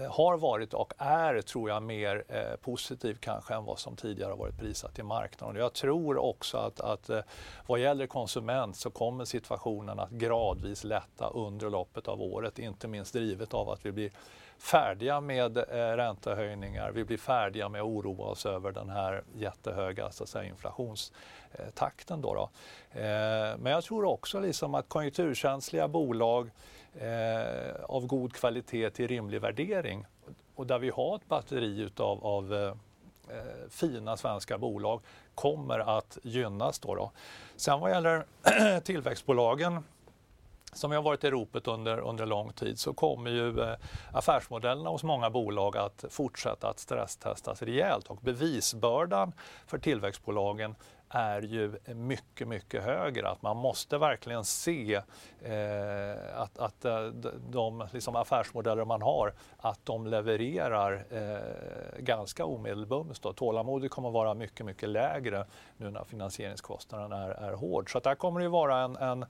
Eh, 0.00 0.12
har 0.12 0.36
varit 0.36 0.74
och 0.74 0.92
är, 0.98 1.42
tror 1.42 1.70
jag, 1.70 1.82
mer 1.82 2.24
eh, 2.28 2.56
positiv 2.56 3.18
kanske 3.20 3.54
än 3.54 3.64
vad 3.64 3.78
som 3.78 3.96
tidigare 3.96 4.30
har 4.30 4.36
varit 4.36 4.58
prissatt 4.58 4.98
i 4.98 5.02
marknaden. 5.02 5.56
Jag 5.56 5.72
tror 5.72 6.18
också 6.18 6.56
att, 6.56 6.80
att 6.80 7.10
eh, 7.10 7.20
vad 7.66 7.80
gäller 7.80 8.06
konsument 8.06 8.76
så 8.76 8.90
kommer 8.90 9.24
situationen 9.24 9.98
att 9.98 10.10
gradvis 10.10 10.84
lätta 10.84 11.28
under 11.28 11.70
loppet 11.70 12.08
av 12.08 12.22
året, 12.22 12.58
inte 12.58 12.88
minst 12.88 13.12
drivet 13.12 13.54
av 13.54 13.70
att 13.70 13.86
vi 13.86 13.92
blir 13.92 14.10
färdiga 14.58 15.20
med 15.20 15.56
eh, 15.56 15.96
räntehöjningar. 15.96 16.90
Vi 16.90 17.04
blir 17.04 17.18
färdiga 17.18 17.68
med 17.68 17.80
att 17.80 17.86
oroa 17.86 18.26
oss 18.26 18.46
över 18.46 18.72
den 18.72 18.90
här 18.90 19.22
jättehöga 19.34 20.10
så 20.10 20.22
att 20.22 20.28
säga, 20.28 20.44
inflationstakten. 20.44 22.20
Då, 22.20 22.34
då. 22.34 22.50
Eh, 23.00 23.56
men 23.58 23.72
jag 23.72 23.84
tror 23.84 24.04
också 24.04 24.40
liksom 24.40 24.74
att 24.74 24.88
konjunkturkänsliga 24.88 25.88
bolag 25.88 26.50
eh, 27.00 27.84
av 27.84 28.06
god 28.06 28.32
kvalitet 28.32 28.90
till 28.90 29.08
rimlig 29.08 29.40
värdering 29.40 30.06
och 30.54 30.66
där 30.66 30.78
vi 30.78 30.90
har 30.90 31.16
ett 31.16 31.28
batteri 31.28 31.80
utav, 31.80 32.26
av 32.26 32.54
eh, 32.54 32.68
eh 33.36 33.68
fina 33.70 34.16
svenska 34.16 34.58
bolag 34.58 35.00
kommer 35.34 35.98
att 35.98 36.18
gynnas. 36.22 36.78
Då, 36.78 36.94
då. 36.94 37.10
Sen 37.56 37.80
vad 37.80 37.90
gäller 37.90 38.24
tillväxtbolagen 38.80 39.82
som 40.74 40.90
har 40.90 41.02
varit 41.02 41.24
i 41.24 41.30
ropet 41.30 41.68
under, 41.68 41.98
under 41.98 42.26
lång 42.26 42.52
tid 42.52 42.78
så 42.78 42.94
kommer 42.94 43.30
ju 43.30 43.60
eh, 43.60 43.76
affärsmodellerna 44.12 44.90
hos 44.90 45.02
många 45.02 45.30
bolag 45.30 45.76
att 45.76 46.04
fortsätta 46.10 46.68
att 46.68 46.78
stresstestas 46.78 47.62
rejält 47.62 48.06
och 48.06 48.16
bevisbördan 48.16 49.32
för 49.66 49.78
tillväxtbolagen 49.78 50.74
är 51.14 51.42
ju 51.42 51.72
mycket, 51.86 52.48
mycket 52.48 52.82
högre. 52.82 53.28
Att 53.28 53.42
man 53.42 53.56
måste 53.56 53.98
verkligen 53.98 54.44
se 54.44 54.94
eh, 55.42 56.40
att, 56.40 56.58
att 56.58 56.84
eh, 56.84 57.06
de 57.50 57.88
liksom 57.92 58.16
affärsmodeller 58.16 58.84
man 58.84 59.02
har, 59.02 59.34
att 59.56 59.80
de 59.84 60.06
levererar 60.06 61.04
eh, 61.10 62.00
ganska 62.02 62.44
omedelbums. 62.44 63.20
Då. 63.20 63.32
Tålamodet 63.32 63.90
kommer 63.90 64.08
att 64.08 64.14
vara 64.14 64.34
mycket, 64.34 64.66
mycket 64.66 64.88
lägre 64.88 65.46
nu 65.76 65.90
när 65.90 66.04
finansieringskostnaden 66.04 67.12
är, 67.12 67.30
är 67.30 67.52
hård. 67.52 67.92
Så 67.92 67.98
att 67.98 68.04
där 68.04 68.14
kommer 68.14 68.40
det 68.40 68.44
ju 68.44 68.50
vara 68.50 68.78
en, 68.78 68.96
en 68.96 69.26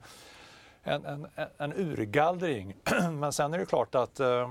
en, 0.87 1.05
en, 1.05 1.27
en 1.57 1.73
urgallring. 1.73 2.75
Men 3.11 3.33
sen 3.33 3.53
är 3.53 3.57
det 3.57 3.65
klart 3.65 3.95
att 3.95 4.19
eh, 4.19 4.49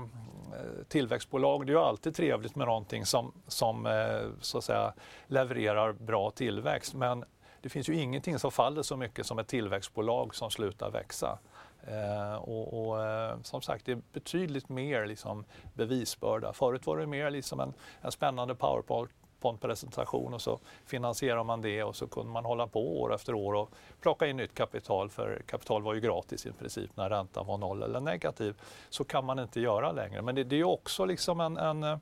Eh, 0.55 0.83
tillväxtbolag, 0.87 1.65
det 1.65 1.71
är 1.71 1.73
ju 1.73 1.79
alltid 1.79 2.15
trevligt 2.15 2.55
med 2.55 2.67
någonting 2.67 3.05
som, 3.05 3.31
som 3.47 3.85
eh, 3.85 4.29
så 4.41 4.57
att 4.57 4.63
säga, 4.63 4.93
levererar 5.27 5.91
bra 5.91 6.31
tillväxt. 6.31 6.93
Men 6.93 7.25
det 7.61 7.69
finns 7.69 7.89
ju 7.89 7.95
ingenting 7.95 8.39
som 8.39 8.51
faller 8.51 8.81
så 8.81 8.97
mycket 8.97 9.25
som 9.25 9.39
ett 9.39 9.47
tillväxtbolag 9.47 10.35
som 10.35 10.51
slutar 10.51 10.91
växa. 10.91 11.39
Eh, 11.87 12.35
och, 12.35 12.87
och 12.87 13.05
eh, 13.05 13.37
som 13.41 13.61
sagt, 13.61 13.85
det 13.85 13.91
är 13.91 14.01
betydligt 14.13 14.69
mer 14.69 15.05
liksom, 15.05 15.45
bevisbörda. 15.73 16.53
Förut 16.53 16.85
var 16.85 16.97
det 16.97 17.07
mer 17.07 17.29
liksom 17.29 17.59
en, 17.59 17.73
en 18.01 18.11
spännande 18.11 18.55
powerpoint 18.55 19.11
fondpresentation 19.45 20.33
och 20.33 20.41
så 20.41 20.59
finansierar 20.85 21.43
man 21.43 21.61
det 21.61 21.83
och 21.83 21.95
så 21.95 22.07
kunde 22.07 22.31
man 22.31 22.45
hålla 22.45 22.67
på 22.67 23.01
år 23.01 23.15
efter 23.15 23.33
år 23.33 23.53
och 23.53 23.69
plocka 24.01 24.27
in 24.27 24.37
nytt 24.37 24.53
kapital 24.53 25.09
för 25.09 25.41
kapital 25.47 25.83
var 25.83 25.93
ju 25.93 25.99
gratis 25.99 26.45
i 26.45 26.51
princip 26.51 26.97
när 26.97 27.09
räntan 27.09 27.45
var 27.45 27.57
noll 27.57 27.83
eller 27.83 27.99
negativ. 27.99 28.55
Så 28.89 29.03
kan 29.03 29.25
man 29.25 29.39
inte 29.39 29.61
göra 29.61 29.91
längre. 29.91 30.21
Men 30.21 30.35
det, 30.35 30.43
det 30.43 30.59
är 30.59 30.63
också 30.63 31.05
liksom 31.05 31.39
en, 31.39 31.57
en 31.57 31.83
eh, 31.83 31.97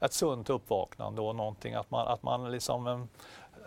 ett 0.00 0.12
sunt 0.12 0.50
uppvaknande 0.50 1.20
och 1.20 1.36
någonting 1.36 1.74
att 1.74 1.90
man, 1.90 2.08
att 2.08 2.22
man 2.22 2.50
liksom 2.50 2.86
eh, 2.86 3.00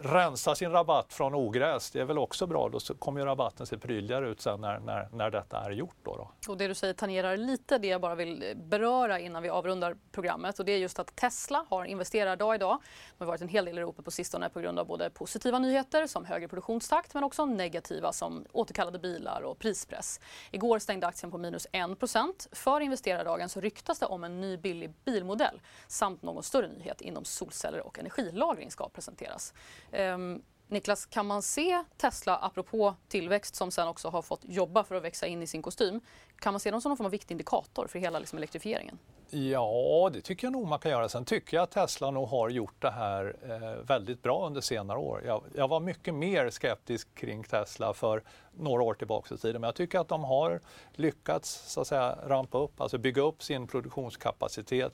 rensa 0.01 0.55
sin 0.55 0.71
rabatt 0.71 1.13
från 1.13 1.35
ogräs, 1.35 1.91
det 1.91 1.99
är 1.99 2.05
väl 2.05 2.17
också 2.17 2.47
bra. 2.47 2.69
Då 2.69 2.79
kommer 2.79 3.19
ju 3.19 3.25
rabatten 3.25 3.65
se 3.65 3.77
prydligare 3.77 4.29
ut 4.29 4.41
sen 4.41 4.61
när, 4.61 4.79
när, 4.79 5.09
när 5.11 5.31
detta 5.31 5.57
är 5.57 5.71
gjort. 5.71 5.95
Då, 6.03 6.15
då. 6.15 6.51
Och 6.51 6.57
det 6.57 6.67
du 6.67 6.73
säger 6.73 6.93
tangerar 6.93 7.37
lite 7.37 7.77
det 7.77 7.87
jag 7.87 8.01
bara 8.01 8.15
vill 8.15 8.53
beröra 8.55 9.19
innan 9.19 9.43
vi 9.43 9.49
avrundar 9.49 9.95
programmet 10.11 10.59
och 10.59 10.65
det 10.65 10.71
är 10.71 10.77
just 10.77 10.99
att 10.99 11.15
Tesla 11.15 11.65
har 11.69 11.85
investerardag 11.85 12.55
idag. 12.55 12.77
Det 13.17 13.23
har 13.23 13.27
varit 13.27 13.41
en 13.41 13.47
hel 13.47 13.65
del 13.65 13.77
i 13.77 13.81
Europa 13.81 14.01
på 14.01 14.11
sistone 14.11 14.49
på 14.49 14.59
grund 14.59 14.79
av 14.79 14.87
både 14.87 15.09
positiva 15.09 15.59
nyheter 15.59 16.07
som 16.07 16.25
högre 16.25 16.47
produktionstakt 16.47 17.13
men 17.13 17.23
också 17.23 17.45
negativa 17.45 18.13
som 18.13 18.45
återkallade 18.51 18.99
bilar 18.99 19.41
och 19.41 19.59
prispress. 19.59 20.19
Igår 20.51 20.79
stängde 20.79 21.07
aktien 21.07 21.31
på 21.31 21.37
minus 21.37 21.67
1 21.71 22.47
För 22.51 22.81
investerardagen 22.81 23.49
så 23.49 23.61
ryktas 23.61 23.99
det 23.99 24.05
om 24.05 24.23
en 24.23 24.41
ny 24.41 24.57
billig 24.57 24.93
bilmodell 25.05 25.61
samt 25.87 26.21
någon 26.21 26.43
större 26.43 26.67
nyhet 26.67 27.01
inom 27.01 27.25
solceller 27.25 27.87
och 27.87 27.99
energilagring 27.99 28.71
ska 28.71 28.89
presenteras. 28.89 29.53
Ehm, 29.91 30.41
Niklas, 30.71 31.05
kan 31.05 31.25
man 31.25 31.41
se 31.41 31.83
Tesla, 31.97 32.37
apropå 32.37 32.95
tillväxt 33.07 33.55
som 33.55 33.71
sen 33.71 33.87
också 33.87 34.09
har 34.09 34.21
fått 34.21 34.41
jobba 34.43 34.83
för 34.83 34.95
att 34.95 35.03
växa 35.03 35.27
in 35.27 35.41
i 35.41 35.47
sin 35.47 35.61
kostym, 35.61 36.01
kan 36.39 36.53
man 36.53 36.59
se 36.59 36.71
dem 36.71 36.81
som 36.81 36.89
någon 36.89 36.97
form 36.97 37.05
av 37.05 37.11
viktig 37.11 37.33
indikator 37.33 37.87
för 37.87 37.99
hela 37.99 38.19
liksom, 38.19 38.37
elektrifieringen? 38.37 38.99
Ja, 39.29 40.09
det 40.13 40.21
tycker 40.21 40.47
jag 40.47 40.51
nog 40.51 40.67
man 40.67 40.79
kan 40.79 40.91
göra. 40.91 41.09
Sen 41.09 41.25
tycker 41.25 41.57
jag 41.57 41.63
att 41.63 41.71
Tesla 41.71 42.11
nog 42.11 42.27
har 42.27 42.49
gjort 42.49 42.81
det 42.81 42.91
här 42.91 43.35
eh, 43.43 43.85
väldigt 43.85 44.23
bra 44.23 44.47
under 44.47 44.61
senare 44.61 44.97
år. 44.97 45.23
Jag, 45.25 45.43
jag, 45.55 45.67
var 45.67 45.79
mycket 45.79 46.13
mer 46.13 46.49
skeptisk 46.49 47.15
kring 47.15 47.43
Tesla 47.43 47.93
för 47.93 48.23
några 48.51 48.83
år 48.83 48.93
tillbaka 48.93 49.35
i 49.35 49.37
tiden, 49.37 49.61
men 49.61 49.67
jag 49.67 49.75
tycker 49.75 49.99
att 49.99 50.07
de 50.07 50.23
har 50.23 50.59
lyckats 50.93 51.73
så 51.73 51.81
att 51.81 51.87
säga 51.87 52.17
rampa 52.25 52.57
upp, 52.57 52.81
alltså 52.81 52.97
bygga 52.97 53.21
upp 53.21 53.43
sin 53.43 53.67
produktionskapacitet. 53.67 54.93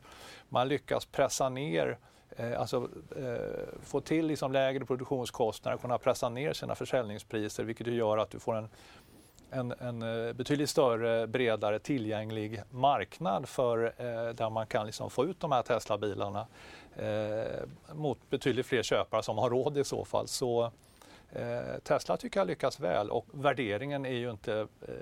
Man 0.49 0.67
lyckas 0.67 1.05
pressa 1.05 1.49
ner 1.49 1.87
Eh, 1.89 1.97
Eh, 2.37 2.59
alltså 2.59 2.89
eh, 3.17 3.79
få 3.81 4.01
till 4.01 4.27
liksom 4.27 4.51
lägre 4.51 4.85
produktionskostnader, 4.85 5.77
kunna 5.77 5.97
pressa 5.97 6.29
ner 6.29 6.53
sina 6.53 6.75
försäljningspriser 6.75 7.63
vilket 7.63 7.87
gör 7.87 8.17
att 8.17 8.29
du 8.29 8.39
får 8.39 8.55
en, 8.55 8.69
en, 9.51 9.71
en 9.71 10.27
eh, 10.27 10.33
betydligt 10.33 10.69
större, 10.69 11.27
bredare 11.27 11.79
tillgänglig 11.79 12.61
marknad 12.69 13.49
för 13.49 13.93
där 14.33 14.49
man 14.49 14.67
kan 14.67 14.85
liksom 14.85 15.09
få 15.09 15.25
ut 15.25 15.39
de 15.39 15.51
här 15.51 15.61
Tesla-bilarna 15.61 16.47
mot 17.93 18.29
betydligt 18.29 18.65
fler 18.65 18.83
köpare 18.83 19.23
som 19.23 19.37
har 19.37 19.49
råd 19.49 19.77
i 19.77 19.83
så 19.83 20.05
fall. 20.05 20.27
Så 20.27 20.63
Eh, 20.63 20.84
Eh, 21.31 21.79
Tesla 21.83 22.17
tycker 22.17 22.39
jag 22.39 22.47
lyckas 22.47 22.79
väl 22.79 23.09
och 23.09 23.25
värderingen 23.31 24.05
är 24.05 24.13
ju 24.13 24.31
inte 24.31 24.67
eh, 24.81 24.93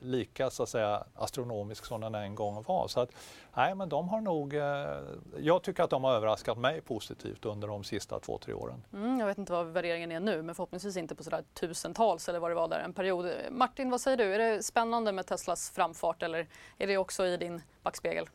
lika 0.00 0.50
så 0.50 0.62
att 0.62 0.68
säga 0.68 1.04
astronomisk 1.14 1.84
som 1.84 2.00
den 2.00 2.14
en 2.14 2.34
gång 2.34 2.62
var. 2.62 2.88
Så 2.88 3.00
att, 3.00 3.10
nej, 3.56 3.74
men 3.74 3.88
de 3.88 4.08
har 4.08 4.20
nog, 4.20 4.54
eh, 4.54 5.00
jag 5.38 5.62
tycker 5.62 5.82
att 5.82 5.90
de 5.90 6.04
har 6.04 6.12
överraskat 6.14 6.58
mig 6.58 6.80
positivt 6.80 7.44
under 7.44 7.68
de 7.68 7.84
sista 7.84 8.20
två, 8.20 8.38
tre 8.38 8.54
åren. 8.54 8.84
Mm, 8.92 9.18
jag 9.18 9.26
vet 9.26 9.38
inte 9.38 9.52
vad 9.52 9.66
värderingen 9.66 10.12
är 10.12 10.20
nu 10.20 10.42
men 10.42 10.54
förhoppningsvis 10.54 10.96
inte 10.96 11.14
på 11.14 11.22
sådär 11.22 11.44
tusentals 11.54 12.28
eller 12.28 12.38
vad 12.38 12.50
det 12.50 12.54
var 12.54 12.68
där 12.68 12.80
en 12.80 12.92
period. 12.92 13.30
Martin, 13.50 13.90
vad 13.90 14.00
säger 14.00 14.16
du? 14.16 14.34
Är 14.34 14.38
det 14.38 14.62
spännande 14.62 15.12
med 15.12 15.26
Teslas 15.26 15.70
framfart 15.70 16.22
eller 16.22 16.46
är 16.78 16.86
det 16.86 16.96
också 16.96 17.26
i 17.26 17.36
din 17.36 17.62
backspegel? 17.82 18.26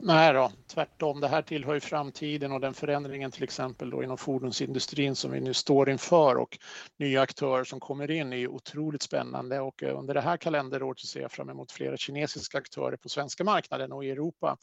Nej 0.00 0.32
då, 0.32 0.52
tvärtom. 0.66 1.20
Det 1.20 1.28
här 1.28 1.42
tillhör 1.42 1.74
ju 1.74 1.80
framtiden 1.80 2.52
och 2.52 2.60
den 2.60 2.74
förändringen 2.74 3.30
till 3.30 3.42
exempel 3.42 3.90
då 3.90 4.02
inom 4.02 4.18
fordonsindustrin 4.18 5.16
som 5.16 5.30
vi 5.30 5.40
nu 5.40 5.54
står 5.54 5.90
inför 5.90 6.36
och 6.36 6.58
nya 6.98 7.20
aktörer 7.20 7.64
som 7.64 7.80
kommer 7.80 8.10
in 8.10 8.32
är 8.32 8.36
ju 8.36 8.48
otroligt 8.48 9.02
spännande 9.02 9.60
och 9.60 9.82
eh, 9.82 9.98
under 9.98 10.14
det 10.14 10.20
här 10.20 10.36
kalenderåret 10.36 10.98
ser 10.98 11.20
jag 11.20 11.32
fram 11.32 11.48
emot 11.50 11.72
flera 11.72 11.96
kinesiska 11.96 12.58
aktörer 12.58 12.96
på 12.96 13.08
svenska 13.08 13.44
marknaden 13.44 13.92
och 13.92 14.04
i 14.04 14.10
Europa. 14.10 14.56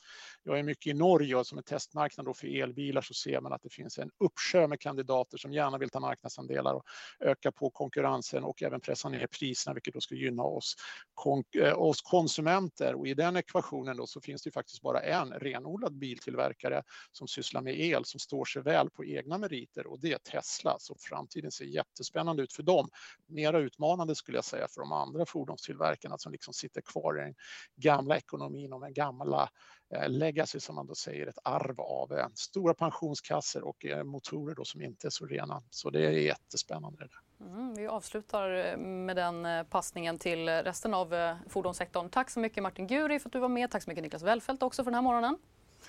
Jag 0.43 0.59
är 0.59 0.63
mycket 0.63 0.87
i 0.87 0.93
Norge 0.93 1.35
och 1.35 1.47
som 1.47 1.57
en 1.57 1.63
testmarknad 1.63 2.25
då 2.25 2.33
för 2.33 2.61
elbilar 2.61 3.01
så 3.01 3.13
ser 3.13 3.41
man 3.41 3.53
att 3.53 3.61
det 3.61 3.73
finns 3.73 3.97
en 3.97 4.09
uppsjö 4.19 4.67
med 4.67 4.79
kandidater 4.79 5.37
som 5.37 5.53
gärna 5.53 5.77
vill 5.77 5.89
ta 5.89 5.99
marknadsandelar 5.99 6.73
och 6.73 6.83
öka 7.19 7.51
på 7.51 7.69
konkurrensen 7.69 8.43
och 8.43 8.63
även 8.63 8.81
pressa 8.81 9.09
ner 9.09 9.27
priserna 9.39 9.73
vilket 9.73 9.93
då 9.93 10.01
ska 10.01 10.15
gynna 10.15 10.43
oss, 10.43 10.75
kon 11.13 11.43
eh, 11.59 11.79
oss 11.79 12.01
konsumenter 12.01 12.95
och 12.95 13.07
i 13.07 13.13
den 13.13 13.35
ekvationen 13.35 13.97
då 13.97 14.07
så 14.07 14.21
finns 14.21 14.43
det 14.43 14.51
faktiskt 14.51 14.81
bara 14.81 15.01
en 15.01 15.24
renodlad 15.31 15.97
biltillverkare 15.97 16.83
som 17.11 17.27
sysslar 17.27 17.61
med 17.61 17.79
el 17.79 18.05
som 18.05 18.19
står 18.19 18.45
sig 18.45 18.61
väl 18.61 18.89
på 18.89 19.05
egna 19.05 19.37
meriter 19.37 19.87
och 19.87 19.99
det 19.99 20.13
är 20.13 20.17
Tesla. 20.17 20.75
Så 20.79 20.95
framtiden 20.99 21.51
ser 21.51 21.65
jättespännande 21.65 22.43
ut 22.43 22.53
för 22.53 22.63
dem. 22.63 22.89
Mera 23.27 23.59
utmanande 23.59 24.15
skulle 24.15 24.37
jag 24.37 24.45
säga 24.45 24.67
för 24.67 24.81
de 24.81 24.91
andra 24.91 25.25
fordonstillverkarna 25.25 26.17
som 26.17 26.31
liksom 26.31 26.53
sitter 26.53 26.81
kvar 26.81 27.19
i 27.19 27.23
den 27.23 27.35
gamla 27.75 28.17
ekonomin 28.17 28.73
och 28.73 28.81
den 28.81 28.93
gamla 28.93 29.49
eh, 29.95 30.09
legacy 30.09 30.59
som 30.59 30.75
man 30.75 30.87
då 30.87 30.95
säger, 30.95 31.27
ett 31.27 31.39
arv 31.43 31.81
av 31.81 32.13
eh, 32.13 32.27
stora 32.35 32.73
pensionskasser 32.73 33.63
och 33.63 33.85
eh, 33.85 34.03
motorer 34.03 34.55
då 34.55 34.65
som 34.65 34.81
inte 34.81 35.07
är 35.07 35.11
så 35.11 35.25
rena. 35.25 35.63
Så 35.69 35.89
det 35.89 36.05
är 36.05 36.11
jättespännande. 36.11 36.97
Det 36.97 37.03
där. 37.03 37.24
Mm, 37.41 37.73
vi 37.73 37.87
avslutar 37.87 38.49
eh, 38.51 38.77
med 38.77 39.15
den 39.15 39.45
eh, 39.45 39.63
passningen 39.63 40.17
till 40.17 40.49
resten 40.49 40.93
av 40.93 41.13
eh, 41.13 41.35
fordonssektorn. 41.49 42.09
Tack 42.09 42.29
så 42.29 42.39
mycket 42.39 42.63
Martin 42.63 42.87
Guri 42.87 43.19
för 43.19 43.29
att 43.29 43.33
du 43.33 43.39
var 43.39 43.49
med. 43.49 43.71
Tack 43.71 43.83
så 43.83 43.89
mycket 43.89 44.03
Niklas 44.03 44.23
Wellfelt 44.23 44.63
också 44.63 44.83
för 44.83 44.91
den 44.91 44.95
här 44.95 45.01
morgonen 45.01 45.37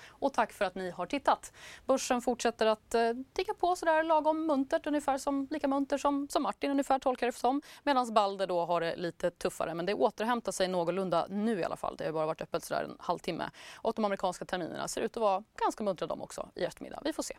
och 0.09 0.33
tack 0.33 0.53
för 0.53 0.65
att 0.65 0.75
ni 0.75 0.89
har 0.89 1.05
tittat. 1.05 1.53
Börsen 1.85 2.21
fortsätter 2.21 2.65
att 2.65 2.93
eh, 2.93 3.11
ticka 3.33 3.53
på 3.53 3.75
sådär 3.75 4.03
lagom 4.03 4.45
muntert, 4.45 4.87
ungefär 4.87 5.17
som, 5.17 5.47
lika 5.51 5.67
munter 5.67 5.97
som, 5.97 6.27
som 6.29 6.43
Martin 6.43 6.71
ungefär 6.71 6.99
tolkar 6.99 7.25
det 7.25 7.33
som. 7.33 7.61
Medan 7.83 8.13
Balder 8.13 8.47
då 8.47 8.65
har 8.65 8.81
det 8.81 8.95
lite 8.95 9.31
tuffare, 9.31 9.73
men 9.73 9.85
det 9.85 9.93
återhämtar 9.93 10.51
sig 10.51 10.67
någorlunda 10.67 11.27
nu 11.29 11.59
i 11.59 11.63
alla 11.63 11.77
fall. 11.77 11.95
Det 11.97 12.05
har 12.05 12.11
bara 12.11 12.25
varit 12.25 12.41
öppet 12.41 12.63
sådär 12.63 12.83
en 12.83 12.95
halvtimme. 12.99 13.49
Och 13.75 13.93
de 13.95 14.05
amerikanska 14.05 14.45
terminerna 14.45 14.87
ser 14.87 15.01
ut 15.01 15.17
att 15.17 15.21
vara 15.21 15.43
ganska 15.61 15.83
muntra 15.83 16.07
de 16.07 16.21
också 16.21 16.49
i 16.55 16.63
eftermiddag. 16.63 17.01
Vi 17.03 17.13
får 17.13 17.23
se. 17.23 17.37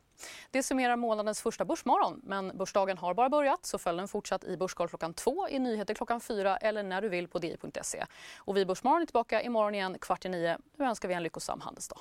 Det 0.50 0.62
summerar 0.62 0.96
månadens 0.96 1.42
första 1.42 1.64
Börsmorgon, 1.64 2.20
men 2.24 2.58
börsdagen 2.58 2.98
har 2.98 3.14
bara 3.14 3.28
börjat 3.28 3.66
så 3.66 3.78
följ 3.78 3.98
den 3.98 4.08
fortsatt 4.08 4.44
i 4.44 4.56
Börskoll 4.56 4.88
klockan 4.88 5.14
två, 5.14 5.48
i 5.48 5.58
nyheter 5.58 5.94
klockan 5.94 6.20
fyra 6.20 6.56
eller 6.56 6.82
när 6.82 7.02
du 7.02 7.08
vill 7.08 7.28
på 7.28 7.38
di.se. 7.38 8.04
Och 8.38 8.56
vi 8.56 8.66
Börsmorgon 8.66 9.02
är 9.02 9.06
tillbaka 9.06 9.42
imorgon 9.42 9.74
igen 9.74 9.98
kvart 10.00 10.24
i 10.24 10.28
nio. 10.28 10.58
Nu 10.76 10.84
önskar 10.84 11.08
vi 11.08 11.14
en 11.14 11.22
lyckosam 11.22 11.60
handelsdag. 11.60 12.00